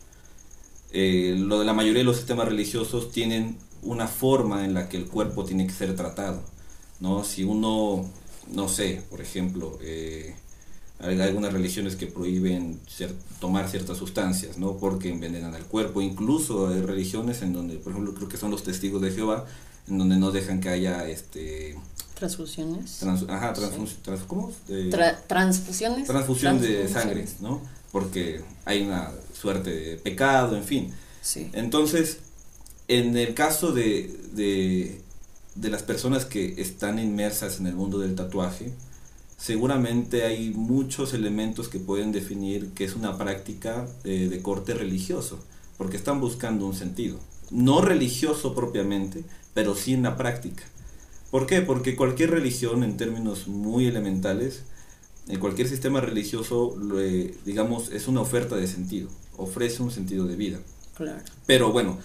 Eh, 0.92 1.36
lo 1.38 1.60
de 1.60 1.66
la 1.66 1.74
mayoría 1.74 2.00
de 2.00 2.06
los 2.06 2.18
sistemas 2.18 2.48
religiosos 2.48 3.12
tienen 3.12 3.58
una 3.82 4.08
forma 4.08 4.66
en 4.66 4.74
la 4.74 4.90
que 4.90 4.98
el 4.98 5.06
cuerpo 5.06 5.44
tiene 5.44 5.68
que 5.68 5.74
ser 5.74 5.96
tratado. 5.96 6.42
¿no? 7.00 7.24
Si 7.24 7.44
uno, 7.44 8.10
no 8.52 8.70
sé, 8.70 9.04
por 9.10 9.22
ejemplo, 9.22 9.78
eh, 9.82 10.36
hay 11.00 11.20
algunas 11.22 11.54
religiones 11.54 11.96
que 11.96 12.08
prohíben 12.08 12.80
tomar 13.40 13.70
ciertas 13.70 13.98
sustancias, 13.98 14.58
¿no? 14.58 14.78
Porque 14.78 15.10
envenenan 15.10 15.54
al 15.54 15.66
cuerpo. 15.66 16.02
Incluso 16.02 16.70
hay 16.70 16.82
religiones 16.82 17.42
en 17.42 17.54
donde, 17.54 17.76
por 17.76 17.92
ejemplo, 17.92 18.14
creo 18.16 18.28
que 18.28 18.38
son 18.38 18.52
los 18.52 18.64
testigos 18.64 19.02
de 19.02 19.12
Jehová, 19.12 19.46
en 19.88 20.00
donde 20.00 20.18
no 20.18 20.32
dejan 20.32 20.60
que 20.60 20.70
haya 20.70 21.08
este 21.08 21.78
Transfusiones. 22.18 23.04
ajá, 23.04 23.54
¿cómo? 24.26 24.52
transfusiones. 25.28 26.08
Transfusión 26.08 26.60
de 26.60 26.88
sangre, 26.88 27.28
¿no? 27.42 27.62
Porque 27.92 28.42
hay 28.66 28.82
una 28.82 29.12
suerte 29.40 29.70
de 29.70 29.98
pecado, 29.98 30.58
en 30.58 30.64
fin. 30.64 30.92
Sí. 31.22 31.52
Entonces, 31.54 32.18
en 32.88 33.16
el 33.18 33.36
caso 33.36 33.72
de, 33.72 34.20
de, 34.34 35.00
de, 35.54 35.70
las 35.70 35.84
personas 35.84 36.26
que 36.26 36.60
están 36.60 36.98
inmersas 36.98 37.60
en 37.60 37.68
el 37.68 37.76
mundo 37.76 38.00
del 38.00 38.16
tatuaje, 38.16 38.72
seguramente 39.38 40.26
hay 40.26 40.50
muchos 40.50 41.14
elementos 41.14 41.70
que 41.70 41.80
pueden 41.80 42.12
definir 42.12 42.72
que 42.74 42.84
es 42.84 42.96
una 42.96 43.18
práctica 43.18 43.88
de, 44.04 44.28
de 44.28 44.42
corte 44.42 44.74
religioso, 44.74 45.40
porque 45.78 45.98
están 45.98 46.20
buscando 46.20 46.66
un 46.66 46.74
sentido. 46.74 47.20
No 47.52 47.82
religioso 47.82 48.54
propiamente, 48.54 49.24
pero 49.54 49.76
sí 49.76 49.94
en 49.94 50.04
la 50.04 50.18
práctica. 50.18 50.64
¿Por 51.32 51.46
qué? 51.46 51.62
Porque 51.62 51.96
cualquier 51.96 52.32
religión, 52.32 52.84
en 52.84 52.98
términos 52.98 53.48
muy 53.48 53.86
elementales, 53.86 54.64
en 55.28 55.40
cualquier 55.40 55.68
sistema 55.68 56.00
religioso, 56.00 56.76
digamos, 57.46 57.92
es 57.92 58.08
una 58.08 58.22
oferta 58.22 58.56
de 58.56 58.68
sentido, 58.68 59.10
ofrece 59.36 59.84
un 59.84 59.92
sentido 59.92 60.26
de 60.26 60.36
vida. 60.36 60.60
Claro. 60.96 61.20
Pero 61.46 61.72
bueno, 61.72 61.98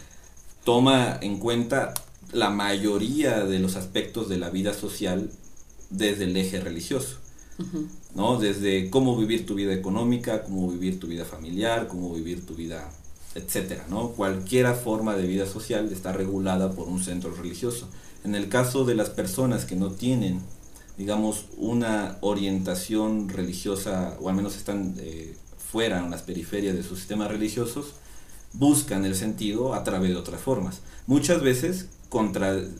toma 0.65 1.19
en 1.21 1.39
cuenta 1.39 1.95
la 2.33 2.51
mayoría 2.51 3.45
de 3.45 3.59
los 3.59 3.77
aspectos 3.77 4.29
de 4.29 4.39
la 4.39 4.51
vida 4.51 4.75
social 4.75 5.31
desde 5.91 6.25
el 6.25 6.37
eje 6.37 6.61
religioso. 6.61 7.19
¿No? 8.15 8.39
Desde 8.39 8.91
cómo 8.91 9.17
vivir 9.17 9.47
tu 9.47 9.55
vida 9.55 9.73
económica, 9.73 10.43
cómo 10.43 10.71
vivir 10.71 10.99
tu 10.99 11.07
vida 11.07 11.25
familiar, 11.25 11.89
cómo 11.89 12.13
vivir 12.13 12.47
tu 12.47 12.55
vida, 12.55 12.91
etcétera, 13.35 13.87
¿no? 13.89 14.09
Cualquier 14.11 14.75
forma 14.75 15.17
de 15.17 15.27
vida 15.27 15.47
social 15.47 15.91
está 15.93 16.13
regulada 16.13 16.73
por 16.73 16.89
un 16.89 17.03
centro 17.03 17.35
religioso. 17.35 17.89
En 18.25 18.35
el 18.35 18.49
caso 18.49 18.85
de 18.85 18.95
las 18.95 19.11
personas 19.11 19.65
que 19.65 19.77
no 19.77 19.91
tienen, 19.91 20.41
digamos, 20.97 21.47
una 21.57 22.19
orientación 22.21 23.29
religiosa, 23.29 24.17
o 24.21 24.29
al 24.29 24.35
menos 24.37 24.57
están 24.57 24.95
eh, 24.99 25.35
fuera, 25.57 26.05
en 26.05 26.11
las 26.11 26.23
periferias 26.23 26.77
de 26.77 26.83
sus 26.83 26.99
sistemas 26.99 27.31
religiosos, 27.31 27.95
buscan 28.53 29.05
el 29.05 29.15
sentido 29.15 29.75
a 29.75 29.83
través 29.85 30.11
de 30.11 30.17
otras 30.17 30.41
formas. 30.41 30.81
Muchas 31.07 31.43
veces 31.43 31.89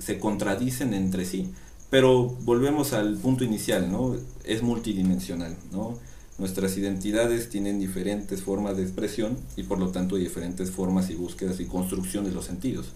se 0.01 0.19
contradicen 0.19 0.95
entre 0.95 1.25
sí, 1.25 1.51
pero 1.93 2.25
volvemos 2.25 2.95
al 2.95 3.19
punto 3.19 3.45
inicial, 3.45 3.93
¿no? 3.93 4.17
Es 4.45 4.63
multidimensional, 4.63 5.55
¿no? 5.73 5.99
Nuestras 6.39 6.79
identidades 6.79 7.51
tienen 7.51 7.79
diferentes 7.79 8.41
formas 8.41 8.79
de 8.79 8.83
expresión 8.83 9.37
y 9.59 9.65
por 9.65 9.79
lo 9.79 9.91
tanto 9.91 10.17
diferentes 10.17 10.71
formas 10.71 11.11
y 11.11 11.17
búsquedas 11.17 11.61
y 11.61 11.67
construcción 11.67 12.25
de 12.25 12.33
los 12.33 12.47
sentidos. 12.47 12.95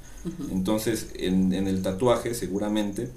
Entonces, 0.51 1.09
en, 1.13 1.53
el 1.53 1.83
tatuaje 1.83 2.33
seguramente, 2.33 3.11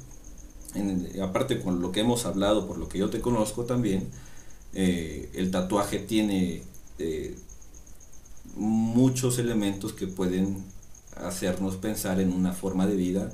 aparte 1.24 1.62
con 1.62 1.82
lo 1.82 1.94
que 1.94 2.02
hemos 2.02 2.26
hablado, 2.26 2.68
por 2.68 2.78
lo 2.78 2.90
que 2.90 2.98
yo 2.98 3.10
te 3.10 3.22
conozco 3.22 3.64
también, 3.64 4.10
eh, 4.74 5.30
el 5.34 5.50
tatuaje 5.50 6.00
tiene 6.00 6.62
eh, 6.98 7.38
muchos 8.58 9.40
elementos 9.40 9.94
que 9.94 10.08
pueden 10.08 10.58
hacernos 11.16 11.78
pensar 11.78 12.20
en 12.20 12.34
una 12.34 12.52
forma 12.52 12.86
de 12.86 12.98
vida 12.98 13.32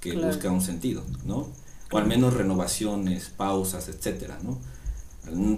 que 0.00 0.16
busca 0.16 0.50
un 0.50 0.60
sentido, 0.60 1.04
¿no? 1.24 1.62
O 1.94 1.98
al 1.98 2.06
menos 2.08 2.34
renovaciones, 2.34 3.30
pausas, 3.36 3.88
etcétera, 3.88 4.40
¿no? 4.42 4.58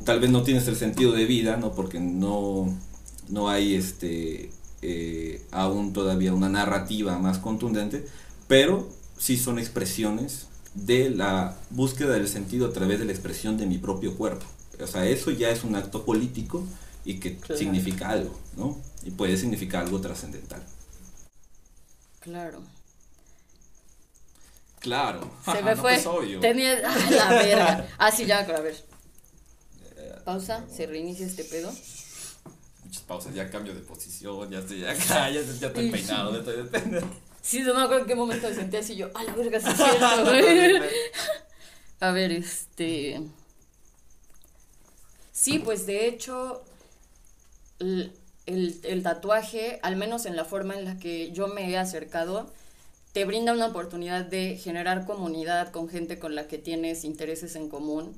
tal 0.04 0.20
vez 0.20 0.30
no 0.30 0.42
tienes 0.42 0.68
el 0.68 0.76
sentido 0.76 1.12
de 1.12 1.24
vida, 1.24 1.56
¿no? 1.56 1.72
Porque 1.72 1.98
no, 1.98 2.72
no 3.28 3.48
hay 3.48 3.74
este, 3.74 4.50
eh, 4.82 5.42
aún 5.50 5.94
todavía 5.94 6.34
una 6.34 6.50
narrativa 6.50 7.18
más 7.18 7.38
contundente, 7.38 8.06
pero 8.48 8.86
sí 9.16 9.38
son 9.38 9.58
expresiones 9.58 10.46
de 10.74 11.08
la 11.08 11.56
búsqueda 11.70 12.12
del 12.12 12.28
sentido 12.28 12.66
a 12.66 12.72
través 12.74 12.98
de 12.98 13.06
la 13.06 13.12
expresión 13.12 13.56
de 13.56 13.64
mi 13.64 13.78
propio 13.78 14.14
cuerpo. 14.14 14.44
O 14.78 14.86
sea, 14.86 15.06
eso 15.06 15.30
ya 15.30 15.48
es 15.48 15.64
un 15.64 15.74
acto 15.74 16.04
político 16.04 16.62
y 17.06 17.14
que 17.14 17.38
significa 17.56 18.10
algo, 18.10 18.38
¿no? 18.58 18.76
y 19.04 19.10
puede 19.10 19.38
significar 19.38 19.84
algo 19.84 20.00
trascendental. 20.00 20.62
Claro. 22.20 22.60
Claro. 24.80 25.30
Se 25.44 25.62
me 25.64 25.76
fue. 25.76 25.98
Pues, 25.98 26.40
Tenía. 26.40 26.82
Ah, 26.86 27.10
la 27.10 27.28
verga. 27.30 27.88
Ah, 27.98 28.10
sí, 28.10 28.26
ya, 28.26 28.40
a 28.40 28.60
ver. 28.60 28.76
Pausa, 30.24 30.64
se 30.68 30.86
reinicia 30.86 31.24
este 31.26 31.44
pedo. 31.44 31.72
Muchas 32.84 33.02
pausas, 33.02 33.34
ya 33.34 33.48
cambio 33.48 33.74
de 33.74 33.80
posición, 33.80 34.50
ya 34.50 34.58
estoy 34.58 34.84
acá, 34.84 35.30
ya, 35.30 35.40
ya 35.40 35.66
estoy 35.68 35.90
peinado, 35.90 36.32
ya 36.32 36.62
estoy 36.62 37.00
Sí, 37.42 37.60
no 37.60 37.74
me 37.74 37.82
acuerdo 37.82 38.02
en 38.02 38.08
qué 38.08 38.14
momento 38.16 38.48
me 38.48 38.54
senté 38.54 38.78
así 38.78 38.96
yo, 38.96 39.08
a 39.14 39.22
la 39.22 39.32
verga, 39.34 39.60
sí 39.60 39.68
es 39.68 39.76
cierto, 39.76 40.24
güey. 40.24 40.82
A 42.00 42.10
ver, 42.10 42.32
este. 42.32 43.22
Sí, 45.30 45.60
pues 45.60 45.86
de 45.86 46.08
hecho, 46.08 46.64
el, 47.78 48.12
el, 48.46 49.02
tatuaje, 49.02 49.78
al 49.82 49.96
menos 49.96 50.26
en 50.26 50.34
la 50.34 50.44
forma 50.44 50.74
en 50.74 50.84
la 50.84 50.98
que 50.98 51.30
yo 51.30 51.46
me 51.46 51.70
he 51.70 51.78
acercado, 51.78 52.52
te 53.16 53.24
brinda 53.24 53.54
una 53.54 53.68
oportunidad 53.68 54.26
de 54.26 54.58
generar 54.58 55.06
comunidad 55.06 55.70
con 55.70 55.88
gente 55.88 56.18
con 56.18 56.34
la 56.34 56.48
que 56.48 56.58
tienes 56.58 57.02
intereses 57.02 57.56
en 57.56 57.70
común 57.70 58.14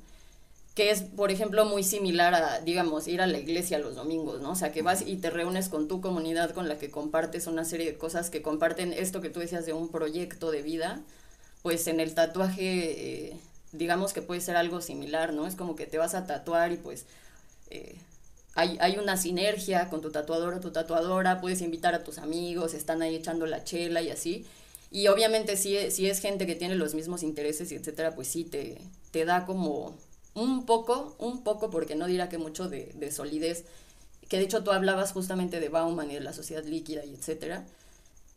que 0.75 0.91
es, 0.91 1.03
por 1.03 1.31
ejemplo, 1.31 1.63
muy 1.63 1.83
similar 1.83 2.33
a, 2.33 2.59
digamos, 2.59 3.07
ir 3.07 3.21
a 3.21 3.27
la 3.27 3.37
iglesia 3.37 3.79
los 3.79 3.95
domingos, 3.95 4.41
¿no? 4.41 4.51
O 4.51 4.55
sea, 4.55 4.73
que 4.73 4.81
vas 4.81 5.07
y 5.07 5.15
te 5.15 5.29
reúnes 5.29 5.69
con 5.69 5.87
tu 5.87 6.01
comunidad 6.01 6.51
con 6.51 6.67
la 6.67 6.77
que 6.77 6.91
compartes 6.91 7.47
una 7.47 7.63
serie 7.63 7.85
de 7.85 7.97
cosas 7.97 8.29
que 8.29 8.41
comparten 8.41 8.91
esto 8.91 9.21
que 9.21 9.29
tú 9.29 9.39
decías 9.39 9.65
de 9.65 9.71
un 9.71 9.87
proyecto 9.87 10.51
de 10.51 10.63
vida, 10.63 10.99
pues 11.61 11.87
en 11.87 12.01
el 12.01 12.13
tatuaje, 12.13 13.29
eh, 13.29 13.39
digamos 13.71 14.11
que 14.11 14.21
puede 14.21 14.41
ser 14.41 14.57
algo 14.57 14.81
similar, 14.81 15.31
¿no? 15.31 15.47
Es 15.47 15.55
como 15.55 15.77
que 15.77 15.85
te 15.85 15.97
vas 15.97 16.13
a 16.13 16.27
tatuar 16.27 16.73
y 16.73 16.77
pues... 16.77 17.05
Eh, 17.69 17.95
hay, 18.55 18.77
hay, 18.81 18.97
una 18.97 19.15
sinergia 19.15 19.87
con 19.89 20.01
tu 20.01 20.11
tatuador 20.11 20.55
o 20.55 20.59
tu 20.59 20.71
tatuadora, 20.71 21.39
puedes 21.39 21.61
invitar 21.61 21.95
a 21.95 22.03
tus 22.03 22.17
amigos, 22.17 22.73
están 22.73 23.01
ahí 23.01 23.15
echando 23.15 23.45
la 23.45 23.63
chela 23.63 24.01
y 24.01 24.09
así. 24.09 24.45
Y 24.91 25.07
obviamente 25.07 25.55
si, 25.57 25.91
si 25.91 26.09
es 26.09 26.19
gente 26.19 26.47
que 26.47 26.55
tiene 26.55 26.75
los 26.75 26.95
mismos 26.95 27.23
intereses 27.23 27.71
y 27.71 27.75
etcétera, 27.75 28.15
pues 28.15 28.27
sí 28.27 28.43
te, 28.43 28.79
te 29.11 29.25
da 29.25 29.45
como 29.45 29.95
un 30.33 30.65
poco, 30.65 31.15
un 31.19 31.43
poco, 31.43 31.69
porque 31.69 31.95
no 31.95 32.07
dirá 32.07 32.29
que 32.29 32.37
mucho 32.37 32.69
de, 32.69 32.91
de, 32.95 33.11
solidez, 33.11 33.65
que 34.29 34.37
de 34.37 34.43
hecho 34.43 34.63
tú 34.63 34.71
hablabas 34.71 35.11
justamente 35.11 35.59
de 35.59 35.69
Bauman 35.69 36.11
y 36.11 36.15
de 36.15 36.21
la 36.21 36.33
sociedad 36.33 36.63
líquida 36.65 37.05
y 37.05 37.13
etcétera. 37.15 37.65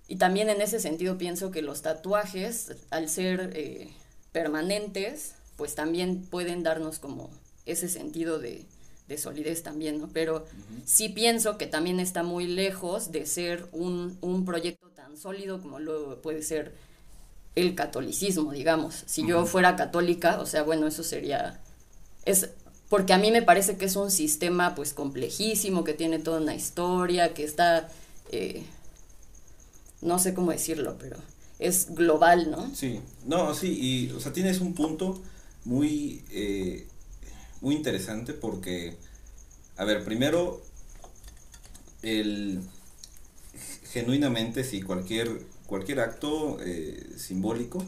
Y 0.08 0.16
también 0.16 0.50
en 0.50 0.60
ese 0.60 0.80
sentido 0.80 1.18
pienso 1.18 1.50
que 1.50 1.62
los 1.62 1.82
tatuajes, 1.82 2.72
al 2.90 3.08
ser 3.08 3.52
eh, 3.54 3.88
permanentes, 4.32 5.34
pues 5.56 5.74
también 5.74 6.22
pueden 6.26 6.62
darnos 6.62 6.98
como 6.98 7.30
ese 7.66 7.88
sentido 7.88 8.38
de, 8.38 8.64
de 9.08 9.18
solidez 9.18 9.62
también, 9.62 9.98
¿no? 10.00 10.08
Pero 10.12 10.44
sí 10.84 11.08
pienso 11.08 11.56
que 11.58 11.66
también 11.66 12.00
está 12.00 12.22
muy 12.22 12.46
lejos 12.46 13.12
de 13.12 13.26
ser 13.26 13.66
un, 13.72 14.18
un 14.20 14.44
proyecto 14.44 14.88
tan 15.12 15.20
sólido 15.20 15.60
como 15.60 15.78
lo 15.78 16.22
puede 16.22 16.42
ser 16.42 16.72
el 17.54 17.74
catolicismo, 17.74 18.52
digamos. 18.52 19.04
Si 19.06 19.26
yo 19.26 19.44
fuera 19.44 19.76
católica, 19.76 20.40
o 20.40 20.46
sea, 20.46 20.62
bueno, 20.62 20.86
eso 20.86 21.02
sería 21.02 21.60
es 22.24 22.48
porque 22.88 23.12
a 23.12 23.18
mí 23.18 23.30
me 23.30 23.42
parece 23.42 23.76
que 23.76 23.86
es 23.86 23.96
un 23.96 24.10
sistema 24.10 24.74
pues 24.74 24.94
complejísimo, 24.94 25.84
que 25.84 25.92
tiene 25.92 26.18
toda 26.18 26.40
una 26.40 26.54
historia, 26.54 27.34
que 27.34 27.44
está, 27.44 27.90
eh, 28.30 28.64
no 30.00 30.18
sé 30.18 30.34
cómo 30.34 30.50
decirlo, 30.50 30.96
pero 30.98 31.16
es 31.58 31.94
global, 31.94 32.50
¿no? 32.50 32.74
Sí, 32.74 33.00
no, 33.26 33.54
sí, 33.54 33.78
y 33.80 34.12
o 34.12 34.20
sea, 34.20 34.32
tienes 34.32 34.60
un 34.60 34.74
punto 34.74 35.20
muy, 35.64 36.22
eh, 36.30 36.86
muy 37.60 37.74
interesante 37.74 38.34
porque, 38.34 38.96
a 39.76 39.84
ver, 39.84 40.04
primero, 40.04 40.62
el, 42.02 42.60
genuinamente, 43.92 44.64
si 44.64 44.82
cualquier, 44.82 45.42
cualquier 45.66 46.00
acto 46.00 46.58
eh, 46.60 47.14
simbólico, 47.16 47.84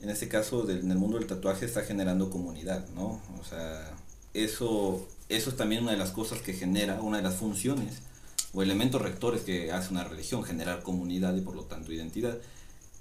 en 0.00 0.10
este 0.10 0.28
caso 0.28 0.68
en 0.70 0.90
el 0.90 0.96
mundo 0.96 1.18
del 1.18 1.26
tatuaje 1.26 1.66
está 1.66 1.82
generando 1.82 2.30
comunidad, 2.30 2.88
¿no? 2.94 3.20
O 3.38 3.44
sea, 3.48 3.94
eso, 4.32 5.06
eso 5.28 5.50
es 5.50 5.56
también 5.56 5.82
una 5.82 5.92
de 5.92 5.98
las 5.98 6.12
cosas 6.12 6.40
que 6.40 6.54
genera, 6.54 7.00
una 7.02 7.18
de 7.18 7.22
las 7.22 7.34
funciones 7.34 7.98
o 8.54 8.62
elementos 8.62 9.02
rectores 9.02 9.42
que 9.42 9.70
hace 9.72 9.90
una 9.90 10.04
religión, 10.04 10.44
generar 10.44 10.82
comunidad 10.82 11.36
y 11.36 11.42
por 11.42 11.54
lo 11.54 11.64
tanto 11.64 11.92
identidad. 11.92 12.38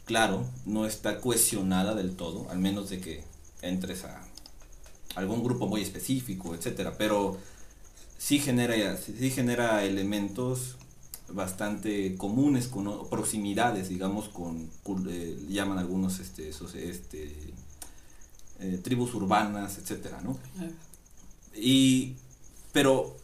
Claro, 0.06 0.46
no 0.66 0.86
está 0.86 1.20
cohesionada 1.22 1.96
del 1.96 2.16
todo, 2.16 2.50
al 2.50 2.60
menos 2.60 2.90
de 2.90 3.00
que 3.00 3.24
entres 3.62 4.04
a 4.04 4.22
algún 5.16 5.44
grupo 5.44 5.68
muy 5.68 5.82
específico, 5.82 6.56
etcétera, 6.56 6.96
pero 6.98 7.38
sí 8.18 8.40
genera, 8.40 8.98
sí 8.98 9.32
genera 9.32 9.84
elementos 9.86 10.78
bastante 11.30 12.16
comunes, 12.16 12.68
con 12.68 13.08
proximidades, 13.10 13.90
digamos, 13.90 14.30
con, 14.30 14.70
eh, 15.10 15.46
llaman 15.50 15.78
algunos 15.78 16.20
este, 16.20 16.50
esos, 16.50 16.76
este, 16.76 17.36
eh, 18.60 18.80
tribus 18.84 19.14
urbanas, 19.14 19.78
etcétera, 19.78 20.22
¿no? 20.22 20.38
Y, 21.56 22.16
pero 22.72 23.16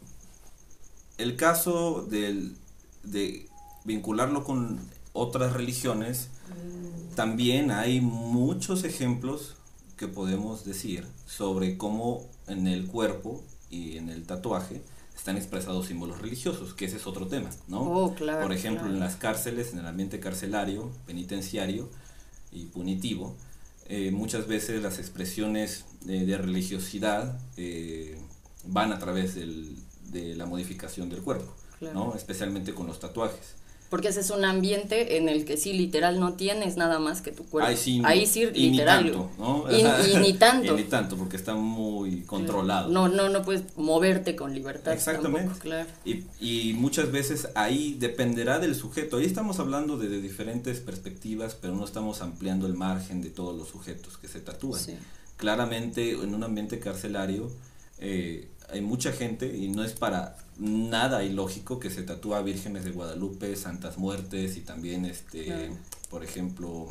el 1.18 1.36
caso 1.36 2.06
del, 2.08 2.56
de 3.02 3.48
vincularlo 3.84 4.44
con 4.44 4.80
otras 5.12 5.52
religiones, 5.52 6.28
mm. 6.48 7.14
también 7.14 7.70
hay 7.70 8.00
muchos 8.00 8.84
ejemplos 8.84 9.54
que 9.96 10.08
podemos 10.08 10.64
decir 10.64 11.06
sobre 11.26 11.78
cómo 11.78 12.26
en 12.48 12.66
el 12.66 12.86
cuerpo 12.86 13.42
y 13.70 13.96
en 13.96 14.08
el 14.08 14.24
tatuaje 14.24 14.82
están 15.16 15.36
expresados 15.36 15.86
símbolos 15.86 16.20
religiosos, 16.20 16.74
que 16.74 16.86
ese 16.86 16.96
es 16.96 17.06
otro 17.06 17.26
tema, 17.26 17.50
¿no? 17.68 17.80
Oh, 17.80 18.14
claro, 18.14 18.42
Por 18.42 18.52
ejemplo, 18.52 18.86
en 18.86 19.00
las 19.00 19.16
cárceles, 19.16 19.72
en 19.72 19.78
el 19.78 19.86
ambiente 19.86 20.20
carcelario, 20.20 20.90
penitenciario 21.06 21.88
y 22.52 22.66
punitivo, 22.66 23.36
eh, 23.86 24.10
muchas 24.10 24.46
veces 24.46 24.82
las 24.82 24.98
expresiones 24.98 25.84
de 26.02 26.36
religiosidad 26.38 27.38
eh, 27.56 28.18
van 28.64 28.92
a 28.92 28.98
través 28.98 29.34
del, 29.34 29.76
de 30.10 30.34
la 30.34 30.46
modificación 30.46 31.10
del 31.10 31.22
cuerpo, 31.22 31.54
¿no? 31.80 32.14
Especialmente 32.14 32.74
con 32.74 32.86
los 32.86 33.00
tatuajes. 33.00 33.56
Porque 33.94 34.08
ese 34.08 34.22
es 34.22 34.30
un 34.30 34.44
ambiente 34.44 35.18
en 35.18 35.28
el 35.28 35.44
que 35.44 35.56
sí, 35.56 35.72
literal, 35.72 36.18
no 36.18 36.32
tienes 36.32 36.76
nada 36.76 36.98
más 36.98 37.20
que 37.20 37.30
tu 37.30 37.44
cuerpo. 37.44 37.68
Ahí 37.68 37.76
sí, 37.76 38.02
Ahí 38.04 38.26
sí 38.26 38.44
literal. 38.46 39.04
Ni 39.04 39.12
tanto, 39.12 39.30
¿no? 39.38 39.64
Y, 39.70 40.18
ni 40.18 40.32
tanto. 40.32 40.74
y 40.74 40.82
ni 40.82 40.82
tanto, 40.88 41.16
porque 41.16 41.36
está 41.36 41.54
muy 41.54 42.22
controlado. 42.22 42.88
No, 42.88 43.08
no, 43.08 43.28
no 43.28 43.42
puedes 43.42 43.62
moverte 43.76 44.34
con 44.34 44.52
libertad. 44.52 44.92
Exactamente. 44.92 45.56
claro. 45.60 45.88
y, 46.04 46.24
y 46.40 46.72
muchas 46.72 47.12
veces 47.12 47.50
ahí 47.54 47.94
dependerá 47.96 48.58
del 48.58 48.74
sujeto. 48.74 49.18
Ahí 49.18 49.26
estamos 49.26 49.60
hablando 49.60 49.96
de, 49.96 50.20
diferentes 50.20 50.80
perspectivas, 50.80 51.54
pero 51.54 51.76
no 51.76 51.84
estamos 51.84 52.20
ampliando 52.20 52.66
el 52.66 52.74
margen 52.74 53.22
de 53.22 53.30
todos 53.30 53.56
los 53.56 53.68
sujetos 53.68 54.18
que 54.18 54.26
se 54.26 54.40
tatúan. 54.40 54.82
Claramente, 55.36 56.14
en 56.14 56.34
un 56.34 56.42
ambiente 56.42 56.80
carcelario, 56.80 57.48
eh, 58.00 58.48
hay 58.70 58.80
mucha 58.80 59.12
gente, 59.12 59.56
y 59.56 59.68
no 59.68 59.84
es 59.84 59.92
para 59.92 60.36
nada 60.58 61.24
ilógico 61.24 61.80
que 61.80 61.90
se 61.90 62.02
tatúa 62.02 62.42
vírgenes 62.42 62.84
de 62.84 62.90
Guadalupe, 62.90 63.56
Santas 63.56 63.98
Muertes 63.98 64.56
y 64.56 64.60
también, 64.60 65.04
este, 65.04 65.70
por 66.10 66.24
ejemplo, 66.24 66.88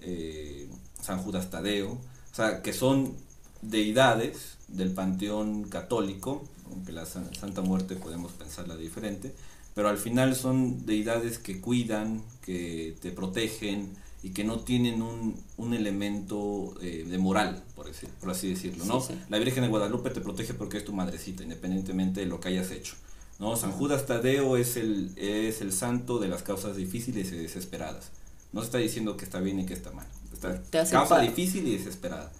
eh, 0.00 0.68
San 1.00 1.18
Judas 1.18 1.50
Tadeo, 1.50 1.92
o 1.92 2.34
sea, 2.34 2.62
que 2.62 2.72
son 2.72 3.14
deidades 3.62 4.56
del 4.68 4.92
panteón 4.92 5.64
católico, 5.64 6.42
aunque 6.70 6.92
la 6.92 7.04
Santa 7.06 7.60
Muerte 7.60 7.96
podemos 7.96 8.32
pensarla 8.32 8.76
diferente, 8.76 9.34
pero 9.74 9.88
al 9.88 9.98
final 9.98 10.34
son 10.36 10.86
deidades 10.86 11.38
que 11.38 11.60
cuidan, 11.60 12.22
que 12.42 12.96
te 13.00 13.10
protegen, 13.10 13.90
y 14.22 14.30
que 14.30 14.44
no 14.44 14.60
tienen 14.60 15.02
un, 15.02 15.36
un 15.56 15.74
elemento 15.74 16.74
eh, 16.80 17.04
de 17.08 17.18
moral, 17.18 17.62
por, 17.74 17.88
así, 17.88 18.06
por 18.20 18.30
así 18.30 18.48
decirlo, 18.48 18.84
¿no? 18.84 19.04
La 19.28 19.38
Virgen 19.38 19.64
de 19.64 19.68
Guadalupe 19.68 20.10
te 20.10 20.20
protege 20.20 20.54
porque 20.54 20.78
es 20.78 20.84
tu 20.84 20.92
madrecita, 20.92 21.42
independientemente 21.42 22.20
de 22.20 22.26
lo 22.26 22.38
que 22.40 22.48
hayas 22.48 22.70
hecho, 22.70 22.94
¿no? 23.40 23.56
San 23.56 23.72
Judas 23.72 24.06
Tadeo 24.06 24.56
es 24.56 24.76
el, 24.76 25.10
es 25.16 25.60
el 25.60 25.72
santo 25.72 26.18
de 26.20 26.28
las 26.28 26.42
causas 26.42 26.76
difíciles 26.76 27.32
y 27.32 27.36
desesperadas. 27.36 28.10
No 28.52 28.60
se 28.60 28.66
está 28.66 28.78
diciendo 28.78 29.16
que 29.16 29.24
está 29.24 29.40
bien 29.40 29.58
y 29.58 29.66
que 29.66 29.74
está 29.74 29.90
mal. 29.90 30.06
Está 30.32 30.62
causa 30.90 31.18
difícil 31.20 31.66
y 31.66 31.76
desesperada. 31.76 32.30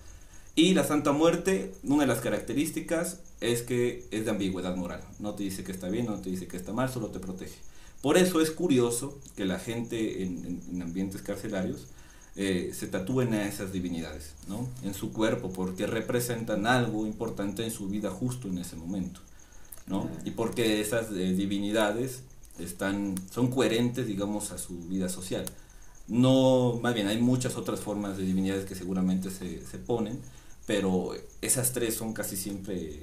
Y 0.54 0.74
la 0.74 0.84
Santa 0.84 1.12
Muerte, 1.12 1.74
una 1.82 2.02
de 2.02 2.08
las 2.08 2.20
características 2.20 3.20
es 3.40 3.62
que 3.62 4.06
es 4.10 4.24
de 4.26 4.30
ambigüedad 4.30 4.76
moral. 4.76 5.00
No 5.18 5.34
te 5.34 5.42
dice 5.42 5.64
que 5.64 5.72
está 5.72 5.88
bien, 5.88 6.06
no 6.06 6.20
te 6.20 6.30
dice 6.30 6.46
que 6.46 6.58
está 6.58 6.72
mal, 6.72 6.90
solo 6.90 7.08
te 7.08 7.18
protege. 7.18 7.56
Por 8.02 8.18
eso 8.18 8.40
es 8.40 8.50
curioso 8.50 9.18
que 9.36 9.44
la 9.44 9.60
gente 9.60 10.24
en, 10.24 10.82
ambientes 10.82 11.22
carcelarios 11.22 11.86
eh, 12.34 12.72
se 12.74 12.88
tatúen 12.88 13.32
a 13.32 13.46
esas 13.46 13.72
divinidades, 13.72 14.34
¿no? 14.48 14.68
En 14.82 14.92
su 14.92 15.12
cuerpo, 15.12 15.52
porque 15.52 15.86
representan 15.86 16.66
algo 16.66 17.06
importante 17.06 17.62
en 17.62 17.70
su 17.70 17.88
vida 17.88 18.10
justo 18.10 18.48
en 18.48 18.58
ese 18.58 18.74
momento, 18.74 19.20
¿no? 19.86 20.10
Y 20.24 20.32
porque 20.32 20.80
esas 20.80 21.12
eh, 21.12 21.32
divinidades 21.32 22.22
están, 22.58 23.14
son 23.30 23.50
coherentes, 23.50 24.06
digamos, 24.08 24.50
a 24.50 24.58
su 24.58 24.76
vida 24.88 25.08
social. 25.08 25.44
No, 26.08 26.80
más 26.82 26.94
bien, 26.94 27.06
hay 27.06 27.20
muchas 27.20 27.56
otras 27.56 27.80
formas 27.80 28.16
de 28.16 28.24
divinidades 28.24 28.64
que 28.64 28.74
seguramente 28.74 29.30
se, 29.30 29.64
se 29.64 29.78
ponen, 29.78 30.18
pero 30.66 31.12
esas 31.40 31.72
tres 31.72 31.94
son 31.94 32.12
casi 32.12 32.36
siempre 32.36 33.02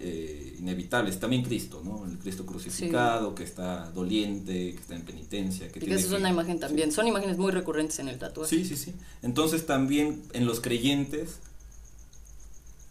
eh, 0.00 0.56
inevitables. 0.58 1.18
También 1.18 1.42
Cristo, 1.42 1.82
¿no? 1.84 2.04
El 2.06 2.18
Cristo 2.18 2.46
crucificado, 2.46 3.34
que 3.34 3.44
está 3.44 3.90
doliente, 3.90 4.72
que 4.72 4.80
está 4.80 4.94
en 4.94 5.02
penitencia. 5.02 5.70
Que 5.70 5.78
y 5.78 5.82
que 5.82 5.94
eso 5.94 6.14
es 6.14 6.20
una 6.20 6.30
imagen 6.30 6.60
también. 6.60 6.92
Son 6.92 7.06
imágenes 7.06 7.38
muy 7.38 7.52
recurrentes 7.52 7.98
en 7.98 8.08
el 8.08 8.18
tatuaje. 8.18 8.50
Sí, 8.50 8.64
sí, 8.64 8.76
sí. 8.76 8.94
Entonces 9.22 9.66
también 9.66 10.22
en 10.32 10.46
los 10.46 10.60
creyentes 10.60 11.38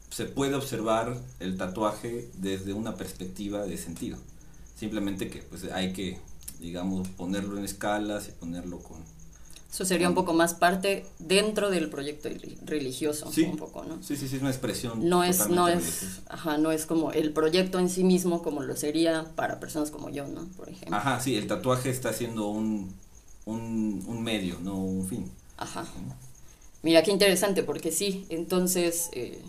se 0.10 0.26
puede 0.26 0.56
observar 0.56 1.22
el 1.40 1.58
tatuaje 1.58 2.30
desde 2.38 2.74
una 2.74 2.96
perspectiva 2.96 3.66
de 3.66 3.78
sentido. 3.78 4.18
Simplemente 4.76 5.30
que 5.30 5.44
pues 5.44 5.64
hay 5.66 5.94
que, 5.94 6.18
digamos, 6.60 7.08
ponerlo 7.10 7.58
en 7.58 7.66
escalas 7.66 8.28
y 8.28 8.32
ponerlo 8.32 8.80
con 8.80 8.98
eso 9.72 9.86
sería 9.86 10.08
un 10.08 10.16
poco 10.16 10.34
más 10.34 10.54
parte 10.54 11.06
dentro 11.20 11.70
del 11.70 11.90
proyecto 11.90 12.30
religioso, 12.66 13.32
sí, 13.32 13.44
un 13.44 13.58
poco, 13.58 13.84
¿no? 13.84 14.02
Sí, 14.02 14.16
sí, 14.16 14.28
sí, 14.28 14.38
es 14.38 14.42
una 14.42 14.50
expresión. 14.50 15.08
No 15.08 15.24
es, 15.24 15.50
no 15.50 15.68
es, 15.68 16.22
ajá, 16.30 16.58
no 16.58 16.72
es 16.72 16.86
como 16.86 17.12
el 17.12 17.34
proyecto 17.34 17.78
en 17.78 17.90
sí 17.90 18.04
mismo 18.04 18.42
como 18.42 18.64
lo 18.64 18.76
sería 18.76 19.26
para 19.36 19.60
personas 19.60 19.92
como 19.92 20.10
yo, 20.10 20.28
¿no? 20.28 20.46
Por 20.56 20.70
ejemplo. 20.70 20.96
Ajá, 20.96 21.20
sí, 21.20 21.36
el 21.36 21.48
tatuaje 21.48 21.90
está 21.90 22.14
siendo 22.14 22.48
un, 22.48 22.94
un, 23.46 24.04
un 24.08 24.24
medio, 24.24 24.58
no 24.62 24.78
un 24.78 25.08
fin. 25.08 25.30
Ajá. 25.58 25.86
Mira, 26.82 27.04
qué 27.04 27.12
interesante, 27.12 27.64
porque 27.64 27.92
sí, 27.92 28.26
entonces, 28.30 29.10
eh, 29.12 29.42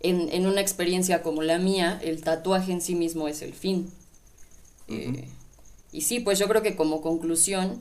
en, 0.00 0.28
en, 0.32 0.46
una 0.46 0.60
experiencia 0.60 1.22
como 1.22 1.42
la 1.42 1.58
mía, 1.58 2.00
el 2.02 2.22
tatuaje 2.22 2.72
en 2.72 2.80
sí 2.80 2.94
mismo 2.94 3.28
es 3.28 3.42
el 3.42 3.52
fin. 3.52 3.90
Eh, 4.88 5.28
y 5.92 6.00
sí, 6.00 6.20
pues 6.20 6.38
yo 6.38 6.48
creo 6.48 6.62
que 6.62 6.74
como 6.74 7.00
conclusión, 7.02 7.80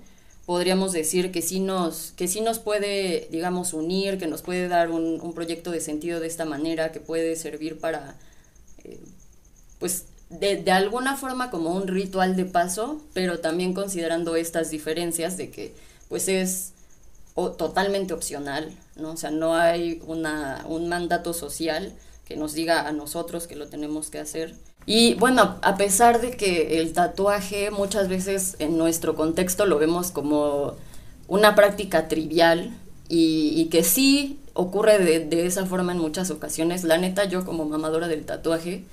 podríamos 0.52 0.91
decir 0.91 1.32
que 1.32 1.41
sí 1.41 1.62
nos, 1.62 2.12
que 2.18 2.28
sí 2.28 2.41
nos 2.41 2.60
puede, 2.60 3.30
digamos, 3.32 3.72
unir, 3.72 4.18
que 4.18 4.28
nos 4.28 4.41
puede 4.41 4.68
dar 4.68 4.91
un, 4.91 5.22
un 5.22 5.34
proyecto 5.34 5.72
de 5.72 5.80
sentido 5.80 6.20
de 6.20 6.28
esta 6.28 6.43
manera, 6.43 6.91
que 6.91 6.99
puede 6.99 7.38
servir 7.38 7.80
para, 7.80 8.18
eh, 8.84 8.99
pues, 9.80 10.08
de, 10.30 10.58
de, 10.58 10.72
alguna 10.74 11.16
forma 11.16 11.52
como 11.52 11.70
un 11.70 11.88
ritual 11.88 12.36
de 12.36 12.43
paso, 12.43 13.02
pero 13.14 13.39
también 13.39 13.74
considerando 13.74 14.36
estas 14.36 14.70
diferencias 14.72 15.38
de 15.38 15.52
que, 15.52 15.74
pues, 16.10 16.28
es 16.28 16.74
totalmente 17.34 18.14
opcional, 18.14 18.78
¿no? 18.97 19.12
O 19.12 19.18
sea, 19.18 19.32
no 19.32 19.56
hay 19.56 20.02
una, 20.06 20.66
un 20.68 20.89
mandato 20.89 21.32
social 21.32 21.93
que 22.26 22.36
nos 22.36 22.52
diga 22.52 22.89
a 22.89 22.91
nosotros 22.91 23.47
que 23.47 23.56
lo 23.56 23.70
tenemos 23.70 24.10
que 24.10 24.20
hacer 24.20 24.58
y 24.86 25.13
bueno, 25.15 25.57
a 25.61 25.77
pesar 25.77 26.21
de 26.21 26.32
que 26.32 26.79
el 26.79 26.93
tatuaje 26.93 27.71
muchas 27.71 28.07
veces 28.07 28.55
en 28.59 28.77
nuestro 28.77 29.15
contexto 29.15 29.65
lo 29.65 29.77
vemos 29.77 30.11
como 30.11 30.75
una 31.27 31.55
práctica 31.55 32.07
trivial 32.07 32.71
y, 33.07 33.65
que 33.65 33.84
sí 33.84 34.39
ocurre 34.53 34.97
de, 34.99 35.45
esa 35.45 35.65
forma 35.65 35.91
en 35.91 35.97
muchas 35.97 36.32
ocasiones, 36.32 36.84
la 36.84 36.97
neta 36.97 37.25
yo 37.25 37.45
como 37.45 37.65
mamadora 37.65 38.07
del 38.07 38.25
tatuaje, 38.25 38.84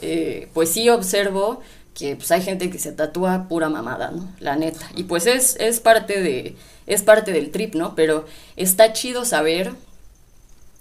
eh, 0.00 0.48
pues 0.54 0.70
sí 0.70 0.88
observo 0.88 1.60
que 1.94 2.16
pues, 2.16 2.30
hay 2.30 2.42
gente 2.42 2.70
que 2.70 2.78
se 2.78 2.92
tatúa 2.92 3.46
pura 3.48 3.68
mamada, 3.68 4.10
¿no? 4.10 4.28
La 4.40 4.56
neta. 4.56 4.90
Y 4.96 5.04
pues 5.04 5.26
es, 5.26 5.56
es, 5.60 5.80
parte 5.80 6.20
de, 6.20 6.56
es 6.86 7.02
parte 7.02 7.32
del 7.32 7.50
trip, 7.50 7.74
¿no? 7.74 7.94
Pero 7.94 8.26
está 8.56 8.92
chido 8.92 9.24
saber 9.24 9.72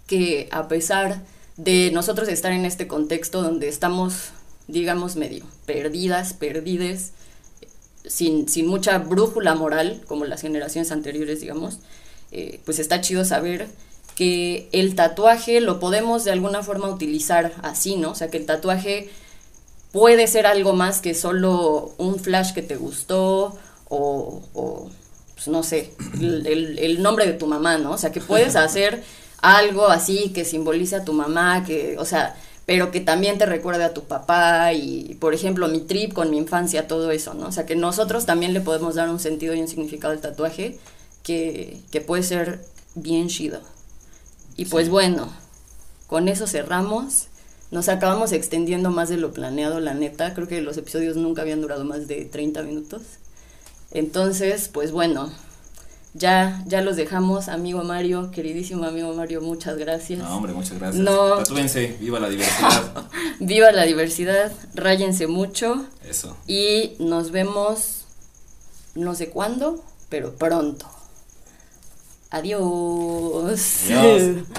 que 0.07 0.47
a 0.51 0.67
pesar 0.67 1.21
de 1.57 1.91
nosotros 1.93 2.27
estar 2.27 2.51
en 2.51 2.65
este 2.65 2.87
contexto 2.87 3.41
donde 3.41 3.69
estamos 3.69 4.31
digamos, 4.67 5.15
medio 5.15 5.45
perdidas, 5.65 6.33
perdides, 6.33 7.11
sin, 8.05 8.47
sin 8.49 8.67
mucha 8.67 8.97
brújula 8.97 9.55
moral, 9.55 10.01
como 10.07 10.25
las 10.25 10.41
generaciones 10.41 10.91
anteriores, 10.91 11.41
digamos, 11.41 11.79
eh, 12.31 12.59
pues 12.65 12.79
está 12.79 13.01
chido 13.01 13.25
saber 13.25 13.67
que 14.15 14.69
el 14.71 14.95
tatuaje 14.95 15.61
lo 15.61 15.79
podemos 15.79 16.23
de 16.23 16.31
alguna 16.31 16.63
forma 16.63 16.89
utilizar 16.89 17.53
así, 17.61 17.95
¿no? 17.95 18.11
O 18.11 18.15
sea, 18.15 18.29
que 18.29 18.37
el 18.37 18.45
tatuaje 18.45 19.09
puede 19.91 20.27
ser 20.27 20.45
algo 20.45 20.73
más 20.73 21.01
que 21.01 21.13
solo 21.13 21.93
un 21.97 22.19
flash 22.19 22.53
que 22.53 22.61
te 22.61 22.75
gustó 22.75 23.57
o, 23.89 24.41
o 24.53 24.89
pues 25.33 25.47
no 25.47 25.63
sé, 25.63 25.93
el, 26.19 26.77
el, 26.79 27.01
nombre 27.01 27.25
de 27.25 27.33
tu 27.33 27.47
mamá, 27.47 27.77
¿no? 27.77 27.91
O 27.91 27.97
sea, 27.97 28.11
que 28.11 28.21
puedes 28.21 28.55
hacer 28.57 29.03
algo 29.41 29.87
así 29.87 30.31
que 30.33 30.45
simbolice 30.45 30.95
a 30.95 31.05
tu 31.05 31.13
mamá, 31.13 31.63
que, 31.65 31.97
o 31.99 32.05
sea, 32.05 32.35
pero 32.65 32.91
que 32.91 33.01
también 33.01 33.37
te 33.37 33.45
recuerde 33.45 33.83
a 33.83 33.93
tu 33.93 34.03
papá 34.03 34.73
y, 34.73 35.17
por 35.19 35.33
ejemplo, 35.33 35.67
mi 35.67 35.81
trip 35.81 36.13
con 36.13 36.29
mi 36.29 36.37
infancia, 36.37 36.87
todo 36.87 37.11
eso, 37.11 37.33
¿no? 37.33 37.47
O 37.47 37.51
sea, 37.51 37.65
que 37.65 37.75
nosotros 37.75 38.25
también 38.25 38.53
le 38.53 38.61
podemos 38.61 38.95
dar 38.95 39.09
un 39.09 39.19
sentido 39.19 39.53
y 39.53 39.61
un 39.61 39.67
significado 39.67 40.13
al 40.13 40.21
tatuaje 40.21 40.79
que, 41.23 41.81
que 41.91 42.01
puede 42.01 42.23
ser 42.23 42.63
bien 42.95 43.27
chido. 43.27 43.59
Y 44.55 44.65
pues 44.65 44.89
bueno, 44.89 45.29
con 46.07 46.27
eso 46.27 46.47
cerramos. 46.47 47.27
Nos 47.71 47.89
acabamos 47.89 48.31
extendiendo 48.31 48.91
más 48.91 49.09
de 49.09 49.17
lo 49.17 49.33
planeado, 49.33 49.79
la 49.79 49.95
neta. 49.95 50.33
Creo 50.33 50.47
que 50.47 50.61
los 50.61 50.77
episodios 50.77 51.17
nunca 51.17 51.41
habían 51.41 51.61
durado 51.61 51.83
más 51.85 52.07
de 52.07 52.25
30 52.25 52.61
minutos. 52.63 53.01
Entonces, 53.91 54.69
pues 54.71 54.91
bueno, 54.91 55.31
ya, 56.13 56.63
ya 56.67 56.81
los 56.81 56.95
dejamos, 56.95 57.47
amigo 57.47 57.83
Mario, 57.83 58.29
queridísimo 58.31 58.85
amigo 58.85 59.13
Mario, 59.13 59.41
muchas 59.41 59.77
gracias. 59.77 60.19
No, 60.19 60.37
hombre, 60.37 60.53
muchas 60.53 60.77
gracias. 60.77 61.03
No. 61.03 61.37
Tatúense, 61.37 61.97
viva 61.99 62.19
la 62.19 62.29
diversidad. 62.29 63.07
viva 63.39 63.71
la 63.71 63.83
diversidad, 63.83 64.51
ráyense 64.75 65.27
mucho. 65.27 65.85
Eso. 66.07 66.37
Y 66.47 66.93
nos 66.99 67.31
vemos, 67.31 68.05
no 68.93 69.15
sé 69.15 69.29
cuándo, 69.29 69.83
pero 70.09 70.35
pronto. 70.35 70.87
Adiós. 72.29 73.89
Adiós. 73.89 74.45